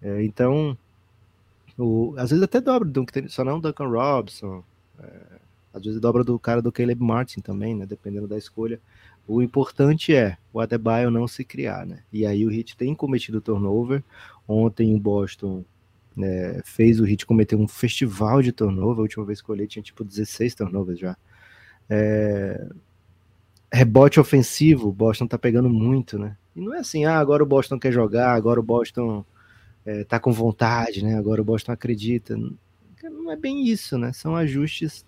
É, 0.00 0.24
então, 0.24 0.78
o, 1.76 2.14
às 2.16 2.30
vezes 2.30 2.42
até 2.42 2.60
dobra, 2.60 2.90
só 3.28 3.44
não 3.44 3.60
Duncan 3.60 3.88
Robson, 3.88 4.64
é, 5.00 5.40
às 5.72 5.84
vezes 5.84 6.00
dobra 6.00 6.24
do 6.24 6.38
cara 6.38 6.62
do 6.62 6.72
Caleb 6.72 7.02
Martin 7.02 7.40
também, 7.40 7.74
né? 7.74 7.84
Dependendo 7.84 8.26
da 8.26 8.38
escolha. 8.38 8.80
O 9.28 9.42
importante 9.42 10.14
é 10.14 10.38
o 10.52 10.60
Adebayo 10.60 11.10
não 11.10 11.28
se 11.28 11.44
criar, 11.44 11.84
né? 11.84 12.02
E 12.12 12.24
aí 12.24 12.46
o 12.46 12.50
Heat 12.50 12.76
tem 12.76 12.94
cometido 12.94 13.40
turnover. 13.40 14.02
Ontem 14.48 14.94
o 14.94 14.98
Boston 14.98 15.64
né, 16.16 16.62
fez 16.64 16.98
o 16.98 17.06
Heat 17.06 17.26
cometer 17.26 17.56
um 17.56 17.68
festival 17.68 18.40
de 18.40 18.52
turnover. 18.52 18.98
A 18.98 19.02
última 19.02 19.24
vez 19.24 19.42
que 19.42 19.50
eu 19.50 19.68
tinha 19.68 19.82
tipo 19.82 20.04
16 20.04 20.54
turnovers 20.54 20.98
já. 20.98 21.16
É... 21.90 22.68
Rebote 23.72 24.18
ofensivo, 24.18 24.88
o 24.88 24.92
Boston 24.92 25.26
tá 25.26 25.36
pegando 25.36 25.68
muito, 25.68 26.18
né? 26.18 26.36
E 26.54 26.60
não 26.60 26.72
é 26.72 26.78
assim, 26.78 27.04
ah, 27.04 27.18
agora 27.18 27.42
o 27.42 27.46
Boston 27.46 27.78
quer 27.78 27.92
jogar, 27.92 28.32
agora 28.32 28.58
o 28.58 28.62
Boston 28.62 29.24
é, 29.84 30.04
tá 30.04 30.18
com 30.18 30.32
vontade, 30.32 31.04
né? 31.04 31.18
Agora 31.18 31.42
o 31.42 31.44
Boston 31.44 31.72
acredita. 31.72 32.38
Não 33.04 33.30
é 33.30 33.36
bem 33.36 33.66
isso, 33.66 33.98
né? 33.98 34.12
São 34.12 34.34
ajustes 34.34 35.04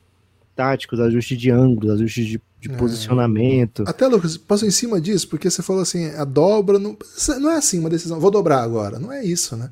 táticos, 0.55 0.99
ajustes 0.99 1.39
de 1.39 1.51
ângulos, 1.51 1.93
ajustes 1.93 2.27
de, 2.27 2.43
de 2.61 2.71
é. 2.71 2.77
posicionamento. 2.77 3.85
Até, 3.87 4.07
Lucas, 4.07 4.37
passa 4.37 4.67
em 4.67 4.71
cima 4.71 5.01
disso, 5.01 5.29
porque 5.29 5.49
você 5.49 5.63
falou 5.63 5.83
assim, 5.83 6.07
a 6.11 6.25
dobra, 6.25 6.79
não, 6.79 6.97
não 7.41 7.51
é 7.51 7.57
assim 7.57 7.79
uma 7.79 7.89
decisão, 7.89 8.19
vou 8.19 8.31
dobrar 8.31 8.63
agora. 8.63 8.99
Não 8.99 9.13
é 9.13 9.25
isso, 9.25 9.57
né? 9.57 9.71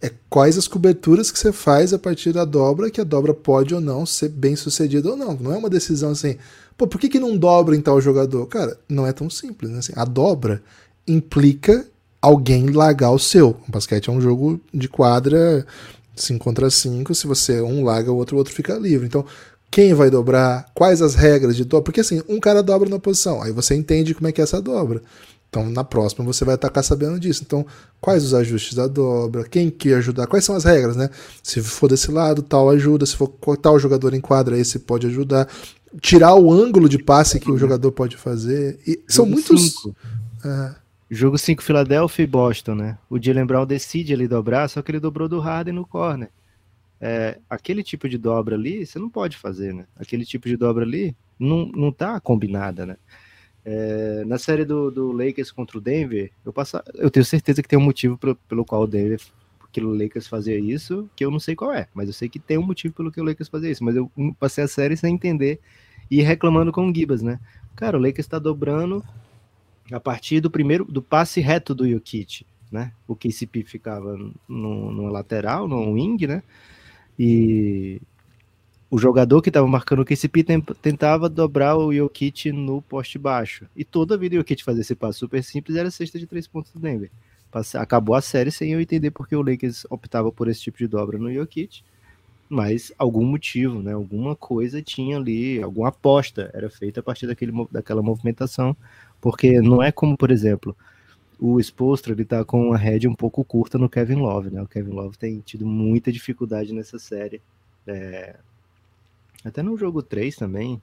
É 0.00 0.12
quais 0.28 0.58
as 0.58 0.68
coberturas 0.68 1.30
que 1.30 1.38
você 1.38 1.50
faz 1.52 1.94
a 1.94 1.98
partir 1.98 2.32
da 2.32 2.44
dobra, 2.44 2.90
que 2.90 3.00
a 3.00 3.04
dobra 3.04 3.32
pode 3.32 3.74
ou 3.74 3.80
não 3.80 4.04
ser 4.04 4.28
bem 4.28 4.54
sucedida 4.54 5.10
ou 5.10 5.16
não. 5.16 5.34
Não 5.34 5.52
é 5.52 5.56
uma 5.56 5.70
decisão 5.70 6.10
assim, 6.10 6.36
pô, 6.76 6.86
por 6.86 7.00
que, 7.00 7.08
que 7.08 7.18
não 7.18 7.36
dobra 7.36 7.74
em 7.74 7.80
tal 7.80 7.98
jogador? 7.98 8.46
Cara, 8.46 8.78
não 8.88 9.06
é 9.06 9.12
tão 9.12 9.30
simples, 9.30 9.70
né? 9.70 9.78
Assim, 9.78 9.94
a 9.96 10.04
dobra 10.04 10.62
implica 11.08 11.86
alguém 12.20 12.66
largar 12.66 13.10
o 13.10 13.18
seu. 13.18 13.56
O 13.66 13.72
basquete 13.72 14.10
é 14.10 14.12
um 14.12 14.20
jogo 14.20 14.60
de 14.72 14.88
quadra 14.88 15.66
5 16.16 16.42
contra 16.42 16.70
5, 16.70 17.14
se 17.14 17.26
você 17.26 17.60
um 17.60 17.84
larga 17.84 18.10
o 18.10 18.16
outro, 18.16 18.36
o 18.36 18.38
outro 18.38 18.52
fica 18.52 18.74
livre. 18.74 19.06
Então, 19.06 19.24
quem 19.70 19.94
vai 19.94 20.10
dobrar, 20.10 20.66
quais 20.74 21.02
as 21.02 21.14
regras 21.14 21.54
de 21.54 21.64
dobra, 21.64 21.84
porque 21.84 22.00
assim, 22.00 22.22
um 22.28 22.40
cara 22.40 22.62
dobra 22.62 22.88
na 22.88 22.98
posição, 22.98 23.42
aí 23.42 23.52
você 23.52 23.74
entende 23.74 24.14
como 24.14 24.26
é 24.26 24.32
que 24.32 24.40
é 24.40 24.44
essa 24.44 24.60
dobra. 24.60 25.02
Então, 25.48 25.70
na 25.70 25.84
próxima 25.84 26.24
você 26.24 26.44
vai 26.44 26.54
atacar 26.54 26.82
sabendo 26.84 27.18
disso. 27.18 27.42
Então, 27.44 27.64
quais 28.00 28.24
os 28.24 28.34
ajustes 28.34 28.74
da 28.74 28.86
dobra, 28.86 29.44
quem 29.44 29.70
que 29.70 29.94
ajudar, 29.94 30.26
quais 30.26 30.44
são 30.44 30.54
as 30.54 30.64
regras, 30.64 30.96
né? 30.96 31.08
Se 31.42 31.62
for 31.62 31.88
desse 31.88 32.10
lado, 32.10 32.42
tal 32.42 32.68
ajuda, 32.68 33.06
se 33.06 33.16
for 33.16 33.28
tal 33.56 33.78
jogador 33.78 34.12
em 34.12 34.20
quadra, 34.20 34.58
esse 34.58 34.78
pode 34.80 35.06
ajudar. 35.06 35.48
Tirar 36.00 36.34
o 36.34 36.52
ângulo 36.52 36.88
de 36.88 36.98
passe 36.98 37.40
que 37.40 37.50
o 37.50 37.56
jogador 37.56 37.90
pode 37.92 38.16
fazer. 38.16 38.78
E 38.86 39.00
são 39.08 39.24
muitos. 39.24 39.76
É. 40.44 40.85
Jogo 41.10 41.38
5, 41.38 41.62
Philadelphia 41.62 42.22
e 42.24 42.26
Boston, 42.26 42.74
né? 42.74 42.98
O 43.08 43.22
Jalen 43.22 43.46
Brown 43.46 43.66
decide 43.66 44.12
ele 44.12 44.26
dobrar, 44.26 44.68
só 44.68 44.82
que 44.82 44.90
ele 44.90 45.00
dobrou 45.00 45.28
do 45.28 45.38
Harden 45.38 45.74
no 45.74 45.86
corner 45.86 46.30
é, 47.00 47.38
aquele 47.48 47.82
tipo 47.82 48.08
de 48.08 48.16
dobra 48.16 48.56
ali 48.56 48.86
você 48.86 48.98
não 48.98 49.08
pode 49.08 49.36
fazer, 49.36 49.74
né? 49.74 49.86
Aquele 49.96 50.24
tipo 50.24 50.48
de 50.48 50.56
dobra 50.56 50.84
ali 50.84 51.14
não, 51.38 51.66
não 51.66 51.92
tá 51.92 52.18
combinada, 52.20 52.86
né? 52.86 52.96
É, 53.64 54.24
na 54.24 54.38
série 54.38 54.64
do, 54.64 54.90
do 54.90 55.12
Lakers 55.12 55.50
contra 55.50 55.76
o 55.76 55.80
Denver, 55.80 56.30
eu, 56.44 56.52
passo, 56.52 56.80
eu 56.94 57.10
tenho 57.10 57.24
certeza 57.24 57.62
que 57.62 57.68
tem 57.68 57.78
um 57.78 57.82
motivo 57.82 58.16
pro, 58.16 58.36
pelo 58.36 58.64
qual 58.64 58.82
o 58.82 58.86
Denver, 58.86 59.20
que 59.72 59.80
o 59.80 59.92
Lakers 59.92 60.28
fazia 60.28 60.58
isso, 60.58 61.10
que 61.16 61.24
eu 61.24 61.30
não 61.30 61.40
sei 61.40 61.54
qual 61.54 61.72
é, 61.72 61.88
mas 61.92 62.06
eu 62.06 62.14
sei 62.14 62.28
que 62.28 62.38
tem 62.38 62.56
um 62.56 62.62
motivo 62.62 62.94
pelo 62.94 63.10
que 63.10 63.20
o 63.20 63.24
Lakers 63.24 63.48
fazia 63.48 63.70
isso, 63.70 63.84
mas 63.84 63.96
eu 63.96 64.10
passei 64.38 64.64
a 64.64 64.68
série 64.68 64.96
sem 64.96 65.14
entender 65.14 65.60
e 66.10 66.22
reclamando 66.22 66.72
com 66.72 66.88
o 66.88 66.94
Gibas, 66.94 67.22
né? 67.22 67.40
Cara, 67.74 67.98
o 67.98 68.00
Lakers 68.00 68.24
está 68.24 68.38
dobrando 68.38 69.04
a 69.92 70.00
partir 70.00 70.40
do 70.40 70.50
primeiro 70.50 70.84
do 70.84 71.00
passe 71.00 71.40
reto 71.40 71.74
do 71.74 71.88
Jokic, 71.88 72.46
né? 72.70 72.92
O 73.06 73.14
KCP 73.14 73.62
ficava 73.62 74.16
no, 74.48 74.92
no 74.92 75.06
lateral, 75.08 75.68
no 75.68 75.92
wing, 75.92 76.26
né? 76.26 76.42
E 77.18 78.00
o 78.90 78.98
jogador 78.98 79.42
que 79.42 79.48
estava 79.48 79.66
marcando 79.66 80.00
o 80.00 80.04
KCP 80.04 80.44
tentava 80.80 81.28
dobrar 81.28 81.76
o 81.76 81.92
Jokic 81.92 82.52
no 82.52 82.80
poste 82.82 83.18
baixo. 83.18 83.66
E 83.74 83.84
toda 83.84 84.16
vida 84.16 84.34
o 84.36 84.38
Jokic 84.38 84.62
fazia 84.62 84.82
esse 84.82 84.94
passo 84.94 85.20
super 85.20 85.42
simples 85.42 85.76
era 85.76 85.90
cesta 85.90 86.18
de 86.18 86.26
três 86.26 86.46
pontos 86.46 86.72
do 86.72 86.78
Denver. 86.80 87.10
Acabou 87.74 88.14
a 88.14 88.20
série 88.20 88.50
sem 88.50 88.72
eu 88.72 88.80
entender 88.80 89.10
porque 89.10 89.34
o 89.34 89.42
Lakers 89.42 89.86
optava 89.88 90.30
por 90.30 90.46
esse 90.48 90.60
tipo 90.60 90.78
de 90.78 90.86
dobra 90.86 91.18
no 91.18 91.32
Jokic. 91.32 91.82
Mas 92.48 92.92
algum 92.96 93.24
motivo, 93.24 93.82
né? 93.82 93.92
Alguma 93.92 94.36
coisa 94.36 94.80
tinha 94.80 95.16
ali, 95.16 95.60
alguma 95.60 95.88
aposta 95.88 96.48
era 96.54 96.70
feita 96.70 97.00
a 97.00 97.02
partir 97.02 97.26
daquele, 97.26 97.52
daquela 97.72 98.02
movimentação. 98.02 98.76
Porque 99.26 99.60
não 99.60 99.82
é 99.82 99.90
como, 99.90 100.16
por 100.16 100.30
exemplo, 100.30 100.76
o 101.36 101.58
Expostra 101.58 102.12
ele 102.12 102.24
tá 102.24 102.44
com 102.44 102.68
uma 102.68 102.78
head 102.78 103.08
um 103.08 103.14
pouco 103.14 103.42
curta 103.44 103.76
no 103.76 103.88
Kevin 103.88 104.20
Love, 104.20 104.50
né? 104.50 104.62
O 104.62 104.68
Kevin 104.68 104.92
Love 104.92 105.18
tem 105.18 105.40
tido 105.40 105.66
muita 105.66 106.12
dificuldade 106.12 106.72
nessa 106.72 106.96
série. 106.96 107.42
É... 107.88 108.36
Até 109.44 109.64
no 109.64 109.76
jogo 109.76 110.00
3 110.00 110.36
também. 110.36 110.80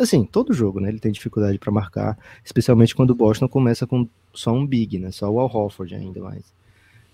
Assim, 0.00 0.24
todo 0.24 0.52
jogo, 0.52 0.80
né? 0.80 0.88
Ele 0.88 0.98
tem 0.98 1.12
dificuldade 1.12 1.56
para 1.56 1.70
marcar, 1.70 2.18
especialmente 2.44 2.96
quando 2.96 3.10
o 3.10 3.14
Boston 3.14 3.46
começa 3.46 3.86
com 3.86 4.08
só 4.32 4.52
um 4.52 4.66
big, 4.66 4.98
né? 4.98 5.12
Só 5.12 5.30
o 5.30 5.38
Al 5.38 5.46
Horford 5.46 5.94
ainda 5.94 6.20
mais. 6.20 6.52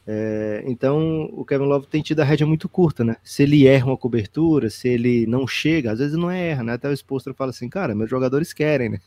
É... 0.06 0.64
então, 0.66 1.28
o 1.34 1.44
Kevin 1.44 1.66
Love 1.66 1.88
tem 1.88 2.00
tido 2.00 2.20
a 2.20 2.24
rédea 2.24 2.46
muito 2.46 2.70
curta, 2.70 3.04
né? 3.04 3.16
Se 3.22 3.42
ele 3.42 3.66
erra 3.66 3.84
uma 3.84 3.98
cobertura, 3.98 4.70
se 4.70 4.88
ele 4.88 5.26
não 5.26 5.46
chega, 5.46 5.92
às 5.92 5.98
vezes 5.98 6.16
não 6.16 6.30
erra, 6.30 6.62
né? 6.62 6.72
Até 6.72 6.88
o 6.88 6.92
Expostra 6.94 7.34
fala 7.34 7.50
assim, 7.50 7.68
cara, 7.68 7.94
meus 7.94 8.08
jogadores 8.08 8.54
querem, 8.54 8.88
né? 8.88 9.00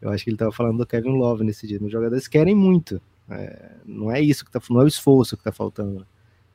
Eu 0.00 0.10
acho 0.10 0.24
que 0.24 0.30
ele 0.30 0.36
tava 0.36 0.52
falando 0.52 0.78
do 0.78 0.86
Kevin 0.86 1.16
Love 1.16 1.44
nesse 1.44 1.66
dia. 1.66 1.78
Meus 1.80 1.92
jogadores 1.92 2.28
querem 2.28 2.54
muito. 2.54 3.00
É, 3.28 3.72
não 3.84 4.10
é 4.10 4.20
isso 4.20 4.44
que 4.44 4.50
tá, 4.50 4.60
não 4.70 4.80
é 4.80 4.84
o 4.84 4.88
esforço 4.88 5.36
que 5.36 5.44
tá 5.44 5.52
faltando. 5.52 6.06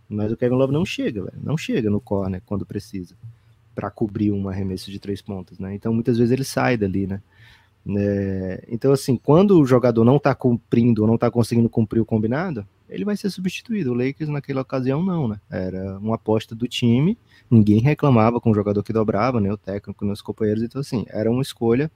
Mas 0.09 0.31
o 0.31 0.37
Kevin 0.37 0.55
Love 0.55 0.73
não 0.73 0.85
chega, 0.85 1.23
véio, 1.23 1.37
não 1.41 1.57
chega 1.57 1.89
no 1.89 1.99
corner 1.99 2.41
quando 2.45 2.65
precisa 2.65 3.15
para 3.73 3.89
cobrir 3.89 4.31
um 4.31 4.47
arremesso 4.47 4.91
de 4.91 4.99
três 4.99 5.21
pontos, 5.21 5.57
né? 5.59 5.73
Então 5.73 5.93
muitas 5.93 6.17
vezes 6.17 6.31
ele 6.31 6.43
sai 6.43 6.77
dali, 6.77 7.07
né? 7.07 7.21
É, 7.97 8.65
então 8.69 8.91
assim, 8.91 9.17
quando 9.17 9.59
o 9.59 9.65
jogador 9.65 10.05
não 10.05 10.17
tá 10.17 10.33
cumprindo 10.33 11.01
ou 11.01 11.07
não 11.07 11.17
tá 11.17 11.29
conseguindo 11.29 11.69
cumprir 11.69 11.99
o 11.99 12.05
combinado, 12.05 12.65
ele 12.87 13.03
vai 13.03 13.17
ser 13.17 13.29
substituído. 13.29 13.91
O 13.91 13.95
Lakers 13.95 14.29
naquela 14.29 14.61
ocasião 14.61 15.03
não, 15.03 15.27
né? 15.27 15.39
Era 15.49 15.97
uma 15.97 16.15
aposta 16.15 16.53
do 16.53 16.67
time, 16.67 17.17
ninguém 17.49 17.79
reclamava 17.79 18.39
com 18.39 18.51
o 18.51 18.55
jogador 18.55 18.83
que 18.83 18.93
dobrava, 18.93 19.41
né? 19.41 19.51
O 19.51 19.57
técnico, 19.57 20.05
nem 20.05 20.13
os 20.13 20.21
companheiros, 20.21 20.63
então 20.63 20.79
assim, 20.81 21.05
era 21.09 21.29
uma 21.29 21.41
escolha 21.41 21.91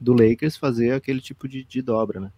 do 0.00 0.12
Lakers 0.12 0.56
fazer 0.56 0.92
aquele 0.92 1.20
tipo 1.20 1.48
de, 1.48 1.64
de 1.64 1.82
dobra, 1.82 2.20
né? 2.20 2.32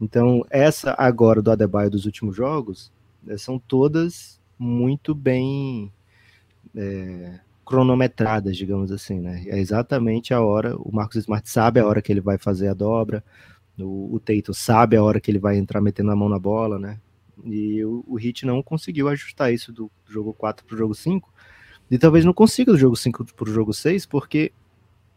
Então, 0.00 0.44
essa 0.50 0.94
agora 0.98 1.40
do 1.40 1.50
Adebayo 1.50 1.90
dos 1.90 2.04
últimos 2.04 2.34
jogos 2.34 2.92
né, 3.22 3.36
são 3.38 3.58
todas 3.58 4.40
muito 4.58 5.14
bem 5.14 5.92
é, 6.74 7.38
cronometradas, 7.64 8.56
digamos 8.56 8.90
assim, 8.92 9.20
né? 9.20 9.44
É 9.46 9.58
exatamente 9.58 10.34
a 10.34 10.40
hora, 10.40 10.76
o 10.76 10.92
Marcos 10.92 11.16
Smart 11.16 11.48
sabe 11.48 11.80
a 11.80 11.86
hora 11.86 12.02
que 12.02 12.12
ele 12.12 12.20
vai 12.20 12.38
fazer 12.38 12.68
a 12.68 12.74
dobra, 12.74 13.24
o, 13.78 14.14
o 14.14 14.20
Teito 14.20 14.52
sabe 14.52 14.96
a 14.96 15.02
hora 15.02 15.20
que 15.20 15.30
ele 15.30 15.38
vai 15.38 15.56
entrar 15.56 15.80
metendo 15.80 16.10
a 16.10 16.16
mão 16.16 16.28
na 16.28 16.38
bola, 16.38 16.78
né? 16.78 17.00
E 17.44 17.84
o, 17.84 18.04
o 18.06 18.16
Hit 18.16 18.46
não 18.46 18.62
conseguiu 18.62 19.08
ajustar 19.08 19.52
isso 19.52 19.72
do, 19.72 19.90
do 20.06 20.12
jogo 20.12 20.32
4 20.34 20.64
para 20.64 20.74
o 20.74 20.78
jogo 20.78 20.94
5, 20.94 21.32
e 21.90 21.98
talvez 21.98 22.24
não 22.24 22.32
consiga 22.32 22.72
do 22.72 22.78
jogo 22.78 22.96
5 22.96 23.24
para 23.34 23.48
o 23.48 23.52
jogo 23.52 23.72
6, 23.72 24.06
porque 24.06 24.52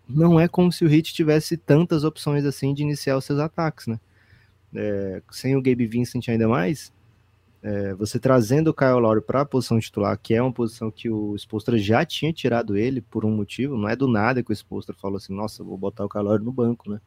não 0.10 0.40
é 0.40 0.48
como 0.48 0.72
se 0.72 0.86
o 0.86 0.88
Hit 0.88 1.14
tivesse 1.14 1.58
tantas 1.58 2.04
opções 2.04 2.46
assim 2.46 2.74
de 2.74 2.84
iniciar 2.84 3.18
os 3.18 3.26
seus 3.26 3.40
ataques, 3.40 3.88
né? 3.88 4.00
é, 4.76 5.22
sem 5.32 5.56
o 5.56 5.62
Gabe 5.62 5.86
Vincent 5.86 6.28
ainda 6.30 6.48
mais, 6.48 6.92
é, 7.64 7.94
você 7.96 8.20
trazendo 8.20 8.70
o 8.70 8.74
Kyle 8.74 9.00
Lowry 9.00 9.22
para 9.22 9.42
a 9.42 9.46
posição 9.46 9.80
titular, 9.80 10.18
que 10.18 10.34
é 10.34 10.42
uma 10.42 10.52
posição 10.52 10.92
que 10.92 11.10
o 11.10 11.36
Spolstra 11.36 11.78
já 11.78 12.06
tinha 12.06 12.32
tirado 12.32 12.78
ele 12.78 13.02
por 13.02 13.26
um 13.26 13.32
motivo, 13.32 13.78
não 13.78 13.90
é 13.90 13.96
do 13.96 14.08
nada 14.08 14.44
que 14.44 14.52
o 14.52 14.56
Spolstra 14.56 14.96
falou 14.96 15.18
assim, 15.18 15.34
nossa, 15.34 15.64
vou 15.64 15.78
botar 15.78 16.06
o 16.06 16.10
Kyle 16.10 16.24
Lowry 16.24 16.44
no 16.44 16.52
banco, 16.52 16.90
né? 16.90 17.02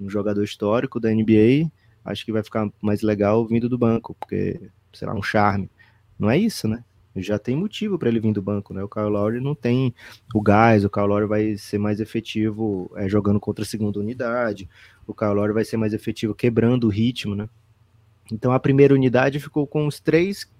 Um 0.00 0.08
jogador 0.08 0.44
histórico 0.44 1.00
da 1.00 1.10
NBA, 1.10 1.70
acho 2.04 2.24
que 2.24 2.32
vai 2.32 2.42
ficar 2.42 2.70
mais 2.80 3.02
legal 3.02 3.44
vindo 3.46 3.68
do 3.68 3.78
banco, 3.78 4.14
porque 4.14 4.70
será 4.92 5.14
um 5.14 5.22
charme. 5.22 5.70
Não 6.18 6.30
é 6.30 6.38
isso, 6.38 6.68
né? 6.68 6.84
Já 7.16 7.38
tem 7.38 7.56
motivo 7.56 7.98
para 7.98 8.08
ele 8.08 8.20
vir 8.20 8.32
do 8.32 8.42
banco, 8.42 8.72
né? 8.72 8.82
O 8.82 8.88
Kyle 8.88 9.08
Lowry 9.08 9.40
não 9.40 9.54
tem 9.54 9.94
o 10.34 10.40
gás, 10.40 10.84
o 10.84 10.90
Kyle 10.90 11.06
Lowry 11.06 11.26
vai 11.26 11.56
ser 11.56 11.78
mais 11.78 12.00
efetivo 12.00 12.90
é, 12.96 13.08
jogando 13.08 13.40
contra 13.40 13.64
a 13.64 13.66
segunda 13.66 13.98
unidade, 13.98 14.68
o 15.06 15.14
Kyle 15.14 15.32
Lowry 15.32 15.52
vai 15.52 15.64
ser 15.64 15.76
mais 15.76 15.92
efetivo 15.92 16.34
quebrando 16.34 16.84
o 16.84 16.90
ritmo, 16.90 17.34
né? 17.34 17.48
Então 18.30 18.52
a 18.52 18.60
primeira 18.60 18.94
unidade 18.94 19.40
ficou 19.40 19.66
com 19.66 19.86
os 19.86 19.98
três 19.98 20.50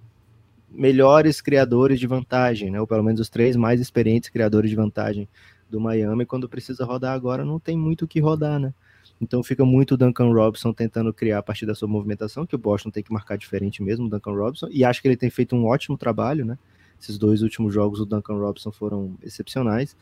melhores 0.71 1.41
criadores 1.41 1.99
de 2.01 2.07
vantagem, 2.07 2.71
né? 2.71 2.81
Ou 2.81 2.87
pelo 2.87 3.03
menos 3.03 3.21
os 3.21 3.29
três 3.29 3.57
mais 3.57 3.81
experientes 3.81 4.29
criadores 4.29 4.71
de 4.71 4.77
vantagem 4.77 5.29
do 5.69 5.81
Miami, 5.81 6.25
quando 6.25 6.49
precisa 6.49 6.85
rodar 6.85 7.15
agora, 7.15 7.45
não 7.45 7.61
tem 7.61 7.77
muito 7.77 8.05
o 8.05 8.09
que 8.09 8.21
rodar, 8.21 8.59
né? 8.59 8.73
Então 9.21 9.43
fica 9.43 9.65
muito 9.65 9.95
o 9.95 9.97
Duncan 9.97 10.33
Robinson 10.33 10.73
tentando 10.73 11.13
criar 11.13 11.39
a 11.39 11.43
partir 11.43 11.67
da 11.67 11.75
sua 11.75 11.89
movimentação, 11.89 12.47
que 12.47 12.55
o 12.55 12.59
Boston 12.59 12.91
tem 12.91 13.03
que 13.03 13.13
marcar 13.13 13.37
diferente 13.37 13.83
mesmo, 13.83 14.07
o 14.07 14.09
Duncan 14.09 14.33
Robinson, 14.33 14.69
e 14.71 14.85
acho 14.85 15.03
que 15.03 15.09
ele 15.09 15.17
tem 15.17 15.31
feito 15.31 15.57
um 15.57 15.67
ótimo 15.67 15.97
trabalho, 15.99 16.45
né? 16.45 16.57
Esses 17.01 17.19
dois 17.19 17.43
últimos 17.43 17.73
jogos, 17.73 18.01
o 18.01 18.07
Duncan 18.07 18.35
Robinson 18.35 18.73
foram 18.73 19.17
excepcionais. 19.23 19.97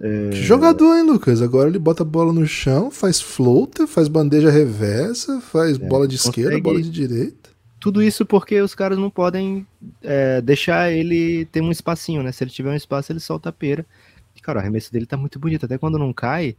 É... 0.00 0.32
Jogador, 0.32 0.96
hein, 0.96 1.04
Lucas? 1.04 1.40
Agora 1.40 1.68
ele 1.68 1.78
bota 1.78 2.02
a 2.02 2.06
bola 2.06 2.32
no 2.32 2.46
chão, 2.46 2.90
faz 2.90 3.20
floater, 3.20 3.86
faz 3.86 4.08
bandeja 4.08 4.50
reversa, 4.50 5.40
faz 5.40 5.80
é, 5.80 5.88
bola 5.88 6.06
de 6.06 6.16
esquerda, 6.16 6.60
bola 6.60 6.82
de 6.82 6.90
direita. 6.90 7.50
Tudo 7.80 8.02
isso 8.02 8.26
porque 8.26 8.60
os 8.60 8.74
caras 8.74 8.98
não 8.98 9.10
podem 9.10 9.66
é, 10.02 10.40
deixar 10.40 10.92
ele 10.92 11.44
ter 11.46 11.60
um 11.60 11.70
espacinho, 11.70 12.22
né? 12.22 12.32
Se 12.32 12.42
ele 12.42 12.50
tiver 12.50 12.70
um 12.70 12.76
espaço, 12.76 13.12
ele 13.12 13.20
solta 13.20 13.48
a 13.48 13.52
pera. 13.52 13.86
E, 14.34 14.40
cara, 14.40 14.58
o 14.58 14.60
arremesso 14.60 14.92
dele 14.92 15.06
tá 15.06 15.16
muito 15.16 15.38
bonito. 15.38 15.64
Até 15.64 15.78
quando 15.78 15.98
não 15.98 16.12
cai, 16.12 16.56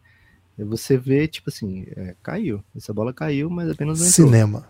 você 0.63 0.97
vê, 0.97 1.27
tipo 1.27 1.49
assim, 1.49 1.85
é, 1.95 2.15
caiu. 2.23 2.63
Essa 2.75 2.93
bola 2.93 3.13
caiu, 3.13 3.49
mas 3.49 3.69
apenas 3.69 3.99
não 3.99 4.07
entrou. 4.07 4.27
Cinema. 4.27 4.67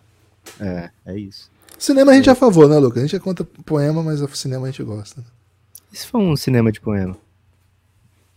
É, 0.59 0.89
é 1.05 1.17
isso. 1.17 1.49
Cinema 1.77 2.11
a 2.11 2.15
gente 2.15 2.23
é. 2.23 2.31
já 2.31 2.35
favor, 2.35 2.67
né, 2.67 2.77
Lucas? 2.77 2.97
A 2.97 3.01
gente 3.01 3.11
já 3.11 3.19
conta 3.19 3.43
poema, 3.43 4.03
mas 4.03 4.21
o 4.21 4.27
cinema 4.35 4.67
a 4.67 4.71
gente 4.71 4.83
gosta. 4.83 5.23
Isso 5.91 6.07
foi 6.07 6.21
um 6.21 6.35
cinema 6.35 6.71
de 6.71 6.81
poema? 6.81 7.17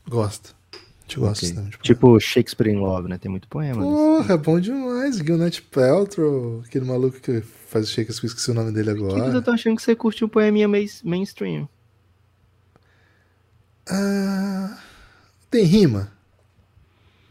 Gosto. 0.09 0.55
A 0.73 1.03
gente 1.03 1.19
gosta 1.19 1.47
okay. 1.47 1.63
de 1.65 1.79
Tipo 1.79 2.21
Shakespeare 2.21 2.71
in 2.71 2.79
Love, 2.79 3.09
né? 3.09 3.19
Tem 3.19 3.31
muito 3.31 3.49
poema. 3.49 3.83
Porra, 3.83 4.35
é 4.35 4.37
bom 4.37 4.61
demais. 4.61 5.21
Gwyneth 5.21 5.63
Paltrow, 5.73 6.63
aquele 6.65 6.85
maluco 6.85 7.21
que 7.21 7.41
faz 7.41 7.89
o 7.89 7.93
Shakespeare, 7.93 8.29
esqueci 8.29 8.51
o 8.51 8.55
nome 8.55 8.71
dele 8.71 8.91
agora. 8.91 9.31
Que 9.31 9.37
eu 9.37 9.43
tô 9.43 9.51
achando 9.51 9.77
que 9.77 9.83
você 9.83 9.97
curte 9.97 10.25
um 10.25 10.29
poeminha 10.29 10.69
mainstream. 10.69 11.69
Ah, 13.89 14.79
tem 15.51 15.65
rima? 15.65 16.13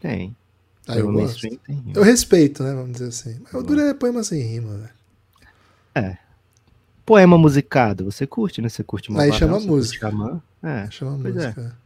Tem. 0.00 0.34
Ah, 0.88 0.98
eu, 0.98 1.12
gosto. 1.12 1.46
eu 1.94 2.02
respeito, 2.02 2.62
né? 2.62 2.74
Vamos 2.74 2.92
dizer 2.92 3.08
assim. 3.08 3.38
Mas 3.44 3.54
o 3.54 3.62
duro 3.62 3.80
é 3.80 3.94
poema 3.94 4.24
sem 4.24 4.42
rima, 4.42 4.76
velho. 4.76 4.90
É. 5.94 6.18
Poema 7.04 7.36
musicado, 7.36 8.04
você 8.04 8.26
curte, 8.26 8.60
né? 8.62 8.68
Você 8.68 8.82
curte 8.82 9.10
uma 9.10 9.22
Aí 9.22 9.32
chama 9.32 9.60
música. 9.60 10.12
É, 10.62 10.90
chama 10.90 11.28
é. 11.28 11.32
música. 11.32 11.76
É. 11.76 11.80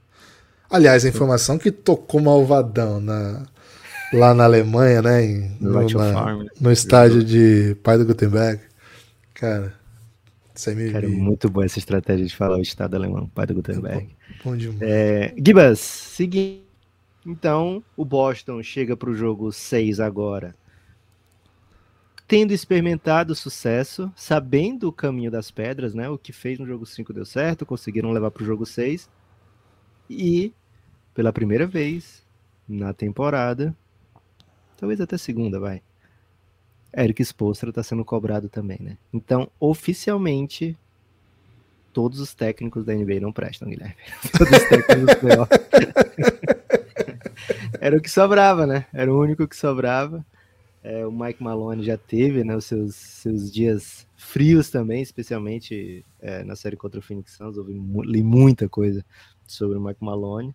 Aliás, 0.70 1.04
a 1.04 1.08
informação 1.08 1.58
que 1.58 1.70
tocou 1.70 2.20
Malvadão 2.20 3.00
na, 3.00 3.46
lá 4.12 4.32
na 4.32 4.44
Alemanha, 4.44 5.02
né? 5.02 5.24
Em, 5.24 5.56
no, 5.60 5.88
na, 5.88 6.36
né? 6.36 6.46
no 6.60 6.72
estádio 6.72 7.22
de 7.22 7.76
Pai 7.82 7.98
do 7.98 8.06
Gutenberg. 8.06 8.60
Cara, 9.34 9.74
isso 10.54 10.70
aí 10.70 10.76
me 10.76 10.90
Cara, 10.90 11.08
muito 11.08 11.50
boa 11.50 11.66
essa 11.66 11.78
estratégia 11.78 12.24
de 12.24 12.34
falar 12.34 12.58
o 12.58 12.62
estado 12.62 12.94
alemão, 12.94 13.28
Pai 13.34 13.46
do 13.46 13.54
Gutenberg. 13.54 13.98
É 13.98 14.44
bom, 14.44 14.50
bom 14.50 14.56
demais. 14.56 14.80
É, 14.82 15.34
Gibas, 15.36 15.80
seguinte 15.80 16.63
então, 17.26 17.82
o 17.96 18.04
Boston 18.04 18.62
chega 18.62 18.96
para 18.96 19.08
o 19.08 19.14
jogo 19.14 19.50
6 19.50 19.98
agora, 19.98 20.54
tendo 22.28 22.52
experimentado 22.52 23.34
sucesso, 23.34 24.12
sabendo 24.14 24.88
o 24.88 24.92
caminho 24.92 25.30
das 25.30 25.50
pedras, 25.50 25.94
né? 25.94 26.08
O 26.08 26.18
que 26.18 26.32
fez 26.32 26.58
no 26.58 26.66
jogo 26.66 26.84
5 26.84 27.12
deu 27.12 27.24
certo, 27.24 27.64
conseguiram 27.64 28.12
levar 28.12 28.30
para 28.30 28.42
o 28.42 28.46
jogo 28.46 28.66
6. 28.66 29.08
E, 30.08 30.52
pela 31.14 31.32
primeira 31.32 31.66
vez 31.66 32.22
na 32.68 32.92
temporada, 32.92 33.74
talvez 34.76 35.00
até 35.00 35.16
segunda, 35.16 35.58
vai. 35.58 35.82
Eric 36.96 37.22
Spoelstra 37.22 37.70
está 37.70 37.82
sendo 37.82 38.04
cobrado 38.04 38.48
também, 38.48 38.78
né? 38.80 38.98
Então, 39.12 39.50
oficialmente, 39.58 40.76
todos 41.92 42.20
os 42.20 42.34
técnicos 42.34 42.84
da 42.84 42.94
NBA 42.94 43.20
não 43.20 43.32
prestam, 43.32 43.68
Guilherme. 43.68 43.96
Todos 44.36 44.52
os 44.52 44.68
técnicos 44.68 45.14
Era 47.84 47.98
o 47.98 48.00
que 48.00 48.10
sobrava, 48.10 48.66
né? 48.66 48.86
Era 48.94 49.12
o 49.12 49.20
único 49.20 49.46
que 49.46 49.54
sobrava. 49.54 50.24
É, 50.82 51.06
o 51.06 51.12
Mike 51.12 51.42
Malone 51.42 51.84
já 51.84 51.98
teve 51.98 52.42
né, 52.42 52.56
os 52.56 52.64
seus, 52.64 52.94
seus 52.94 53.52
dias 53.52 54.06
frios 54.16 54.70
também, 54.70 55.02
especialmente 55.02 56.02
é, 56.18 56.42
na 56.44 56.56
série 56.56 56.78
contra 56.78 56.98
o 56.98 57.02
Phoenix 57.02 57.32
Suns. 57.32 57.58
Ouvi 57.58 57.74
li 58.06 58.22
muita 58.22 58.70
coisa 58.70 59.04
sobre 59.46 59.76
o 59.76 59.82
Mike 59.82 60.02
Malone. 60.02 60.54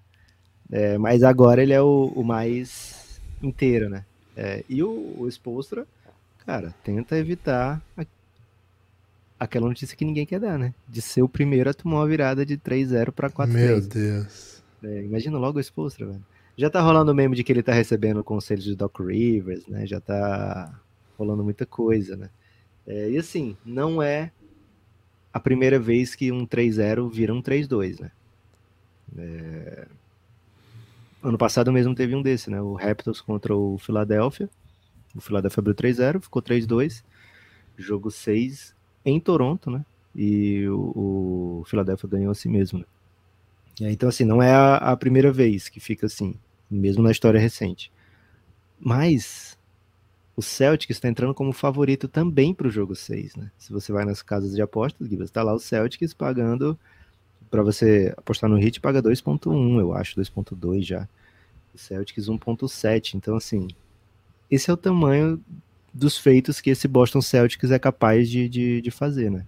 É, 0.72 0.98
mas 0.98 1.22
agora 1.22 1.62
ele 1.62 1.72
é 1.72 1.80
o, 1.80 2.12
o 2.16 2.24
mais 2.24 3.22
inteiro, 3.44 3.92
né? 3.92 4.06
É, 4.36 4.66
e 4.68 4.82
o, 4.82 5.16
o 5.20 5.28
Spolstra, 5.28 5.86
cara, 6.44 6.74
tenta 6.84 7.16
evitar 7.16 7.80
a, 7.96 8.04
aquela 9.40 9.68
notícia 9.68 9.96
que 9.96 10.04
ninguém 10.04 10.26
quer 10.26 10.40
dar, 10.40 10.58
né? 10.58 10.74
De 10.88 11.00
ser 11.00 11.22
o 11.22 11.30
primeiro 11.30 11.70
a 11.70 11.76
tomar 11.76 11.98
uma 11.98 12.08
virada 12.08 12.44
de 12.44 12.58
3-0 12.58 13.12
para 13.12 13.30
4-3. 13.30 13.48
Meu 13.50 13.82
Deus. 13.82 14.64
É, 14.82 15.04
imagina 15.04 15.38
logo 15.38 15.60
o 15.60 15.62
Spolstra, 15.62 16.08
velho. 16.08 16.26
Já 16.60 16.70
tá 16.70 16.82
rolando 16.82 17.14
o 17.14 17.16
meme 17.16 17.38
de 17.38 17.44
que 17.46 17.54
ele 17.54 17.64
tá 17.64 17.72
recebendo 17.72 18.22
conselhos 18.22 18.66
de 18.66 18.76
Doc 18.76 19.00
Rivers, 19.00 19.66
né? 19.66 19.88
Já 19.88 20.02
tá 20.02 20.78
rolando 21.18 21.42
muita 21.42 21.66
coisa, 21.66 22.18
né? 22.18 22.30
É, 22.86 23.12
e 23.12 23.18
assim, 23.18 23.56
não 23.66 24.04
é 24.04 24.34
a 25.32 25.40
primeira 25.40 25.80
vez 25.80 26.16
que 26.16 26.34
um 26.34 26.46
3-0 26.46 27.10
vira 27.10 27.34
um 27.34 27.42
3-2, 27.42 28.02
né? 28.02 28.12
É... 29.18 29.88
Ano 31.24 31.38
passado 31.38 31.72
mesmo 31.72 31.96
teve 31.96 32.14
um 32.14 32.22
desse, 32.22 32.50
né? 32.50 32.62
O 32.62 32.74
Raptors 32.74 33.22
contra 33.22 33.56
o 33.56 33.78
Philadelphia. 33.78 34.50
O 35.16 35.22
Philadelphia 35.22 35.62
abriu 35.62 35.74
3-0, 35.74 36.20
ficou 36.20 36.42
3-2. 36.42 37.06
Jogo 37.78 38.12
6 38.12 38.76
em 39.06 39.18
Toronto, 39.18 39.72
né? 39.72 39.86
E 40.14 40.68
o, 40.68 41.62
o 41.62 41.64
Philadelphia 41.68 42.10
ganhou 42.10 42.32
assim 42.32 42.50
mesmo, 42.50 42.80
né? 43.80 43.94
Então, 43.94 44.10
assim, 44.10 44.26
não 44.26 44.44
é 44.44 44.52
a, 44.52 44.76
a 44.76 44.98
primeira 44.98 45.32
vez 45.32 45.70
que 45.70 45.80
fica 45.80 46.06
assim 46.06 46.36
mesmo 46.70 47.04
na 47.04 47.12
história 47.12 47.40
recente. 47.40 47.92
Mas 48.80 49.58
o 50.36 50.42
Celtics 50.42 50.96
está 50.96 51.10
entrando 51.10 51.34
como 51.34 51.52
favorito 51.52 52.08
também 52.08 52.54
para 52.54 52.68
o 52.68 52.72
jogo 52.72 52.96
6, 52.96 53.36
né? 53.36 53.52
Se 53.58 53.72
você 53.72 53.92
vai 53.92 54.06
nas 54.06 54.22
casas 54.22 54.56
de 54.56 54.62
apostas, 54.62 55.08
você 55.08 55.24
está 55.24 55.44
lá 55.44 55.54
o 55.54 55.60
Celtics 55.60 56.14
pagando 56.14 56.80
para 57.50 57.64
você 57.64 58.14
apostar 58.16 58.50
no 58.50 58.58
Hit 58.58 58.80
paga 58.80 59.02
2.1, 59.02 59.80
eu 59.80 59.94
acho, 59.94 60.16
2.2 60.16 60.84
já. 60.84 61.10
O 61.74 61.78
Celtics 61.78 62.28
1.7, 62.28 63.16
então 63.16 63.36
assim, 63.36 63.68
esse 64.50 64.70
é 64.70 64.74
o 64.74 64.78
tamanho 64.78 65.44
dos 65.94 66.18
feitos 66.18 66.62
que 66.62 66.70
esse 66.70 66.88
Boston 66.88 67.22
Celtics 67.22 67.72
é 67.72 67.80
capaz 67.80 68.30
de, 68.30 68.48
de, 68.48 68.82
de 68.82 68.92
fazer, 68.92 69.30
né? 69.30 69.46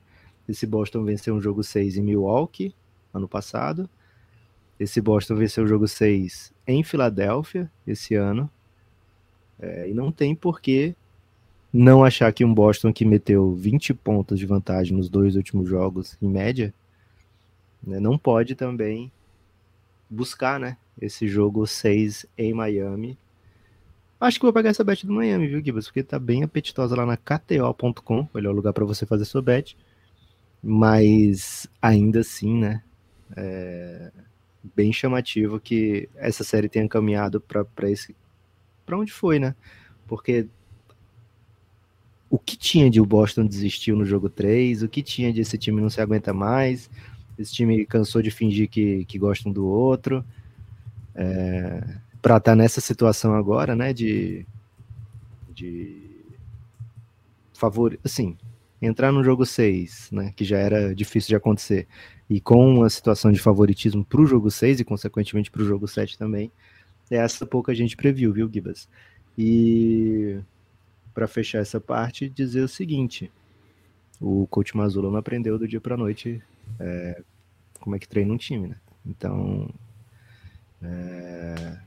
Esse 0.48 0.66
Boston 0.66 1.04
venceu 1.04 1.36
um 1.36 1.42
jogo 1.42 1.64
6 1.64 1.98
em 1.98 2.02
Milwaukee 2.02 2.74
ano 3.14 3.28
passado, 3.28 3.90
esse 4.82 5.00
Boston 5.00 5.36
venceu 5.36 5.64
o 5.64 5.68
jogo 5.68 5.88
6 5.88 6.52
em 6.66 6.84
Filadélfia 6.84 7.72
esse 7.86 8.16
ano. 8.16 8.50
É, 9.60 9.88
e 9.88 9.94
não 9.94 10.12
tem 10.12 10.34
por 10.34 10.60
que 10.60 10.96
não 11.72 12.04
achar 12.04 12.34
que 12.34 12.44
um 12.44 12.52
Boston 12.52 12.92
que 12.92 13.06
meteu 13.06 13.54
20 13.54 13.94
pontos 13.94 14.40
de 14.40 14.46
vantagem 14.48 14.98
nos 14.98 15.08
dois 15.08 15.36
últimos 15.36 15.70
jogos, 15.70 16.18
em 16.20 16.28
média, 16.28 16.74
né, 17.82 18.00
não 18.00 18.18
pode 18.18 18.56
também 18.56 19.12
buscar 20.10 20.60
né, 20.60 20.78
esse 21.00 21.28
jogo 21.28 21.68
6 21.68 22.26
em 22.36 22.52
Miami. 22.52 23.16
Acho 24.20 24.40
que 24.40 24.46
vou 24.46 24.54
pegar 24.54 24.72
essa 24.72 24.84
bet 24.84 25.06
do 25.06 25.14
Miami, 25.14 25.48
viu, 25.48 25.64
Gibas? 25.64 25.86
Porque 25.86 26.02
tá 26.02 26.18
bem 26.18 26.44
apetitosa 26.44 26.96
lá 26.96 27.06
na 27.06 27.18
KTO.com, 27.18 28.28
melhor 28.34 28.54
lugar 28.54 28.74
para 28.74 28.86
você 28.86 29.06
fazer 29.06 29.26
sua 29.26 29.44
bet. 29.44 29.78
Mas 30.62 31.68
ainda 31.82 32.22
assim, 32.22 32.58
né? 32.58 32.84
É 33.36 34.12
bem 34.76 34.94
chamativo 34.94 35.60
que 35.60 36.10
essa 36.16 36.44
série 36.44 36.70
tenha 36.70 36.88
caminhado 36.88 37.42
para 37.42 37.90
esse 37.90 38.16
para 38.86 38.98
onde 38.98 39.12
foi, 39.12 39.40
né? 39.40 39.56
Porque 40.08 40.48
o 42.30 42.38
que 42.38 42.58
tinha 42.58 42.90
de 42.90 43.02
o 43.02 43.06
Boston 43.06 43.46
desistiu 43.46 43.96
no 43.96 44.06
jogo 44.06 44.30
3, 44.30 44.84
o 44.84 44.90
que 44.90 45.04
tinha 45.04 45.34
de 45.34 45.42
esse 45.42 45.58
time 45.58 45.82
não 45.82 45.90
se 45.90 46.02
aguenta 46.02 46.34
mais, 46.34 46.90
esse 47.38 47.54
time 47.54 47.86
cansou 47.86 48.22
de 48.22 48.32
fingir 48.32 48.70
que, 48.70 49.06
que 49.06 49.18
gostam 49.18 49.52
do 49.52 49.66
outro. 49.66 50.24
É, 51.14 51.82
para 52.22 52.38
estar 52.38 52.52
tá 52.52 52.56
nessa 52.56 52.80
situação 52.80 53.34
agora, 53.34 53.76
né, 53.76 53.94
de, 53.94 54.46
de 55.54 56.02
favor, 57.54 58.00
assim, 58.04 58.38
entrar 58.82 59.12
no 59.12 59.24
jogo 59.24 59.46
6, 59.46 60.10
né, 60.12 60.34
que 60.36 60.44
já 60.44 60.58
era 60.58 60.96
difícil 60.96 61.30
de 61.30 61.36
acontecer, 61.36 61.88
e 62.30 62.42
com 62.42 62.78
uma 62.78 62.90
situação 62.90 63.32
de 63.32 63.40
favoritismo 63.40 64.04
para 64.04 64.22
o 64.22 64.26
jogo 64.26 64.50
6 64.50 64.80
e, 64.80 64.86
consequentemente, 64.86 65.52
para 65.52 65.62
o 65.62 65.66
jogo 65.66 65.88
7 65.88 66.18
também, 66.18 66.52
essa 67.10 67.46
pouca 67.46 67.76
gente 67.76 67.96
previu, 67.98 68.32
viu, 68.32 68.50
Gibas? 68.52 68.88
E 69.38 70.40
para 71.14 71.28
fechar 71.28 71.60
essa 71.60 71.80
parte, 71.80 72.30
dizer 72.30 72.62
o 72.62 72.68
seguinte: 72.68 73.32
o 74.20 74.48
coach 74.48 74.76
Mazula 74.76 75.10
não 75.10 75.18
aprendeu 75.18 75.58
do 75.60 75.68
dia 75.68 75.82
para 75.82 75.98
noite 75.98 76.42
é, 76.80 77.22
como 77.80 77.96
é 77.96 78.00
que 78.00 78.08
treina 78.08 78.34
um 78.34 78.38
time, 78.38 78.68
né? 78.68 78.76
Então, 79.06 79.70
é, 80.82 81.78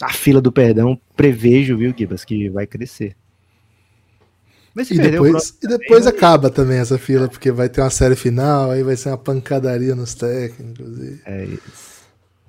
a 0.00 0.12
fila 0.12 0.40
do 0.40 0.50
perdão 0.50 0.98
prevejo, 1.14 1.76
viu, 1.76 1.94
Gibas, 1.96 2.24
que 2.24 2.48
vai 2.48 2.66
crescer. 2.66 3.16
Mas 4.74 4.90
e 4.90 4.98
depois, 4.98 5.54
e 5.62 5.66
depois 5.66 6.04
também, 6.04 6.18
acaba 6.18 6.48
né? 6.48 6.54
também 6.54 6.78
essa 6.78 6.98
fila, 6.98 7.28
porque 7.28 7.52
vai 7.52 7.68
ter 7.68 7.82
uma 7.82 7.90
série 7.90 8.16
final, 8.16 8.70
aí 8.70 8.82
vai 8.82 8.96
ser 8.96 9.10
uma 9.10 9.18
pancadaria 9.18 9.94
nos 9.94 10.14
técnicos. 10.14 10.98
E... 10.98 11.20
É 11.26 11.44
isso. 11.44 11.92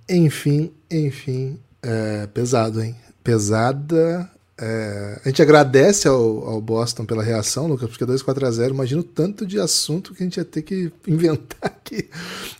Enfim, 0.09 0.71
enfim, 0.89 1.59
é, 1.81 2.27
pesado, 2.27 2.81
hein? 2.81 2.95
Pesada. 3.23 4.29
É, 4.57 5.19
a 5.25 5.27
gente 5.27 5.41
agradece 5.41 6.07
ao, 6.07 6.47
ao, 6.47 6.61
Boston 6.61 7.05
pela 7.05 7.23
reação, 7.23 7.67
Lucas, 7.67 7.89
porque 7.89 8.05
2-4-0, 8.05 8.69
imagina 8.69 9.01
o 9.01 9.03
tanto 9.03 9.47
de 9.47 9.59
assunto 9.59 10.13
que 10.13 10.21
a 10.21 10.25
gente 10.25 10.37
ia 10.37 10.45
ter 10.45 10.61
que 10.61 10.91
inventar 11.07 11.57
aqui 11.63 12.09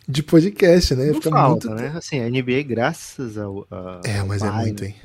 de 0.08 0.23
podcast, 0.23 0.95
né? 0.95 1.12
Não 1.12 1.21
falta, 1.21 1.69
muito... 1.69 1.82
né? 1.82 1.93
Assim, 1.95 2.19
a 2.19 2.30
NBA, 2.30 2.63
graças 2.63 3.38
ao. 3.38 3.67
É, 4.04 4.23
mas 4.23 4.41
é 4.41 4.52
muito, 4.52 4.84
hein? 4.84 4.95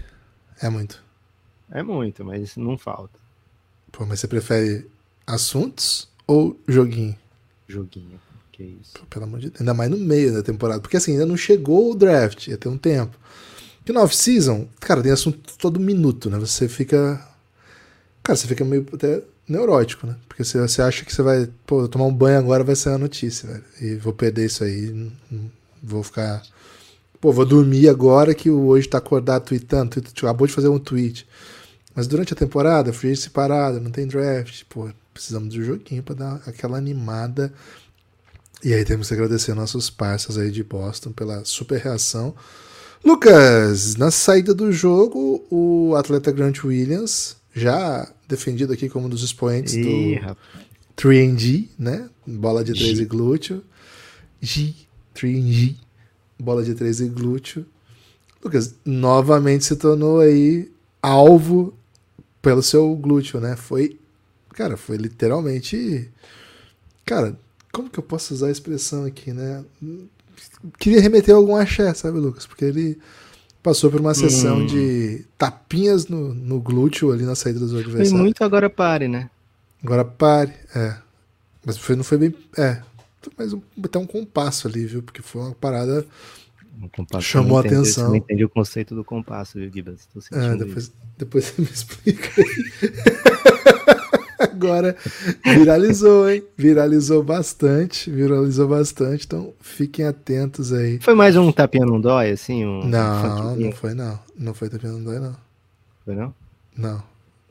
É 0.61 0.68
muito. 0.68 1.03
É 1.71 1.83
muito, 1.83 2.25
mas 2.25 2.57
não 2.57 2.79
falta. 2.79 3.28
Pô, 3.98 4.06
mas 4.06 4.20
você 4.20 4.28
prefere 4.28 4.87
assuntos 5.26 6.08
ou 6.24 6.56
joguinho? 6.68 7.16
Joguinho, 7.66 8.20
que 8.52 8.62
isso. 8.62 8.92
Pô, 8.94 9.04
pelo 9.11 9.24
amor 9.24 9.40
de 9.40 9.50
Deus. 9.50 9.61
Ainda 9.61 9.74
mais 9.74 9.90
no 9.90 9.96
meio 9.96 10.32
da 10.32 10.40
temporada, 10.40 10.80
porque 10.80 10.96
assim, 10.96 11.12
ainda 11.14 11.26
não 11.26 11.37
chegou 11.37 11.90
o 11.90 11.96
draft, 11.96 12.46
ia 12.46 12.56
ter 12.56 12.68
um 12.68 12.78
tempo. 12.78 13.18
Porque 13.78 13.92
no 13.92 14.00
off-season, 14.00 14.68
cara, 14.78 15.02
tem 15.02 15.11
assunto 15.11 15.40
todo 15.58 15.80
minuto, 15.80 16.30
né? 16.30 16.38
Você 16.38 16.68
fica. 16.68 17.20
Cara, 18.22 18.37
você 18.37 18.46
fica 18.46 18.64
meio 18.64 18.87
até 18.92 19.20
neurótico, 19.48 20.06
né? 20.06 20.14
Porque 20.28 20.44
você, 20.44 20.61
você 20.61 20.80
acha 20.80 21.04
que 21.04 21.12
você 21.12 21.20
vai. 21.20 21.48
Pô, 21.66 21.88
tomar 21.88 22.04
um 22.04 22.14
banho 22.14 22.38
agora 22.38 22.62
vai 22.62 22.76
ser 22.76 22.90
a 22.90 22.98
notícia, 22.98 23.48
velho. 23.48 23.64
E 23.80 23.96
vou 23.96 24.12
perder 24.12 24.46
isso 24.46 24.62
aí. 24.62 25.11
Vou 25.82 26.04
ficar. 26.04 26.40
Pô, 27.20 27.32
vou 27.32 27.44
dormir 27.44 27.88
agora 27.88 28.32
que 28.32 28.48
o 28.48 28.66
hoje 28.66 28.88
tá 28.88 28.98
acordado 28.98 29.46
tweetando. 29.46 30.00
Acabou 30.22 30.46
de 30.46 30.52
fazer 30.52 30.68
um 30.68 30.78
tweet. 30.78 31.26
Mas 31.98 32.06
durante 32.06 32.32
a 32.32 32.37
temporada, 32.37 32.92
free 32.92 33.16
separado, 33.16 33.80
não 33.80 33.90
tem 33.90 34.06
draft. 34.06 34.62
Pô, 34.68 34.88
precisamos 35.12 35.52
do 35.52 35.64
joguinho 35.64 36.00
para 36.00 36.14
dar 36.14 36.42
aquela 36.46 36.78
animada. 36.78 37.52
E 38.62 38.72
aí 38.72 38.84
temos 38.84 39.08
que 39.08 39.14
agradecer 39.14 39.52
nossos 39.52 39.90
parceiros 39.90 40.38
aí 40.38 40.52
de 40.52 40.62
Boston 40.62 41.11
pela 41.11 41.44
super 41.44 41.80
reação. 41.80 42.37
Lucas, 43.04 43.96
na 43.96 44.12
saída 44.12 44.54
do 44.54 44.70
jogo, 44.70 45.44
o 45.50 45.96
atleta 45.96 46.30
Grant 46.30 46.62
Williams, 46.62 47.37
já 47.52 48.08
defendido 48.28 48.72
aqui 48.72 48.88
como 48.88 49.06
um 49.06 49.11
dos 49.11 49.24
expoentes 49.24 49.74
Ih, 49.74 50.20
do 50.20 50.37
3G, 50.96 51.68
né? 51.76 52.08
Bola 52.24 52.62
de 52.62 52.74
3 52.74 53.00
e 53.00 53.04
glúteo. 53.06 53.61
G, 54.40 54.72
3G, 55.16 55.74
bola 56.38 56.62
de 56.62 56.76
3 56.76 57.00
e 57.00 57.08
glúteo. 57.08 57.66
Lucas, 58.40 58.76
novamente 58.84 59.64
se 59.64 59.74
tornou 59.74 60.20
aí 60.20 60.70
alvo 61.02 61.74
pelo 62.40 62.62
seu 62.62 62.94
glúteo, 62.94 63.40
né? 63.40 63.57
Foi, 63.57 63.98
cara, 64.55 64.77
foi 64.77 64.96
literalmente. 64.96 66.11
Cara, 67.05 67.38
como 67.72 67.90
que 67.90 67.98
eu 67.98 68.03
posso 68.03 68.35
usar 68.35 68.48
a 68.48 68.53
expressão 68.53 69.05
aqui, 69.05 69.33
né? 69.33 69.64
queria 70.79 71.01
remeter 71.01 71.35
algum 71.35 71.57
axé, 71.57 71.92
sabe, 71.94 72.18
Lucas? 72.18 72.46
Porque 72.46 72.64
ele 72.64 72.98
passou 73.62 73.90
por 73.90 74.01
uma 74.01 74.14
sessão 74.14 74.59
hum. 74.59 74.66
de 74.66 75.24
tapinhas 75.37 76.07
no, 76.09 76.35
no 76.35 76.61
glúteo 76.61 77.12
ali 77.12 77.24
na 77.24 77.35
saída 77.35 77.59
dos 77.59 77.72
adversários. 77.74 78.11
Foi 78.11 78.18
muito 78.18 78.42
agora 78.44 78.70
pare, 78.70 79.09
né? 79.09 79.31
Agora 79.83 80.05
pare, 80.05 80.53
é. 80.74 80.96
Mas 81.64 81.77
foi, 81.77 81.96
não 81.96 82.05
foi 82.05 82.18
bem. 82.18 82.35
É. 82.57 82.83
Mais 83.37 83.53
um, 83.53 83.61
até 83.83 83.98
um 83.98 84.07
compasso 84.07 84.68
ali, 84.68 84.87
viu? 84.87 85.03
Porque 85.03 85.22
foi 85.22 85.42
uma 85.42 85.53
parada. 85.53 86.07
Um 86.81 86.88
compasso 86.88 87.27
chamou 87.27 87.59
a 87.59 87.61
atenção. 87.61 87.85
Você 87.85 88.01
não 88.03 88.17
entende 88.17 88.45
o 88.45 88.49
conceito 88.49 88.95
do 88.95 89.05
compasso, 89.05 89.59
viu, 89.59 89.71
Gibas? 89.73 90.09
É, 90.33 90.57
depois, 90.57 90.93
depois 91.17 91.45
você 91.45 91.62
me 91.62 91.69
explica. 91.69 92.29
Agora 94.38 94.97
viralizou, 95.45 96.31
hein? 96.31 96.45
Viralizou 96.57 97.25
bastante, 97.25 98.09
viralizou 98.09 98.69
bastante, 98.69 99.27
então 99.27 99.53
fiquem 99.61 100.07
atentos 100.07 100.73
aí. 100.73 101.01
Foi 101.01 101.14
mais 101.14 101.37
um 101.37 101.51
tapinha 101.51 101.85
não 101.85 102.01
dói, 102.01 102.31
assim? 102.31 102.64
Um 102.64 102.85
não, 102.85 103.57
não 103.57 103.73
foi 103.73 103.95
não. 103.95 104.19
Não 104.37 104.55
foi 104.55 104.69
tapinha 104.69 104.93
não 104.93 105.03
dói, 105.03 105.19
não. 105.19 105.37
Foi 106.05 106.14
não? 106.14 106.35
Não. 106.77 107.03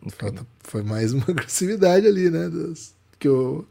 Foi, 0.10 0.34
foi 0.60 0.84
mais 0.84 1.12
uma 1.12 1.26
agressividade 1.28 2.08
ali, 2.08 2.30
né? 2.30 2.48
Dos, 2.48 2.94
que 3.20 3.28
eu, 3.28 3.66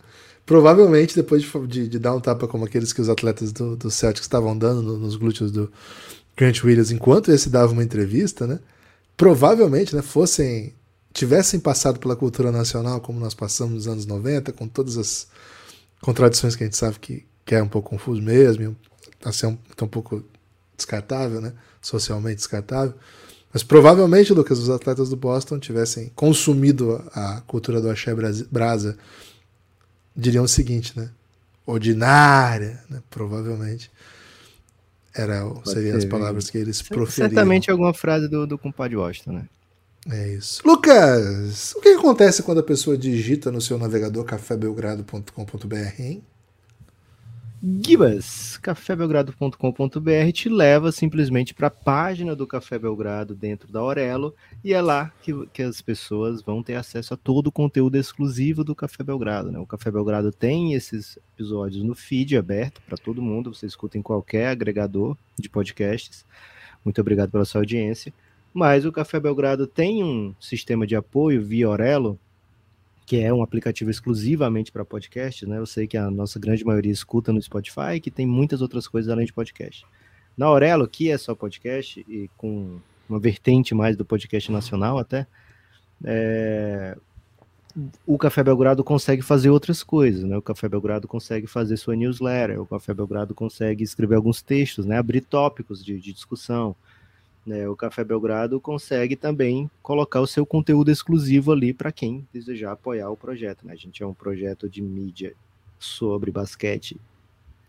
provavelmente 0.45 1.15
depois 1.15 1.43
de, 1.43 1.67
de, 1.67 1.89
de, 1.89 1.99
dar 1.99 2.15
um 2.15 2.21
tapa 2.21 2.47
como 2.47 2.65
aqueles 2.65 2.93
que 2.93 3.01
os 3.01 3.09
atletas 3.09 3.53
do, 3.53 3.77
do 3.77 3.91
Celtics 3.91 4.25
estavam 4.25 4.57
dando 4.57 4.83
no, 4.83 4.97
nos 4.99 5.17
glúteos 5.17 5.51
do 5.51 5.71
Grant 6.37 6.63
Williams 6.63 6.91
enquanto 6.91 7.31
esse 7.31 7.49
dava 7.49 7.73
uma 7.73 7.83
entrevista, 7.85 8.47
né? 8.47 8.61
Provavelmente, 9.17 9.97
né, 9.97 10.03
fossem 10.03 10.75
tivessem 11.13 11.59
passado 11.59 11.99
pela 11.99 12.15
cultura 12.15 12.53
nacional 12.53 13.01
como 13.01 13.19
nós 13.19 13.33
passamos 13.33 13.75
nos 13.75 13.89
anos 13.89 14.05
90, 14.05 14.53
com 14.53 14.69
todas 14.69 14.99
as 14.99 15.27
contradições 16.03 16.55
que 16.55 16.63
a 16.63 16.67
gente 16.67 16.77
sabe 16.77 16.99
que, 16.99 17.25
que 17.43 17.55
é 17.55 17.63
um 17.63 17.69
pouco 17.69 17.89
confuso 17.89 18.21
mesmo, 18.21 18.77
assim, 19.25 19.47
um, 19.47 19.57
um 19.83 19.89
pouco 19.89 20.23
descartável, 20.77 21.41
né? 21.41 21.55
socialmente 21.81 22.37
descartável. 22.37 22.95
Mas 23.51 23.63
provavelmente, 23.63 24.35
Lucas, 24.35 24.59
os 24.59 24.69
atletas 24.69 25.09
do 25.09 25.17
Boston 25.17 25.59
tivessem 25.59 26.13
consumido 26.15 27.03
a 27.15 27.41
cultura 27.47 27.81
do 27.81 27.89
axé 27.89 28.15
brasa, 28.51 28.99
diriam 30.17 30.45
o 30.45 30.49
seguinte, 30.49 30.93
né? 30.99 31.11
Ordinária, 31.67 32.83
né? 32.89 33.03
provavelmente. 33.11 33.91
Era, 35.15 35.43
seriam 35.65 35.97
as 35.97 36.05
palavras 36.05 36.51
que 36.51 36.59
eles 36.59 36.83
proferiam. 36.83 37.31
Certamente 37.31 37.71
alguma 37.71 37.95
frase 37.95 38.29
do, 38.29 38.47
do 38.47 38.59
compadre 38.59 38.97
Washington, 38.97 39.33
né? 39.33 39.49
É 40.11 40.29
isso. 40.29 40.63
Lucas, 40.65 41.75
o 41.75 41.81
que 41.81 41.89
acontece 41.89 42.43
quando 42.43 42.59
a 42.59 42.63
pessoa 42.63 42.97
digita 42.97 43.51
no 43.51 43.61
seu 43.61 43.77
navegador 43.79 44.25
cafébelgrado.com.br, 44.25 46.01
hein? 46.01 46.23
Gibas, 47.69 48.59
cafébelgrado.com.br 48.59 50.33
te 50.33 50.49
leva 50.49 50.93
simplesmente 50.93 51.53
para 51.53 51.67
a 51.67 51.71
página 51.71 52.37
do 52.37 52.47
Café 52.47 52.79
Belgrado 52.79 53.35
dentro 53.35 53.73
da 53.73 53.81
Aurelo 53.81 54.33
e 54.63 54.73
é 54.73 54.81
lá 54.81 55.13
que, 55.21 55.33
que 55.49 55.65
as 55.65 55.83
pessoas 55.83 56.43
vão 56.43 56.63
ter 56.63 56.77
acesso 56.77 57.13
a 57.13 57.17
todo 57.17 57.49
o 57.49 57.53
conteúdo 57.53 57.97
exclusivo 57.97 58.63
do 58.63 58.73
Café 58.73 59.03
Belgrado. 59.03 59.51
Né? 59.51 59.59
O 59.59 59.67
Café 59.67 59.91
Belgrado 59.91 60.31
tem 60.31 60.75
esses 60.75 61.19
episódios 61.35 61.83
no 61.83 61.97
feed 61.97 62.37
aberto 62.37 62.81
para 62.87 62.97
todo 62.97 63.21
mundo, 63.21 63.53
você 63.53 63.67
escuta 63.67 63.99
em 63.99 64.03
qualquer 64.03 64.47
agregador 64.47 65.17
de 65.37 65.49
podcasts. 65.49 66.25
Muito 66.85 67.01
obrigado 67.01 67.33
pela 67.33 67.45
sua 67.45 67.63
audiência. 67.63 68.15
Mas 68.55 68.87
o 68.87 68.93
Café 68.93 69.19
Belgrado 69.19 69.67
tem 69.67 70.05
um 70.05 70.33
sistema 70.39 70.87
de 70.87 70.95
apoio 70.95 71.45
via 71.45 71.69
Orelo, 71.69 72.17
que 73.07 73.21
é 73.21 73.33
um 73.33 73.41
aplicativo 73.41 73.89
exclusivamente 73.89 74.73
para 74.73 74.85
podcast, 74.85 75.47
né? 75.47 75.59
Eu 75.59 75.67
sei 75.67 75.87
que 75.87 75.97
a 75.97 76.11
nossa 76.11 76.41
grande 76.41 76.65
maioria 76.65 76.91
escuta 76.91 77.33
no 77.33 77.41
Spotify, 77.41 78.01
que 78.03 78.11
tem 78.11 78.27
muitas 78.27 78.61
outras 78.61 78.89
coisas 78.89 79.09
além 79.09 79.25
de 79.25 79.33
podcast. 79.33 79.87
Na 80.37 80.51
Orelo, 80.51 80.89
que 80.89 81.09
é 81.09 81.17
só 81.17 81.33
podcast, 81.33 82.05
e 82.09 82.29
com 82.37 82.81
uma 83.09 83.21
vertente 83.21 83.77
mais 83.77 83.97
do 83.97 84.05
podcast 84.05 84.51
nacional 84.51 84.99
até, 84.99 85.25
é... 86.05 86.99
o 88.05 88.19
Café 88.19 88.43
Belgrado 88.43 88.83
consegue 88.83 89.23
fazer 89.23 89.51
outras 89.51 89.85
coisas, 89.85 90.25
né? 90.25 90.37
O 90.37 90.43
Café 90.43 90.69
Belgrado 90.69 91.07
consegue 91.07 91.47
fazer 91.47 91.77
sua 91.77 91.95
newsletter, 91.95 92.61
o 92.61 92.67
Café 92.67 92.93
Belgrado 92.93 93.37
consegue 93.37 93.85
escrever 93.85 94.17
alguns 94.17 94.43
textos, 94.43 94.85
né? 94.85 94.99
Abrir 94.99 95.21
tópicos 95.21 95.83
de, 95.85 96.01
de 96.01 96.13
discussão, 96.13 96.75
né, 97.47 97.69
o 97.69 97.77
Café 97.77 98.03
Belgrado 98.03 98.61
consegue 98.61 99.15
também 99.15 99.71
colocar 99.81 100.21
o 100.21 100.27
seu 100.27 100.45
conteúdo 100.45 100.91
exclusivo 100.91 101.53
ali 101.53 101.73
para 101.73 101.93
quem 101.93 102.27
desejar 102.33 102.73
apoiar 102.73 103.09
o 103.09 103.17
projeto. 103.17 103.65
Né? 103.65 103.73
A 103.73 103.77
gente 103.77 104.03
é 104.03 104.07
um 104.07 104.13
projeto 104.13 104.69
de 104.69 104.83
mídia 104.83 105.33
sobre 105.79 106.33
basquete 106.33 107.01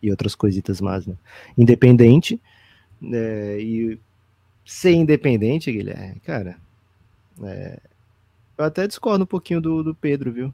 e 0.01 0.09
outras 0.09 0.33
coisitas 0.33 0.81
mais, 0.81 1.05
né? 1.05 1.15
Independente. 1.57 2.41
Né, 2.99 3.59
e 3.61 3.99
ser 4.65 4.93
independente, 4.93 5.71
Guilherme, 5.71 6.19
cara, 6.19 6.57
é, 7.43 7.79
eu 8.57 8.65
até 8.65 8.87
discordo 8.87 9.23
um 9.23 9.27
pouquinho 9.27 9.61
do, 9.61 9.83
do 9.83 9.93
Pedro, 9.93 10.31
viu? 10.31 10.53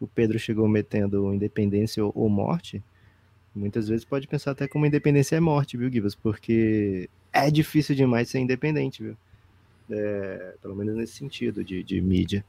O 0.00 0.06
Pedro 0.06 0.38
chegou 0.38 0.66
metendo 0.66 1.32
independência 1.34 2.02
ou, 2.02 2.10
ou 2.14 2.28
morte. 2.30 2.82
Muitas 3.54 3.88
vezes 3.88 4.04
pode 4.04 4.26
pensar 4.26 4.52
até 4.52 4.66
como 4.66 4.86
independência 4.86 5.36
é 5.36 5.40
morte, 5.40 5.76
viu, 5.76 5.90
Givas? 5.90 6.14
Porque 6.14 7.08
é 7.32 7.50
difícil 7.50 7.94
demais 7.94 8.28
ser 8.28 8.38
independente, 8.38 9.02
viu? 9.02 9.16
É, 9.90 10.54
pelo 10.62 10.74
menos 10.74 10.96
nesse 10.96 11.14
sentido 11.14 11.62
de, 11.62 11.82
de 11.82 12.00
mídia. 12.00 12.44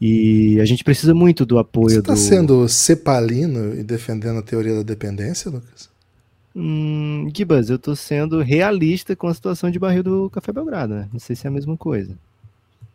E 0.00 0.60
a 0.60 0.64
gente 0.64 0.84
precisa 0.84 1.14
muito 1.14 1.44
do 1.44 1.58
apoio 1.58 1.90
Você 1.90 1.98
está 1.98 2.14
do... 2.14 2.18
sendo 2.18 2.68
cepalino 2.68 3.74
e 3.74 3.82
defendendo 3.82 4.38
a 4.38 4.42
teoria 4.42 4.76
da 4.76 4.82
dependência, 4.82 5.50
Lucas? 5.50 5.90
Hum, 6.54 7.28
Gibas, 7.34 7.70
eu 7.70 7.76
estou 7.76 7.96
sendo 7.96 8.40
realista 8.40 9.16
com 9.16 9.26
a 9.26 9.34
situação 9.34 9.70
de 9.70 9.78
barril 9.78 10.02
do 10.02 10.30
Café 10.30 10.52
Belgrado, 10.52 10.94
né? 10.94 11.08
Não 11.12 11.20
sei 11.20 11.34
se 11.34 11.46
é 11.46 11.48
a 11.48 11.52
mesma 11.52 11.76
coisa. 11.76 12.16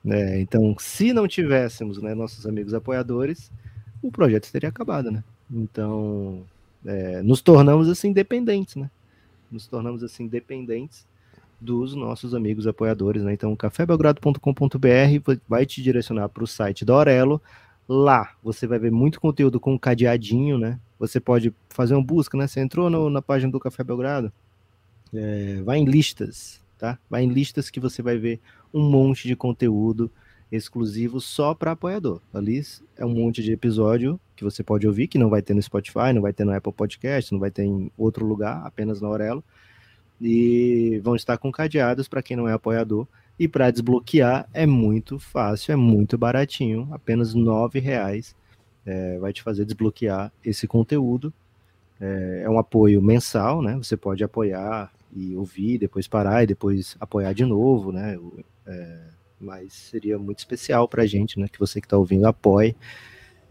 É, 0.08 0.40
então, 0.40 0.76
se 0.80 1.12
não 1.14 1.28
tivéssemos 1.28 2.02
né, 2.02 2.14
nossos 2.14 2.46
amigos 2.46 2.74
apoiadores, 2.74 3.52
o 4.02 4.12
projeto 4.12 4.52
teria 4.52 4.70
acabado, 4.70 5.10
né? 5.10 5.24
Então, 5.52 6.44
é, 6.86 7.22
nos 7.22 7.42
tornamos 7.42 7.90
assim 7.90 8.14
dependentes, 8.14 8.76
né? 8.76 8.90
nos 9.52 9.68
tornamos 9.68 10.04
assim 10.04 10.28
dependentes 10.28 11.06
dos 11.60 11.96
nossos 11.96 12.36
amigos 12.36 12.68
apoiadores, 12.68 13.24
né? 13.24 13.34
Então, 13.34 13.56
cafébelgrado.com.br 13.56 15.40
vai 15.48 15.66
te 15.66 15.82
direcionar 15.82 16.30
para 16.30 16.44
o 16.44 16.48
site 16.48 16.84
da 16.84 16.94
Aurelo. 16.94 17.42
Lá 17.88 18.36
você 18.44 18.68
vai 18.68 18.78
ver 18.78 18.92
muito 18.92 19.22
conteúdo 19.22 19.60
com 19.60 19.80
cadeadinho, 19.80 20.58
né? 20.58 20.80
Você 21.00 21.20
pode 21.20 21.54
fazer 21.70 21.96
uma 21.96 22.04
busca, 22.04 22.38
né? 22.38 22.48
Você 22.48 22.60
entrou 22.60 22.90
no, 22.90 23.10
na 23.10 23.22
página 23.22 23.52
do 23.52 23.60
Café 23.60 23.84
Belgrado, 23.84 24.32
É, 25.14 25.62
vai 25.64 25.78
em 25.80 25.86
listas, 25.86 26.62
tá? 26.78 27.00
Vai 27.10 27.24
em 27.24 27.30
listas 27.30 27.70
que 27.70 27.80
você 27.80 28.02
vai 28.02 28.18
ver 28.18 28.40
um 28.74 28.82
monte 28.82 29.28
de 29.28 29.36
conteúdo 29.36 30.12
exclusivo 30.52 31.22
só 31.22 31.54
para 31.54 31.72
apoiador. 31.72 32.22
Ali 32.34 32.62
é 32.98 33.06
um 33.06 33.14
monte 33.14 33.42
de 33.42 33.52
episódio 33.52 34.20
que 34.36 34.44
você 34.44 34.64
pode 34.64 34.88
ouvir, 34.88 35.08
que 35.08 35.18
não 35.18 35.30
vai 35.30 35.42
ter 35.42 35.54
no 35.54 35.62
Spotify, 35.62 36.14
não 36.14 36.22
vai 36.22 36.34
ter 36.34 36.46
no 36.46 36.54
Apple 36.54 36.74
Podcast, 36.74 37.32
não 37.32 37.40
vai 37.40 37.52
ter 37.52 37.64
em 37.64 37.92
outro 37.98 38.26
lugar, 38.26 38.66
apenas 38.66 39.02
na 39.02 39.08
Aurelo. 39.08 39.44
E 40.22 41.00
vão 41.04 41.16
estar 41.16 41.38
com 41.38 41.52
cadeados 41.52 42.08
para 42.08 42.22
quem 42.22 42.38
não 42.38 42.48
é 42.48 42.54
apoiador. 42.54 43.08
E 43.38 43.48
para 43.48 43.70
desbloquear 43.70 44.48
é 44.54 44.66
muito 44.66 45.20
fácil, 45.20 45.74
é 45.74 45.76
muito 45.76 46.18
baratinho, 46.18 46.88
apenas 46.92 47.34
R$ 47.34 47.80
reais 47.80 48.36
é, 48.86 49.18
vai 49.18 49.34
te 49.34 49.42
fazer 49.42 49.66
desbloquear 49.66 50.32
esse 50.44 50.68
conteúdo. 50.68 51.34
É, 52.00 52.44
é, 52.44 52.50
um 52.50 52.60
apoio 52.60 53.02
mensal, 53.02 53.62
né? 53.62 53.76
Você 53.78 53.98
pode 53.98 54.24
apoiar 54.24 54.92
e 55.16 55.36
ouvir, 55.36 55.78
depois 55.78 56.08
parar 56.08 56.44
e 56.44 56.48
depois 56.48 56.96
apoiar 57.00 57.34
de 57.34 57.46
novo, 57.46 57.92
né? 57.92 58.20
É, 58.68 59.08
mas 59.40 59.74
seria 59.74 60.20
muito 60.20 60.40
especial 60.40 60.88
para 60.88 61.04
a 61.04 61.06
gente, 61.06 61.40
né? 61.40 61.48
Que 61.48 61.60
você 61.60 61.82
que 61.82 61.88
está 61.88 61.98
ouvindo 61.98 62.28
apoie, 62.28 62.76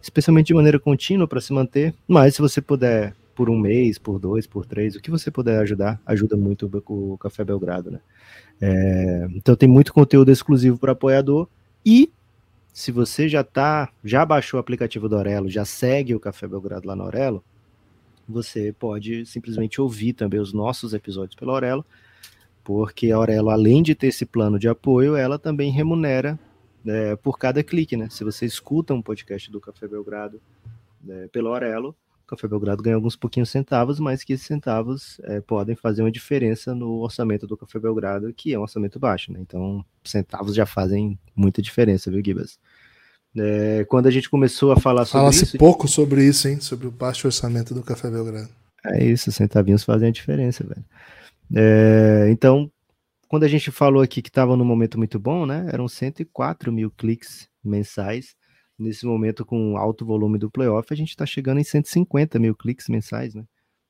especialmente 0.05 0.49
de 0.49 0.55
maneira 0.55 0.79
contínua 0.79 1.27
para 1.27 1.41
se 1.41 1.53
manter. 1.53 1.95
Mas 2.07 2.35
se 2.35 2.43
você 2.43 2.61
puder 2.61 3.15
por 3.35 3.51
um 3.51 3.59
mês, 3.59 3.99
por 3.99 4.19
dois, 4.19 4.47
por 4.47 4.65
três, 4.65 4.95
o 4.95 5.01
que 5.01 5.11
você 5.11 5.31
puder 5.31 5.59
ajudar, 5.61 6.01
ajuda 6.07 6.37
muito 6.37 6.71
o 6.87 7.19
Café 7.19 7.43
Belgrado, 7.43 7.91
né? 7.91 8.01
É, 8.61 9.27
então 9.35 9.57
tem 9.57 9.69
muito 9.69 9.93
conteúdo 9.93 10.31
exclusivo 10.31 10.79
para 10.79 10.93
apoiador 10.93 11.49
e 11.85 12.13
se 12.73 12.93
você 12.93 13.29
já 13.29 13.43
tá, 13.43 13.91
já 14.05 14.25
baixou 14.25 14.59
o 14.59 14.61
aplicativo 14.61 15.09
do 15.09 15.17
Aurelo, 15.17 15.49
já 15.49 15.65
segue 15.65 16.15
o 16.15 16.21
Café 16.21 16.47
Belgrado 16.47 16.87
lá 16.87 16.95
no 16.95 17.03
Aurelo, 17.03 17.43
você 18.29 18.73
pode 18.79 19.27
simplesmente 19.27 19.81
ouvir 19.81 20.13
também 20.13 20.39
os 20.39 20.53
nossos 20.53 20.95
episódios 20.95 21.35
pelo 21.35 21.51
Aurelo 21.51 21.85
porque 22.65 23.13
a 23.13 23.17
Aurelo, 23.17 23.51
além 23.51 23.83
de 23.83 23.95
ter 23.95 24.07
esse 24.07 24.25
plano 24.25 24.59
de 24.59 24.67
apoio, 24.67 25.15
ela 25.15 25.39
também 25.39 25.71
remunera 25.71 26.39
é, 26.87 27.17
por 27.17 27.39
cada 27.39 27.63
clique, 27.63 27.97
né? 27.97 28.09
Se 28.11 28.25
você 28.25 28.45
escuta 28.45 28.95
um 28.95 29.03
podcast 29.03 29.51
do 29.51 29.61
Café 29.61 29.89
Belgrado 29.89 30.41
é, 31.09 31.29
pelo 31.29 31.49
Aurelo, 31.49 31.97
o 32.25 32.27
Café 32.27 32.49
Belgrado 32.49 32.83
ganha 32.83 32.97
alguns 32.97 33.17
pouquinhos 33.17 33.51
centavos, 33.51 34.01
mas 34.01 34.25
que 34.25 34.33
esses 34.33 34.47
centavos 34.47 35.21
é, 35.25 35.41
podem 35.41 35.77
fazer 35.77 36.03
uma 36.03 36.11
diferença 36.11 36.75
no 36.75 37.01
orçamento 37.01 37.47
do 37.47 37.57
Café 37.57 37.79
Belgrado, 37.79 38.33
que 38.33 38.55
é 38.55 38.59
um 38.59 38.63
orçamento 38.63 38.99
baixo, 38.99 39.31
né? 39.33 39.41
Então, 39.41 39.85
centavos 40.03 40.55
já 40.55 40.65
fazem 40.65 41.19
muita 41.37 41.61
diferença, 41.61 42.11
viu, 42.11 42.23
Gibas? 42.25 42.59
É, 43.37 43.85
quando 43.89 44.07
a 44.07 44.11
gente 44.11 44.31
começou 44.31 44.73
a 44.73 44.77
falar 44.77 45.05
sobre 45.05 45.23
Fala-se 45.23 45.45
isso... 45.45 45.59
pouco 45.59 45.87
sobre 45.87 46.25
isso, 46.25 46.49
hein? 46.49 46.61
Sobre 46.61 46.87
o 46.87 46.91
baixo 46.91 47.27
orçamento 47.27 47.75
do 47.75 47.83
Café 47.83 48.11
Belgrado. 48.11 48.49
É 48.87 49.05
isso, 49.05 49.31
centavinhos 49.33 49.85
fazem 49.85 50.09
a 50.09 50.13
diferença, 50.13 50.65
velho. 50.65 50.85
É, 51.55 52.29
então, 52.31 52.71
quando 53.35 53.43
a 53.43 53.49
gente 53.49 53.73
falou 53.73 54.01
aqui 54.01 54.23
que 54.23 54.29
estava 54.29 54.57
num 54.57 54.65
momento 54.65 54.97
muito 54.97 55.19
bom, 55.19 55.45
né? 55.45 55.69
Eram 55.73 55.89
104 55.89 56.71
mil 56.71 56.89
cliques 56.89 57.49
mensais. 57.65 58.37
Nesse 58.79 59.05
momento, 59.05 59.45
com 59.45 59.77
alto 59.77 60.07
volume 60.07 60.39
do 60.39 60.49
playoff, 60.49 60.87
a 60.93 60.97
gente 60.97 61.09
está 61.09 61.27
chegando 61.27 61.59
em 61.59 61.65
150 61.65 62.39
mil 62.39 62.55
cliques 62.55 62.89
mensais, 62.89 63.35
né? 63.35 63.45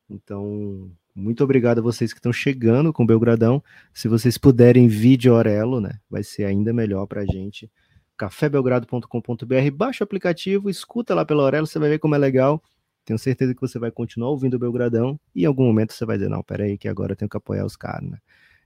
Então, 0.08 0.90
muito 1.14 1.44
obrigado 1.44 1.80
a 1.80 1.82
vocês 1.82 2.14
que 2.14 2.20
estão 2.20 2.32
chegando 2.32 2.90
com 2.90 3.02
o 3.02 3.06
Belgradão. 3.06 3.62
Se 3.92 4.08
vocês 4.08 4.38
puderem 4.38 4.88
vir 4.88 5.18
de 5.18 5.28
Orelo, 5.28 5.78
né? 5.78 6.00
Vai 6.08 6.22
ser 6.22 6.46
ainda 6.46 6.72
melhor 6.72 7.06
para 7.06 7.20
a 7.20 7.26
gente. 7.26 7.70
cafébelgrado.com.br, 8.16 9.70
baixa 9.74 10.02
o 10.02 10.06
aplicativo, 10.06 10.70
escuta 10.70 11.14
lá 11.14 11.22
pela 11.26 11.42
Orelo, 11.42 11.66
você 11.66 11.78
vai 11.78 11.90
ver 11.90 11.98
como 11.98 12.14
é 12.14 12.18
legal. 12.18 12.62
Tenho 13.04 13.18
certeza 13.18 13.54
que 13.54 13.60
você 13.60 13.78
vai 13.78 13.90
continuar 13.90 14.30
ouvindo 14.30 14.54
o 14.54 14.58
Belgradão 14.58 15.20
e 15.34 15.42
em 15.42 15.46
algum 15.46 15.66
momento 15.66 15.92
você 15.92 16.06
vai 16.06 16.16
dizer, 16.16 16.30
não, 16.30 16.42
peraí, 16.42 16.78
que 16.78 16.88
agora 16.88 17.12
eu 17.12 17.16
tenho 17.16 17.28
que 17.28 17.36
apoiar 17.36 17.66
os 17.66 17.76
caras, 17.76 18.08
né? 18.08 18.18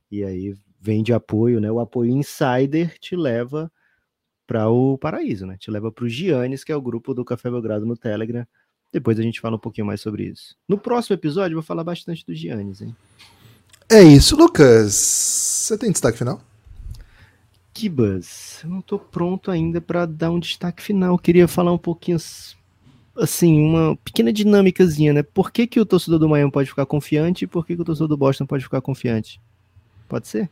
E 0.09 0.23
aí 0.25 0.55
vem 0.81 1.03
de 1.03 1.13
apoio, 1.13 1.61
né? 1.61 1.71
O 1.71 1.81
apoio 1.81 2.11
insider 2.11 2.99
te 2.99 3.17
leva 3.17 3.71
para 4.47 4.69
o 4.69 4.97
paraíso, 4.97 5.47
né? 5.47 5.57
Te 5.59 5.71
leva 5.71 5.93
para 5.93 6.05
o 6.05 6.09
Giannis, 6.09 6.65
que 6.65 6.73
é 6.73 6.77
o 6.77 6.81
grupo 6.81 7.13
do 7.13 7.25
Café 7.25 7.51
Belgrado 7.51 7.85
no 7.85 7.97
Telegram. 7.97 8.47
Depois 8.93 9.19
a 9.19 9.23
gente 9.23 9.41
fala 9.41 9.57
um 9.57 9.61
pouquinho 9.61 9.87
mais 9.87 10.01
sobre 10.01 10.25
isso. 10.25 10.57
No 10.67 10.79
próximo 10.79 11.15
episódio 11.15 11.55
eu 11.55 11.61
vou 11.61 11.67
falar 11.67 11.85
bastante 11.85 12.25
do 12.25 12.35
Giannis, 12.35 12.81
hein? 12.81 12.97
É 13.91 14.03
isso, 14.03 14.37
Lucas. 14.37 14.95
Você 14.95 15.77
tem 15.77 15.91
destaque 15.91 16.19
final? 16.19 16.41
Kibas, 17.75 18.61
eu 18.65 18.71
não 18.71 18.81
tô 18.81 18.99
pronto 18.99 19.51
ainda 19.51 19.81
para 19.81 20.07
dar 20.07 20.31
um 20.31 20.41
destaque 20.41 20.83
final. 20.83 21.15
Eu 21.15 21.19
queria 21.19 21.47
falar 21.47 21.73
um 21.73 21.79
pouquinho 21.79 22.19
assim, 23.17 23.61
uma 23.61 23.97
pequena 23.97 24.33
dinâmicazinha, 24.33 25.13
né? 25.13 25.23
Por 25.23 25.51
que, 25.51 25.67
que 25.67 25.81
o 25.81 25.87
torcedor 25.87 26.19
do 26.19 26.29
Miami 26.29 26.51
pode 26.51 26.69
ficar 26.69 26.87
confiante 26.87 27.45
e 27.45 27.47
por 27.47 27.67
que, 27.67 27.77
que 27.77 27.83
o 27.83 27.85
torcedor 27.85 28.09
do 28.09 28.17
Boston 28.17 28.47
pode 28.47 28.65
ficar 28.65 28.81
confiante? 28.81 29.41
Pode 30.09 30.27
ser? 30.27 30.51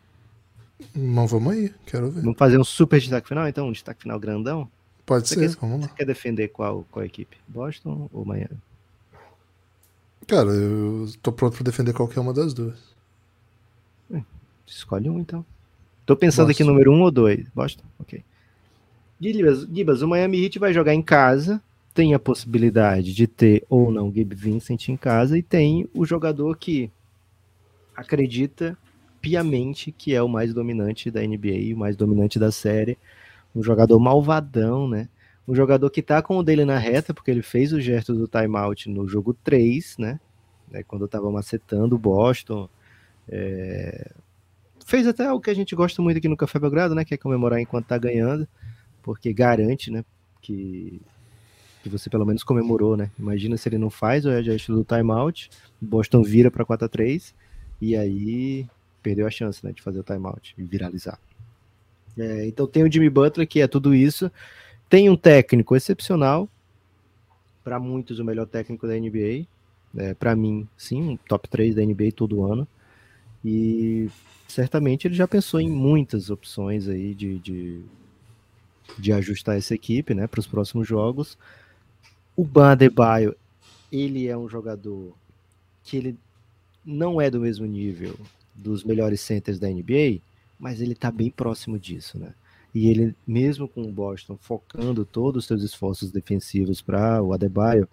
Não, 0.95 1.27
vamos 1.27 1.53
aí, 1.53 1.75
quero 1.87 2.11
ver. 2.11 2.23
Vamos 2.23 2.39
fazer 2.39 2.59
um 2.59 2.65
super 2.65 3.01
destaque 3.01 3.29
final, 3.29 3.49
então? 3.49 3.69
Um 3.69 3.73
destaque 3.73 4.03
final 4.03 4.19
grandão? 4.21 4.69
Pode 5.05 5.29
você 5.29 5.35
ser, 5.35 5.49
quer, 5.49 5.61
vamos 5.61 5.81
lá. 5.81 5.89
Você 5.89 5.95
quer 5.95 6.05
defender 6.05 6.49
qual, 6.49 6.85
qual 6.91 7.05
equipe? 7.05 7.37
Boston 7.49 8.09
ou 8.13 8.25
Miami? 8.25 8.59
Cara, 10.27 10.51
eu 10.51 11.07
tô 11.23 11.33
pronto 11.33 11.55
pra 11.55 11.65
defender 11.65 11.93
qualquer 11.93 12.21
uma 12.21 12.35
das 12.35 12.53
duas. 12.53 12.79
Hum, 14.11 14.23
escolhe 14.67 15.09
um, 15.09 15.19
então. 15.19 15.45
Tô 16.05 16.17
pensando 16.17 16.49
Boston. 16.49 16.63
aqui 16.63 16.71
número 16.71 16.93
um 16.93 17.03
ou 17.03 17.11
dois. 17.11 17.49
Boston? 17.55 17.85
Ok. 17.99 18.23
Gibas, 19.21 19.67
Gibas, 19.73 20.03
o 20.03 20.09
Miami 20.09 20.45
Heat 20.45 20.59
vai 20.59 20.73
jogar 20.75 20.93
em 20.93 21.03
casa 21.03 21.63
tem 21.97 22.13
a 22.13 22.19
possibilidade 22.19 23.15
de 23.15 23.27
ter 23.27 23.65
ou 23.71 23.91
não 23.91 24.11
Gabe 24.11 24.35
Vincent 24.35 24.91
em 24.91 24.99
casa 24.99 25.39
e 25.39 25.43
tem 25.43 25.89
o 25.95 26.05
jogador 26.05 26.55
que 26.59 26.91
acredita 27.97 28.77
piamente 29.27 29.91
que 29.91 30.15
é 30.15 30.23
o 30.23 30.29
mais 30.29 30.55
dominante 30.55 31.11
da 31.11 31.21
NBA, 31.21 31.75
o 31.75 31.77
mais 31.77 31.97
dominante 31.97 32.39
da 32.39 32.53
série, 32.53 32.97
um 33.57 33.61
jogador 33.61 33.99
malvadão, 33.99 34.89
né? 34.89 35.09
Um 35.49 35.55
jogador 35.55 35.91
que 35.91 36.01
tá 36.01 36.23
com 36.23 36.39
o 36.39 36.45
dele 36.45 36.65
na 36.65 36.79
reta, 36.79 37.13
porque 37.13 37.33
ele 37.33 37.43
fez 37.43 37.73
o 37.73 37.81
gesto 37.81 38.15
do 38.15 38.29
timeout 38.29 38.89
no 38.89 39.09
jogo 39.09 39.35
3, 39.35 39.99
né? 39.99 40.21
É, 40.73 40.85
quando 40.85 41.09
tava 41.09 41.29
macetando 41.29 41.97
o 41.97 41.99
Boston. 41.99 42.69
É... 43.29 44.13
Fez 44.87 45.09
até 45.09 45.33
o 45.33 45.41
que 45.41 45.51
a 45.51 45.55
gente 45.55 45.75
gosta 45.75 46.01
muito 46.01 46.19
aqui 46.19 46.29
no 46.29 46.37
Café 46.37 46.61
Belgrado, 46.61 46.95
né? 46.95 47.05
Que 47.05 47.15
é 47.15 47.17
comemorar 47.17 47.59
enquanto 47.59 47.87
tá 47.87 47.99
ganhando, 47.99 48.47
porque 49.03 49.33
garante, 49.33 49.91
né? 49.91 50.05
Que 50.41 51.01
que 51.83 51.89
você 51.89 52.11
pelo 52.11 52.27
menos 52.27 52.45
comemorou, 52.45 52.97
né? 52.97 53.11
Imagina 53.19 53.57
se 53.57 53.69
ele 53.69 53.79
não 53.79 53.91
faz 53.91 54.25
o 54.25 54.31
reajuste 54.31 54.73
do 54.73 54.85
timeout, 54.85 55.51
Boston 55.81 56.23
vira 56.23 56.51
para 56.51 56.65
4 56.65 56.87
a 56.87 56.89
3 56.89 57.35
e 57.81 57.97
aí 57.97 58.67
perdeu 59.07 59.25
a 59.25 59.31
chance, 59.31 59.65
né, 59.65 59.71
de 59.71 59.81
fazer 59.81 60.01
o 60.01 60.03
timeout 60.03 60.53
e 60.59 60.65
viralizar. 60.65 61.17
É, 62.19 62.45
então 62.45 62.67
tem 62.67 62.83
o 62.83 62.91
Jimmy 62.91 63.09
Butler 63.09 63.47
que 63.47 63.61
é 63.61 63.69
tudo 63.69 63.95
isso, 63.95 64.33
tem 64.89 65.09
um 65.09 65.17
técnico 65.17 65.77
excepcional, 65.77 66.49
para 67.63 67.79
muitos 67.79 68.19
o 68.19 68.25
melhor 68.25 68.49
técnico 68.49 68.85
da 68.85 68.95
NBA, 68.95 69.47
é, 69.97 70.13
para 70.13 70.35
mim, 70.35 70.67
sim, 70.77 71.11
um 71.11 71.17
top 71.17 71.49
3 71.49 71.77
da 71.77 71.83
NBA 71.83 72.11
todo 72.17 72.45
ano. 72.45 72.67
E 73.45 74.11
certamente 74.49 75.07
ele 75.07 75.15
já 75.15 75.29
pensou 75.29 75.61
em 75.61 75.71
muitas 75.71 76.29
opções 76.29 76.89
aí 76.89 77.15
de, 77.15 77.39
de, 77.39 77.81
de 78.99 79.13
ajustar 79.13 79.57
essa 79.57 79.73
equipe 79.75 80.15
né, 80.15 80.27
para 80.27 80.41
os 80.41 80.49
próximos 80.49 80.89
jogos. 80.89 81.39
O 82.35 82.43
Badebaio, 82.43 83.37
ele 83.93 84.27
é 84.27 84.37
um 84.37 84.49
jogador 84.49 85.15
que 85.85 85.97
ele 85.97 86.19
não 86.85 87.21
é 87.21 87.31
do 87.31 87.41
mesmo 87.41 87.67
nível 87.67 88.19
dos 88.57 88.85
melhores 88.85 89.21
centers 89.21 89.59
da 89.59 89.69
NBA, 89.69 90.21
mas 90.59 90.81
ele 90.81 90.95
tá 90.95 91.11
bem 91.11 91.31
próximo 91.31 91.79
disso, 91.79 92.19
né? 92.19 92.33
E 92.75 92.89
ele, 92.89 93.15
mesmo 93.27 93.69
com 93.69 93.83
o 93.83 93.93
Boston 93.93 94.37
focando 94.41 95.05
todos 95.05 95.45
os 95.45 95.47
seus 95.47 95.63
esforços 95.63 96.11
defensivos 96.11 96.83
para 96.83 97.23
o 97.23 97.33
Adebayo, 97.33 97.89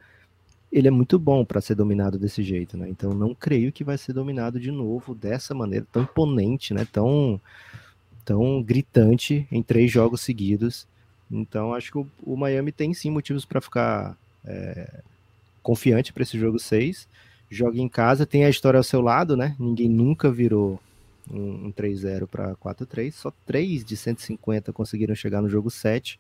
ele 0.72 0.88
é 0.88 0.92
muito 0.92 1.20
bom 1.20 1.46
para 1.46 1.62
ser 1.62 1.76
dominado 1.76 2.18
desse 2.18 2.42
jeito, 2.42 2.76
né? 2.76 2.90
Então 2.90 3.14
não 3.14 3.36
creio 3.36 3.72
que 3.72 3.84
vai 3.84 3.98
ser 3.98 4.12
dominado 4.14 4.60
de 4.60 4.72
novo 4.72 5.14
dessa 5.14 5.54
maneira 5.54 5.86
tão 5.92 6.04
imponente, 6.04 6.74
né? 6.74 6.86
Tão 6.92 7.40
tão 8.26 8.64
gritante 8.64 9.48
em 9.52 9.62
três 9.62 9.92
jogos 9.92 10.22
seguidos. 10.22 10.88
Então 11.32 11.74
acho 11.74 11.92
que 11.92 11.98
o, 11.98 12.08
o 12.24 12.36
Miami 12.36 12.72
tem 12.72 12.94
sim 12.94 13.12
motivos 13.12 13.46
para 13.46 13.62
ficar 13.62 14.18
é, 14.46 15.02
confiante 15.62 16.12
para 16.12 16.24
esse 16.24 16.38
jogo 16.38 16.60
6. 16.60 17.08
Joga 17.54 17.80
em 17.80 17.88
casa, 17.88 18.26
tem 18.26 18.46
a 18.46 18.50
história 18.50 18.78
ao 18.78 18.84
seu 18.84 19.00
lado, 19.00 19.38
né? 19.38 19.56
Ninguém 19.60 19.88
nunca 19.88 20.32
virou 20.32 20.80
um, 21.30 21.68
um 21.68 21.72
3-0 21.72 22.26
para 22.26 22.56
4-3. 22.56 23.12
Só 23.12 23.32
3 23.46 23.86
de 23.86 23.96
150 23.96 24.74
conseguiram 24.74 25.14
chegar 25.14 25.40
no 25.40 25.48
jogo 25.48 25.70
7. 25.70 26.20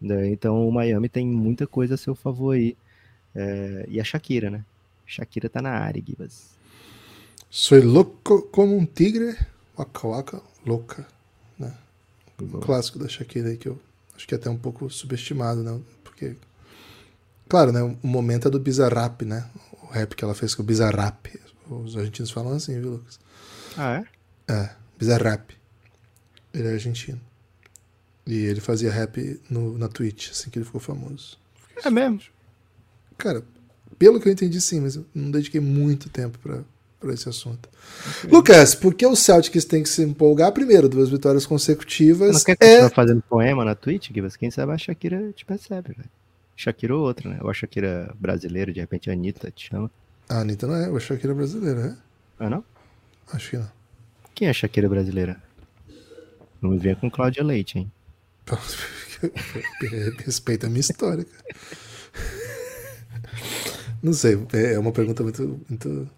Né? 0.00 0.28
Então 0.28 0.68
o 0.68 0.70
Miami 0.70 1.08
tem 1.08 1.26
muita 1.26 1.66
coisa 1.66 1.94
a 1.94 1.98
seu 1.98 2.14
favor 2.14 2.54
aí. 2.54 2.76
É, 3.34 3.86
e 3.88 4.00
a 4.00 4.04
Shakira, 4.04 4.50
né? 4.50 4.64
Shakira 5.04 5.48
tá 5.48 5.60
na 5.60 5.70
área, 5.70 6.02
Gibas. 6.04 6.50
Sou 7.50 7.82
louco 7.82 8.42
como 8.42 8.76
um 8.76 8.86
tigre, 8.86 9.36
waka 9.76 10.06
waka, 10.06 10.42
louca, 10.64 11.06
né? 11.58 11.74
Um 12.40 12.60
clássico 12.60 13.00
da 13.00 13.08
Shakira 13.08 13.48
aí 13.48 13.56
que 13.56 13.68
eu 13.68 13.78
acho 14.14 14.28
que 14.28 14.34
é 14.34 14.38
até 14.38 14.48
um 14.48 14.56
pouco 14.56 14.88
subestimado, 14.88 15.62
né? 15.62 15.80
Porque 16.04 16.36
Claro, 17.52 17.70
né? 17.70 17.82
O 17.82 18.06
momento 18.06 18.48
é 18.48 18.50
do 18.50 18.58
Bizarrap, 18.58 19.26
né? 19.26 19.44
O 19.92 19.94
rap 19.94 20.16
que 20.16 20.24
ela 20.24 20.34
fez 20.34 20.54
com 20.54 20.62
o 20.62 20.64
Bizarrap. 20.66 21.26
Os 21.68 21.96
argentinos 21.96 22.30
falam 22.30 22.54
assim, 22.54 22.80
viu, 22.80 22.92
Lucas? 22.92 23.20
Ah, 23.76 24.02
é? 24.48 24.52
É, 24.52 24.70
Bizarrap. 24.98 25.50
Ele 26.54 26.68
é 26.68 26.72
argentino. 26.72 27.20
E 28.26 28.34
ele 28.34 28.60
fazia 28.60 28.90
rap 28.90 29.40
no, 29.50 29.76
na 29.76 29.88
Twitch, 29.88 30.30
assim 30.30 30.48
que 30.48 30.58
ele 30.58 30.64
ficou 30.64 30.80
famoso. 30.80 31.38
É 31.84 31.90
mesmo? 31.90 32.20
Cara, 33.18 33.42
pelo 33.98 34.18
que 34.20 34.28
eu 34.28 34.32
entendi, 34.32 34.60
sim, 34.60 34.80
mas 34.80 34.96
eu 34.96 35.04
não 35.14 35.30
dediquei 35.30 35.60
muito 35.60 36.08
tempo 36.08 36.38
pra, 36.38 36.60
pra 37.00 37.12
esse 37.12 37.28
assunto. 37.28 37.68
Lucas, 38.30 38.74
por 38.74 38.94
que 38.94 39.06
o 39.06 39.14
Celtics 39.16 39.64
tem 39.64 39.82
que 39.82 39.88
se 39.88 40.02
empolgar? 40.02 40.52
Primeiro, 40.52 40.88
duas 40.88 41.08
vitórias 41.10 41.42
Não 41.44 41.48
consecutivas. 41.50 42.44
quer 42.44 42.52
É, 42.52 42.56
continuar 42.56 42.90
fazendo 42.90 43.22
poema 43.22 43.64
na 43.64 43.74
Twitch, 43.74 44.10
Gibas? 44.12 44.36
Quem 44.36 44.50
sabe 44.50 44.72
a 44.72 44.78
Shakira 44.78 45.32
te 45.32 45.44
percebe, 45.44 45.94
velho. 45.94 46.10
Shakira 46.62 46.94
ou 46.96 47.02
outra, 47.02 47.28
né? 47.28 47.38
Ou 47.42 47.50
a 47.50 47.54
Shakira 47.54 48.14
brasileira, 48.18 48.72
de 48.72 48.80
repente 48.80 49.10
a 49.10 49.12
Anitta 49.12 49.50
te 49.50 49.68
chama. 49.68 49.90
A 50.28 50.40
Anitta 50.40 50.66
não 50.66 50.76
é, 50.76 50.88
eu 50.88 50.96
achei 50.96 51.16
que 51.16 51.26
era 51.26 51.34
brasileira, 51.34 51.80
né? 51.88 51.98
Ah, 52.38 52.48
não? 52.48 52.64
Acho 53.32 53.50
que 53.50 53.56
não. 53.58 53.70
Quem 54.34 54.46
é 54.48 54.50
a 54.50 54.54
Shakira 54.54 54.88
brasileira? 54.88 55.42
Não 56.60 56.70
me 56.70 56.78
venha 56.78 56.96
com 56.96 57.10
Cláudia 57.10 57.42
Leite, 57.42 57.78
hein? 57.78 57.90
Respeita 60.24 60.66
a 60.66 60.70
minha 60.70 60.80
história, 60.80 61.24
cara. 61.24 61.44
Não 64.02 64.12
sei, 64.12 64.36
é 64.52 64.78
uma 64.78 64.92
pergunta 64.92 65.22
muito, 65.22 65.60
muito, 65.68 66.08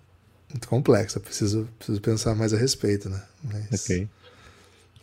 muito 0.51 0.69
complexa. 0.69 1.21
Preciso, 1.21 1.69
preciso 1.79 2.01
pensar 2.01 2.35
mais 2.35 2.55
a 2.55 2.57
respeito, 2.57 3.09
né? 3.11 3.23
Mas, 3.43 3.85
Ok. 3.85 4.09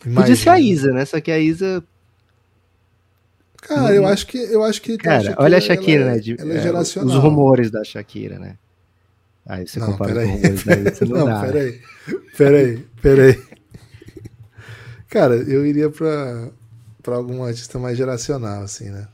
imagina. 0.06 0.16
Podia 0.22 0.36
ser 0.36 0.50
a 0.50 0.60
Isa, 0.60 0.92
né? 0.92 1.06
Só 1.06 1.22
que 1.22 1.32
a 1.32 1.38
Isa. 1.39 1.84
Cara, 3.62 3.93
eu 3.93 4.05
acho 4.07 4.26
que 4.28 4.38
eu 4.38 4.64
acho 4.64 4.82
que 4.82 4.97
Cara, 4.97 5.36
olha 5.38 5.57
a 5.57 5.62
Shakira, 5.62 6.03
ela, 6.03 6.12
né? 6.14 6.20
de- 6.20 6.36
ela 6.39 6.53
é, 6.53 6.57
é, 6.57 6.62
geracional. 6.62 7.16
Os 7.16 7.24
rumores 7.24 7.70
da 7.72 7.84
Shakira, 7.84 8.38
né? 8.39 8.57
Aí 9.45 9.68
você 9.68 9.80
Não, 9.80 9.91
compara 9.93 10.14
com 10.14 10.20
os 10.20 10.24
peraí. 10.24 10.36
rumores 10.36 10.64
da 10.64 10.91
Isa, 10.91 11.05
não, 11.14 11.18
Não, 11.20 11.26
dá. 11.26 11.41
peraí. 11.41 11.82
Peraí, 12.38 12.78
peraí. 13.01 13.43
Cara, 15.09 15.36
eu 15.36 15.66
iria 15.66 15.89
pra, 15.89 16.49
pra 17.03 17.16
algum 17.16 17.43
artista 17.43 17.78
mais 17.78 17.97
geracional, 17.97 18.64
assim, 18.64 18.89
né? 18.89 19.07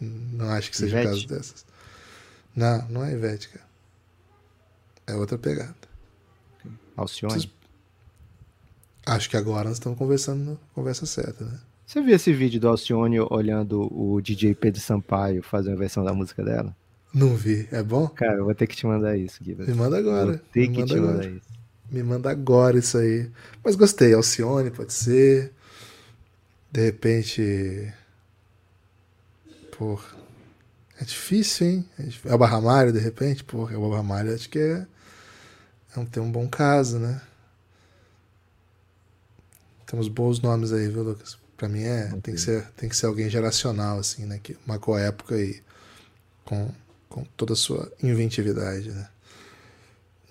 Não 0.00 0.50
acho 0.50 0.70
que 0.70 0.76
seja 0.76 1.00
o 1.00 1.04
caso 1.04 1.26
dessas. 1.26 1.64
Não, 2.54 2.86
não 2.88 3.04
é 3.04 3.12
Ivete, 3.12 3.48
cara. 3.48 3.64
É 5.06 5.14
outra 5.14 5.38
pegada. 5.38 5.74
Alcione. 6.96 7.32
Vocês- 7.34 7.48
Acho 9.06 9.30
que 9.30 9.36
agora 9.36 9.68
nós 9.68 9.76
estamos 9.78 9.96
conversando 9.96 10.50
na 10.52 10.56
conversa 10.74 11.06
certa, 11.06 11.44
né? 11.44 11.58
Você 11.86 12.00
viu 12.02 12.16
esse 12.16 12.32
vídeo 12.32 12.60
do 12.60 12.68
Alcione 12.68 13.20
olhando 13.20 13.82
o 13.96 14.20
DJ 14.20 14.54
Pedro 14.54 14.80
Sampaio 14.80 15.42
fazer 15.42 15.70
uma 15.70 15.76
versão 15.76 16.04
da 16.04 16.12
música 16.12 16.42
dela? 16.44 16.74
Não 17.14 17.36
vi. 17.36 17.68
É 17.70 17.82
bom? 17.82 18.08
Cara, 18.08 18.38
eu 18.38 18.44
vou 18.44 18.54
ter 18.54 18.66
que 18.66 18.74
te 18.76 18.84
mandar 18.86 19.16
isso, 19.16 19.42
Guilherme. 19.42 19.72
Me 19.72 19.78
manda 19.78 19.96
agora. 19.96 20.26
Vou 20.32 20.38
ter 20.52 20.60
Me 20.60 20.68
que 20.68 20.80
manda 20.80 20.86
te 20.86 20.98
agora. 20.98 21.12
mandar 21.14 21.28
isso. 21.30 21.46
Me 21.90 22.02
manda 22.02 22.30
agora 22.30 22.78
isso 22.78 22.98
aí. 22.98 23.30
Mas 23.64 23.76
gostei. 23.76 24.12
Alcione, 24.12 24.70
pode 24.70 24.92
ser. 24.92 25.52
De 26.72 26.84
repente. 26.84 27.92
Porra. 29.78 30.16
É 31.00 31.04
difícil, 31.04 31.66
hein? 31.68 31.88
É 31.98 32.02
difí- 32.02 32.28
Elba 32.28 32.46
Ramalho, 32.46 32.92
de 32.92 32.98
repente. 32.98 33.44
Porra, 33.44 33.74
Elba 33.74 33.96
Ramalho 33.96 34.34
acho 34.34 34.48
que 34.50 34.58
é. 34.58 34.86
é 35.94 36.00
um, 36.00 36.04
tem 36.04 36.22
um 36.22 36.32
bom 36.32 36.48
caso, 36.48 36.98
né? 36.98 37.20
Temos 39.86 40.08
bons 40.08 40.40
nomes 40.40 40.72
aí, 40.72 40.88
viu, 40.88 41.04
Lucas? 41.04 41.38
Pra 41.56 41.68
mim 41.68 41.82
é. 41.82 42.08
Tem 42.22 42.34
que, 42.34 42.40
ser, 42.40 42.66
tem 42.76 42.88
que 42.88 42.96
ser 42.96 43.06
alguém 43.06 43.30
geracional, 43.30 43.98
assim, 43.98 44.26
né? 44.26 44.38
Que 44.42 44.56
marcou 44.66 44.94
a 44.94 45.00
época 45.00 45.36
e 45.40 45.60
com, 46.44 46.70
com 47.08 47.24
toda 47.36 47.54
a 47.54 47.56
sua 47.56 47.90
inventividade, 48.02 48.90
né? 48.90 49.08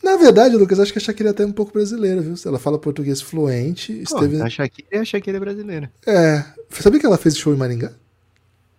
Na 0.04 0.18
verdade, 0.18 0.56
Lucas, 0.56 0.80
acho 0.80 0.92
que 0.92 1.00
a 1.00 1.02
Shakira 1.02 1.30
é 1.30 1.32
até 1.32 1.44
um 1.44 1.52
pouco 1.52 1.74
brasileira, 1.74 2.22
viu? 2.22 2.36
Ela 2.46 2.60
fala 2.60 2.78
português 2.78 3.22
fluente, 3.22 4.04
Pô, 4.08 4.18
esteve. 4.18 4.40
A 4.40 4.50
Shakira 4.50 4.88
é 4.92 5.00
a 5.00 5.06
Shakira 5.06 5.40
brasileira. 5.40 5.92
É. 6.06 6.46
Sabia 6.70 7.00
que 7.00 7.06
ela 7.08 7.18
fez 7.18 7.36
show 7.36 7.52
em 7.52 7.58
Maringá? 7.58 7.92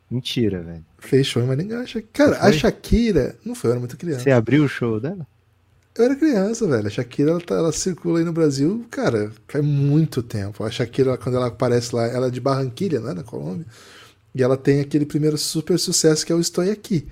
Mentira, 0.08 0.62
velho. 0.62 0.84
Fez 0.98 1.26
show 1.26 1.42
em 1.42 1.46
Maringá. 1.46 1.84
Cara, 2.12 2.38
a 2.40 2.52
Shakira. 2.52 3.36
Não 3.44 3.56
foi, 3.56 3.70
eu 3.70 3.72
era 3.72 3.80
muito 3.80 3.96
criança. 3.96 4.22
Você 4.22 4.30
abriu 4.30 4.64
o 4.64 4.68
show 4.68 5.00
dela? 5.00 5.26
Eu 5.98 6.04
era 6.04 6.14
criança, 6.16 6.66
velho. 6.66 6.86
A 6.86 6.90
Shakira, 6.90 7.30
ela, 7.30 7.40
tá- 7.40 7.54
ela 7.54 7.72
circula 7.72 8.18
aí 8.18 8.24
no 8.24 8.32
Brasil, 8.32 8.84
cara, 8.90 9.32
faz 9.48 9.64
muito 9.64 10.22
tempo. 10.22 10.62
A 10.64 10.70
Shakira, 10.70 11.16
quando 11.16 11.36
ela 11.36 11.46
aparece 11.46 11.94
lá, 11.94 12.06
ela 12.06 12.26
é 12.26 12.30
de 12.30 12.40
Barranquilha, 12.40 13.00
né, 13.00 13.14
na 13.14 13.22
Colômbia. 13.22 13.66
E 14.34 14.42
ela 14.42 14.56
tem 14.56 14.80
aquele 14.80 15.06
primeiro 15.06 15.38
super 15.38 15.78
sucesso 15.78 16.26
que 16.26 16.30
é 16.32 16.34
o 16.34 16.40
Estou 16.40 16.62
Aqui. 16.70 17.06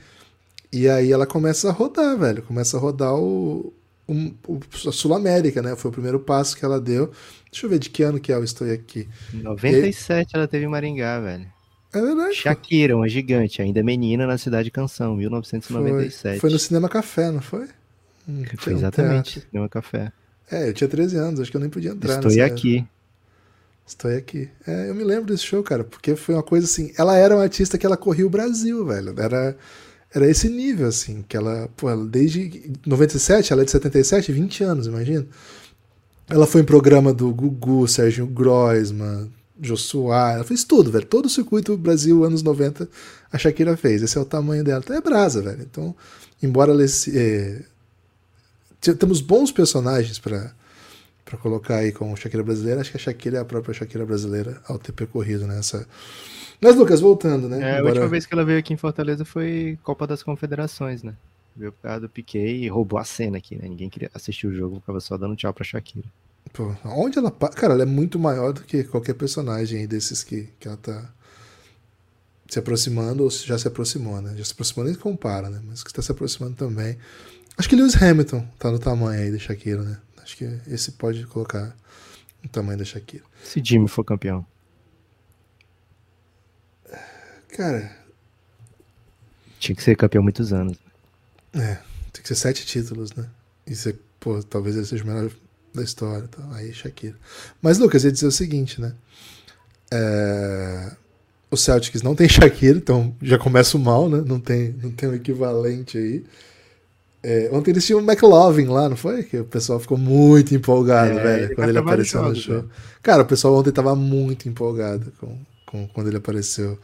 E 0.71 0.89
aí 0.89 1.11
ela 1.13 1.27
começa 1.27 1.69
a 1.69 1.73
rodar, 1.73 2.19
velho. 2.19 2.43
Começa 2.43 2.77
a 2.77 2.81
rodar 2.81 3.15
o, 3.15 3.73
o- 4.07 4.35
o- 4.47 4.61
a 4.89 4.93
Sul-América, 4.93 5.63
né? 5.63 5.75
Foi 5.77 5.91
o 5.91 5.93
primeiro 5.95 6.19
passo 6.21 6.55
que 6.57 6.65
ela 6.65 6.79
deu. 6.81 7.11
Deixa 7.51 7.65
eu 7.65 7.71
ver 7.71 7.79
de 7.79 7.89
que 7.89 8.03
ano 8.03 8.21
que 8.21 8.31
é 8.33 8.37
o 8.39 8.45
Estou 8.45 8.71
Aqui. 8.71 9.09
Em 9.33 9.39
97 9.43 10.35
ela 10.37 10.47
teve 10.49 10.67
em 10.67 10.69
Maringá, 10.69 11.19
velho. 11.21 11.47
É 11.95 12.01
verdade. 12.01 12.35
Shakira, 12.35 12.97
uma 12.97 13.09
gigante, 13.09 13.63
ainda 13.63 13.83
menina 13.83 14.27
na 14.27 14.37
cidade 14.37 14.71
Canção, 14.71 15.13
Foi, 15.13 15.19
1997. 15.21 16.41
foi 16.41 16.51
no 16.51 16.59
Cinema 16.59 16.89
Café, 16.89 17.31
não 17.31 17.41
foi? 17.41 17.69
Hum, 18.29 18.43
Foi 18.57 18.75
um 18.75 18.79
exatamente. 18.79 19.41
Cinema 19.51 19.69
Café. 19.69 20.13
É, 20.51 20.69
eu 20.69 20.73
tinha 20.75 20.89
13 20.89 21.17
anos, 21.17 21.41
acho 21.41 21.51
que 21.51 21.57
eu 21.57 21.61
nem 21.61 21.71
podia 21.71 21.91
entrar 21.93 22.15
Estou 22.17 22.31
nessa 22.31 22.43
época. 22.43 22.55
aqui. 22.59 22.87
Estou 23.87 24.11
aqui. 24.11 24.49
É, 24.67 24.89
eu 24.89 24.95
me 24.95 25.05
lembro 25.05 25.27
desse 25.33 25.45
show, 25.45 25.63
cara, 25.63 25.85
porque 25.85 26.17
foi 26.17 26.35
uma 26.35 26.43
coisa 26.43 26.67
assim. 26.67 26.93
Ela 26.97 27.17
era 27.17 27.35
uma 27.35 27.43
artista 27.43 27.77
que 27.77 27.85
ela 27.85 27.97
corria 27.97 28.27
o 28.27 28.31
Brasil, 28.31 28.85
velho. 28.87 29.15
Era, 29.19 29.57
era 30.15 30.27
esse 30.29 30.49
nível, 30.49 30.87
assim, 30.89 31.23
que 31.29 31.37
ela, 31.37 31.69
pô, 31.77 31.91
ela, 31.91 32.05
desde 32.07 32.71
97, 32.87 33.53
ela 33.53 33.63
é 33.63 33.65
de 33.65 33.71
77, 33.71 34.33
20 34.33 34.65
anos, 34.65 34.87
imagina. 34.87 35.27
Ela 36.29 36.47
foi 36.47 36.63
em 36.63 36.65
programa 36.65 37.13
do 37.13 37.31
Gugu, 37.35 37.87
Sérgio 37.87 38.27
Groisman, 38.27 39.31
Josuá, 39.61 40.33
ela 40.33 40.45
fez 40.45 40.65
tudo, 40.65 40.91
velho. 40.91 41.05
Todo 41.05 41.27
o 41.27 41.31
circuito 41.31 41.77
Brasil, 41.77 42.25
anos 42.25 42.43
90, 42.43 42.89
a 43.31 43.37
Shakira 43.39 43.77
fez. 43.77 44.03
Esse 44.03 44.17
é 44.17 44.21
o 44.21 44.25
tamanho 44.25 44.65
dela. 44.65 44.81
Então 44.83 44.97
é 44.97 45.01
brasa, 45.03 45.43
velho. 45.43 45.61
Então, 45.63 45.95
embora 46.43 46.73
ela. 46.73 46.89
se- 46.89 47.11
t- 47.13 47.65
temos 48.93 49.21
bons 49.21 49.53
personagens 49.53 50.19
pra 50.19 50.53
para 51.25 51.39
colocar 51.39 51.77
aí 51.77 51.91
como 51.91 52.15
Shakira 52.17 52.43
brasileira, 52.43 52.83
acho 52.83 52.91
que 52.91 52.99
a 52.99 53.01
Shakira 53.01 53.39
é 53.39 53.41
a 53.41 53.45
própria 53.47 53.73
Shakira 53.73 54.05
brasileira 54.05 54.61
ao 54.69 54.79
ter 54.79 54.93
percorrido 54.93 55.47
nessa. 55.47 55.87
Mas, 56.61 56.77
Lucas, 56.77 57.01
voltando, 57.01 57.49
né? 57.49 57.59
É, 57.61 57.65
a 57.65 57.69
Embora- 57.79 57.87
última 57.87 58.09
vez 58.09 58.27
que 58.27 58.35
ela 58.35 58.45
veio 58.45 58.59
aqui 58.59 58.75
em 58.75 58.77
Fortaleza 58.77 59.25
foi 59.25 59.79
Copa 59.83 60.07
das 60.07 60.23
Confederações, 60.23 61.03
né? 61.03 61.15
Veio 61.57 61.73
por 61.73 61.81
causa 61.81 62.01
do 62.01 62.09
Piquet 62.11 62.57
e 62.65 62.69
roubou 62.69 62.99
a 62.99 63.05
cena 63.05 63.39
aqui, 63.39 63.57
né? 63.57 63.67
Ninguém 63.67 63.89
queria 63.89 64.11
assistir 64.13 64.47
o 64.49 64.55
jogo, 64.55 64.81
ficava 64.81 65.01
só 65.01 65.17
dando 65.17 65.35
tchau 65.35 65.53
pra 65.55 65.65
Shakira. 65.65 66.05
Pô, 66.53 66.75
onde 66.85 67.19
ela. 67.19 67.31
Cara, 67.31 67.73
ela 67.73 67.85
é 67.85 67.87
muito 67.87 68.19
maior 68.19 68.53
do 68.53 68.61
que 68.63 68.85
qualquer 68.85 69.15
personagem 69.15 69.81
aí 69.81 69.87
desses 69.87 70.23
que, 70.23 70.51
que 70.61 70.69
ela 70.69 70.77
tá 70.77 71.11
se 72.49 72.59
aproximando 72.59 73.25
ou 73.25 73.31
já 73.31 73.57
se 73.59 73.67
aproximou, 73.67 74.21
né? 74.21 74.35
Já 74.37 74.45
se 74.45 74.53
aproximou 74.53 74.85
nem 74.85 74.95
compara, 74.95 75.49
né? 75.49 75.61
Mas 75.67 75.83
que 75.83 75.89
está 75.89 76.03
se 76.03 76.13
aproximando 76.13 76.55
também. 76.55 76.99
Acho 77.57 77.69
que 77.69 77.77
Lewis 77.77 78.01
Hamilton 78.01 78.47
tá 78.59 78.71
no 78.71 78.79
tamanho 78.79 79.21
aí 79.23 79.31
da 79.31 79.39
Shakira, 79.39 79.83
né? 79.83 79.99
Acho 80.23 80.37
que 80.37 80.45
esse 80.67 80.93
pode 80.93 81.25
colocar 81.27 81.75
o 82.45 82.49
tamanho 82.49 82.79
da 82.79 82.85
Shakira. 82.85 83.25
Se 83.43 83.63
Jimmy 83.65 83.89
for 83.89 84.05
campeão. 84.05 84.45
Cara, 87.49 87.91
Tinha 89.61 89.77
que 89.77 89.83
ser 89.83 89.97
campeão 89.97 90.21
há 90.21 90.25
muitos 90.25 90.53
anos. 90.53 90.77
É, 91.55 91.79
tem 92.13 92.23
que 92.23 92.29
ser 92.29 92.35
sete 92.35 92.67
títulos, 92.67 93.13
né? 93.15 93.27
E 93.67 93.75
você, 93.75 93.97
pô, 94.19 94.43
talvez 94.43 94.77
ele 94.77 94.85
seja 94.85 95.05
o 95.05 95.07
melhor 95.07 95.31
da 95.73 95.83
história. 95.83 96.25
Então, 96.29 96.53
aí, 96.53 96.73
Shakira. 96.75 97.17
Mas, 97.63 97.79
Lucas, 97.79 98.05
ia 98.05 98.13
dizer 98.13 98.27
o 98.27 98.33
seguinte, 98.33 98.81
né? 98.81 98.93
É, 99.93 100.93
O 101.51 101.57
Celtics 101.57 102.03
não 102.03 102.15
tem 102.17 102.29
Shakira, 102.29 102.77
então 102.77 103.15
já 103.23 103.39
começa 103.39 103.77
o 103.77 103.81
mal, 103.81 104.09
né? 104.11 104.23
Não 104.27 104.41
tem, 104.41 104.73
não 104.83 104.91
tem 104.91 105.09
um 105.09 105.15
equivalente 105.15 105.97
aí. 105.97 106.25
É, 107.27 107.49
ontem 107.51 107.71
eles 107.71 107.87
tinham 107.87 108.01
o 108.01 108.03
McLovin 108.05 108.67
lá, 108.67 108.87
não 108.87 108.99
foi? 108.99 109.23
Que 109.23 109.39
o 109.39 109.47
pessoal 109.47 109.81
ficou 109.81 109.97
muito 109.97 110.55
empolgado, 110.55 111.19
É, 111.19 111.23
velho, 111.23 111.45
ele 111.47 111.55
quando 111.55 111.69
ele 111.71 111.79
apareceu 111.79 112.23
no 112.23 112.37
show. 112.37 112.63
né? 112.63 112.69
Cara, 113.03 113.23
o 113.23 113.27
pessoal 113.27 113.55
ontem 113.57 113.73
tava 113.73 113.97
muito 113.97 114.47
empolgado 114.47 115.11
com, 115.19 115.39
com 115.65 115.89
quando 115.89 116.09
ele 116.09 116.19
apareceu 116.19 116.79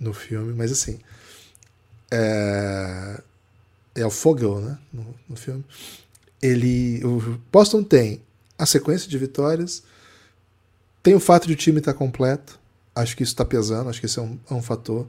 no 0.00 0.14
filme, 0.14 0.54
mas 0.54 0.72
assim. 0.72 0.98
É, 2.10 3.20
é 3.96 4.06
o 4.06 4.10
Fogel, 4.10 4.60
né? 4.62 4.78
No, 4.90 5.14
no 5.28 5.36
filme. 5.36 5.62
Ele. 6.40 7.04
O 7.04 7.38
Boston 7.52 7.82
tem 7.82 8.22
a 8.58 8.64
sequência 8.64 9.06
de 9.10 9.18
vitórias, 9.18 9.82
tem 11.02 11.14
o 11.14 11.20
fato 11.20 11.46
de 11.46 11.52
o 11.52 11.56
time 11.56 11.80
estar 11.80 11.92
completo. 11.92 12.58
Acho 12.94 13.14
que 13.14 13.22
isso 13.22 13.32
está 13.34 13.44
pesando, 13.44 13.90
acho 13.90 14.00
que 14.00 14.06
isso 14.06 14.20
é 14.20 14.22
um, 14.22 14.38
é 14.50 14.54
um 14.54 14.62
fator. 14.62 15.06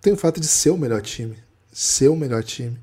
Tem 0.00 0.12
o 0.12 0.16
fato 0.16 0.38
de 0.38 0.46
ser 0.46 0.70
o 0.70 0.78
melhor 0.78 1.02
time. 1.02 1.36
Ser 1.72 2.06
o 2.06 2.14
melhor 2.16 2.44
time. 2.44 2.78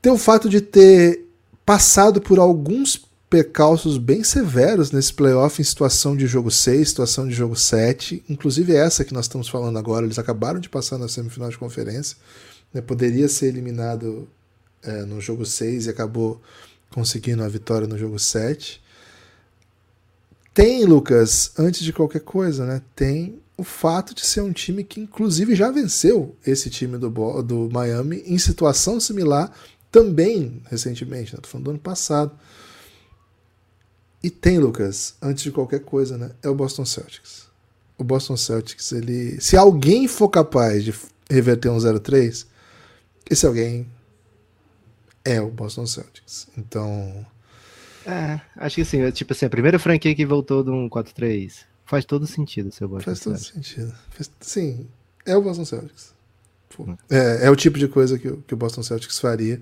Tem 0.00 0.10
o 0.10 0.18
fato 0.18 0.48
de 0.48 0.60
ter 0.60 1.26
passado 1.64 2.20
por 2.20 2.38
alguns 2.38 3.06
percalços 3.28 3.96
bem 3.96 4.24
severos 4.24 4.90
nesse 4.90 5.14
playoff 5.14 5.60
em 5.60 5.64
situação 5.64 6.16
de 6.16 6.26
jogo 6.26 6.50
6, 6.50 6.88
situação 6.88 7.28
de 7.28 7.34
jogo 7.34 7.54
7, 7.54 8.24
inclusive 8.28 8.74
essa 8.74 9.04
que 9.04 9.14
nós 9.14 9.26
estamos 9.26 9.48
falando 9.48 9.78
agora, 9.78 10.04
eles 10.04 10.18
acabaram 10.18 10.58
de 10.58 10.68
passar 10.68 10.98
na 10.98 11.06
semifinal 11.06 11.48
de 11.48 11.56
conferência, 11.56 12.16
né? 12.74 12.80
poderia 12.80 13.28
ser 13.28 13.46
eliminado 13.46 14.28
é, 14.82 15.04
no 15.04 15.20
jogo 15.20 15.46
6 15.46 15.86
e 15.86 15.90
acabou 15.90 16.40
conseguindo 16.90 17.44
a 17.44 17.48
vitória 17.48 17.86
no 17.86 17.96
jogo 17.96 18.18
7. 18.18 18.82
Tem, 20.52 20.84
Lucas, 20.84 21.52
antes 21.56 21.82
de 21.82 21.92
qualquer 21.92 22.20
coisa, 22.20 22.66
né? 22.66 22.82
Tem 22.96 23.40
o 23.56 23.62
fato 23.62 24.14
de 24.14 24.26
ser 24.26 24.40
um 24.40 24.52
time 24.52 24.82
que, 24.82 25.00
inclusive, 25.00 25.54
já 25.54 25.70
venceu 25.70 26.34
esse 26.44 26.68
time 26.68 26.98
do, 26.98 27.08
do 27.42 27.70
Miami 27.70 28.24
em 28.26 28.38
situação 28.38 28.98
similar 28.98 29.52
também 29.90 30.62
recentemente, 30.66 31.34
né? 31.34 31.40
Tô 31.42 31.48
falando 31.48 31.64
do 31.64 31.70
ano 31.70 31.80
passado. 31.80 32.32
E 34.22 34.30
tem, 34.30 34.58
Lucas, 34.58 35.14
antes 35.20 35.42
de 35.42 35.50
qualquer 35.50 35.80
coisa, 35.80 36.18
né? 36.18 36.32
É 36.42 36.48
o 36.48 36.54
Boston 36.54 36.84
Celtics. 36.84 37.48
O 37.96 38.04
Boston 38.04 38.36
Celtics, 38.36 38.92
ele. 38.92 39.40
Se 39.40 39.56
alguém 39.56 40.06
for 40.06 40.28
capaz 40.28 40.84
de 40.84 40.94
reverter 41.28 41.70
um 41.70 41.78
0-3, 41.78 42.46
esse 43.30 43.46
alguém 43.46 43.86
é 45.24 45.40
o 45.40 45.50
Boston 45.50 45.86
Celtics. 45.86 46.48
Então. 46.56 47.26
É, 48.06 48.40
acho 48.56 48.76
que 48.76 48.84
sim. 48.84 49.10
Tipo 49.10 49.32
assim, 49.32 49.46
a 49.46 49.50
primeira 49.50 49.78
franquia 49.78 50.14
que 50.14 50.26
voltou 50.26 50.62
de 50.62 50.70
um 50.70 50.88
4-3. 50.88 51.64
Faz 51.84 52.04
todo 52.04 52.26
sentido, 52.26 52.70
seu 52.70 52.88
Boston 52.88 53.04
Faz 53.04 53.20
todo 53.20 53.36
sentido. 53.36 53.92
Sim, 54.40 54.86
é 55.26 55.36
o 55.36 55.42
Boston 55.42 55.64
Celtics. 55.64 56.14
Hum. 56.78 56.96
É, 57.10 57.46
é, 57.46 57.50
o 57.50 57.56
tipo 57.56 57.78
de 57.78 57.88
coisa 57.88 58.18
que, 58.18 58.30
que 58.30 58.54
o 58.54 58.56
Boston 58.56 58.82
Celtics 58.82 59.18
faria. 59.18 59.60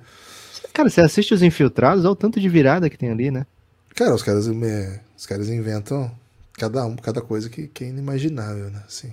Cara, 0.73 0.91
você 0.91 1.01
assiste 1.01 1.35
os 1.35 1.43
infiltrados, 1.43 2.05
olha 2.05 2.13
o 2.13 2.17
tanto 2.17 2.41
de 2.41 2.49
virada 2.49 2.91
que 2.91 2.99
tem 2.99 3.11
ali, 3.11 3.31
né? 3.31 3.47
Cara, 3.95 4.15
os 4.15 4.23
caras, 4.23 4.49
é, 4.49 5.01
os 5.17 5.27
caras 5.27 5.49
inventam 5.49 6.11
cada 6.53 6.85
um, 6.87 6.97
cada 6.97 7.21
coisa 7.21 7.49
que, 7.49 7.67
que 7.69 7.85
é 7.85 7.89
inimaginável, 7.89 8.71
né? 8.71 8.83
Assim. 8.87 9.13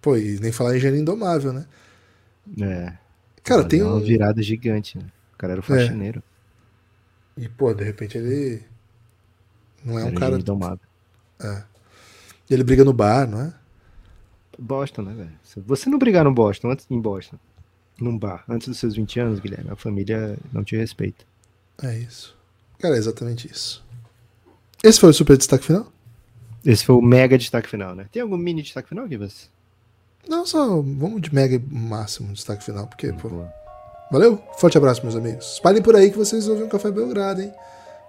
Pô, 0.00 0.16
e 0.16 0.38
nem 0.40 0.52
falar 0.52 0.76
em 0.76 0.80
gênio 0.80 1.00
indomável, 1.00 1.52
né? 1.52 1.66
É. 2.60 2.92
Cara, 3.42 3.64
tem 3.64 3.82
uma 3.82 3.96
um... 3.96 4.00
virada 4.00 4.42
gigante, 4.42 4.98
né? 4.98 5.04
O 5.34 5.38
cara 5.38 5.52
era 5.52 5.60
o 5.60 5.64
é. 5.64 5.66
faxineiro. 5.66 6.22
É. 7.38 7.42
E, 7.42 7.48
pô, 7.48 7.72
de 7.74 7.84
repente 7.84 8.16
ele. 8.16 8.62
Não 9.84 9.98
é 9.98 10.02
era 10.02 10.10
um 10.10 10.14
cara. 10.14 10.36
Indomável. 10.36 10.80
É. 11.40 11.62
E 12.48 12.54
ele 12.54 12.64
briga 12.64 12.84
no 12.84 12.92
bar, 12.92 13.26
não 13.26 13.40
é? 13.40 13.54
Boston, 14.58 15.02
né, 15.02 15.14
velho? 15.14 15.64
Você 15.66 15.88
não 15.88 15.98
brigar 15.98 16.24
no 16.24 16.32
Boston, 16.32 16.70
antes 16.70 16.86
em 16.90 17.00
Boston, 17.00 17.36
num 18.00 18.18
bar, 18.18 18.44
antes 18.48 18.68
dos 18.68 18.78
seus 18.78 18.94
20 18.94 19.20
anos, 19.20 19.40
Guilherme, 19.40 19.70
a 19.70 19.76
família 19.76 20.36
não 20.52 20.64
te 20.64 20.76
respeita. 20.76 21.24
É 21.82 21.96
isso. 21.98 22.36
Cara, 22.78 22.96
é 22.96 22.98
exatamente 22.98 23.50
isso. 23.50 23.84
Esse 24.82 25.00
foi 25.00 25.10
o 25.10 25.14
super 25.14 25.36
destaque 25.36 25.64
final? 25.64 25.90
Esse 26.64 26.84
foi 26.84 26.94
o 26.94 27.02
mega 27.02 27.36
destaque 27.38 27.68
final, 27.68 27.94
né? 27.94 28.06
Tem 28.10 28.22
algum 28.22 28.36
mini 28.36 28.62
destaque 28.62 28.88
final, 28.88 29.08
Gibas? 29.08 29.48
Não, 30.28 30.46
só 30.46 30.66
vamos 30.80 31.20
de 31.20 31.34
mega 31.34 31.62
máximo 31.70 32.32
destaque 32.32 32.64
final, 32.64 32.86
porque, 32.86 33.12
pô. 33.12 33.28
Valeu? 34.10 34.42
Forte 34.58 34.78
abraço, 34.78 35.02
meus 35.02 35.16
amigos. 35.16 35.54
Espalhem 35.54 35.82
por 35.82 35.96
aí 35.96 36.10
que 36.10 36.16
vocês 36.16 36.48
ouvem 36.48 36.64
um 36.64 36.68
Café 36.68 36.90
Belgrado, 36.90 37.42
hein? 37.42 37.52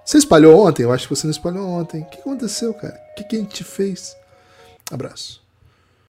Você 0.06 0.18
espalhou 0.18 0.66
ontem? 0.66 0.84
Eu 0.84 0.92
acho 0.92 1.08
que 1.08 1.16
você 1.16 1.26
não 1.26 1.32
espalhou 1.32 1.68
ontem. 1.68 2.02
O 2.02 2.06
que 2.06 2.20
aconteceu, 2.20 2.74
cara? 2.74 3.02
O 3.12 3.16
que, 3.16 3.24
que 3.24 3.36
a 3.36 3.40
gente 3.40 3.64
fez? 3.64 4.16
Abraço. 4.92 5.45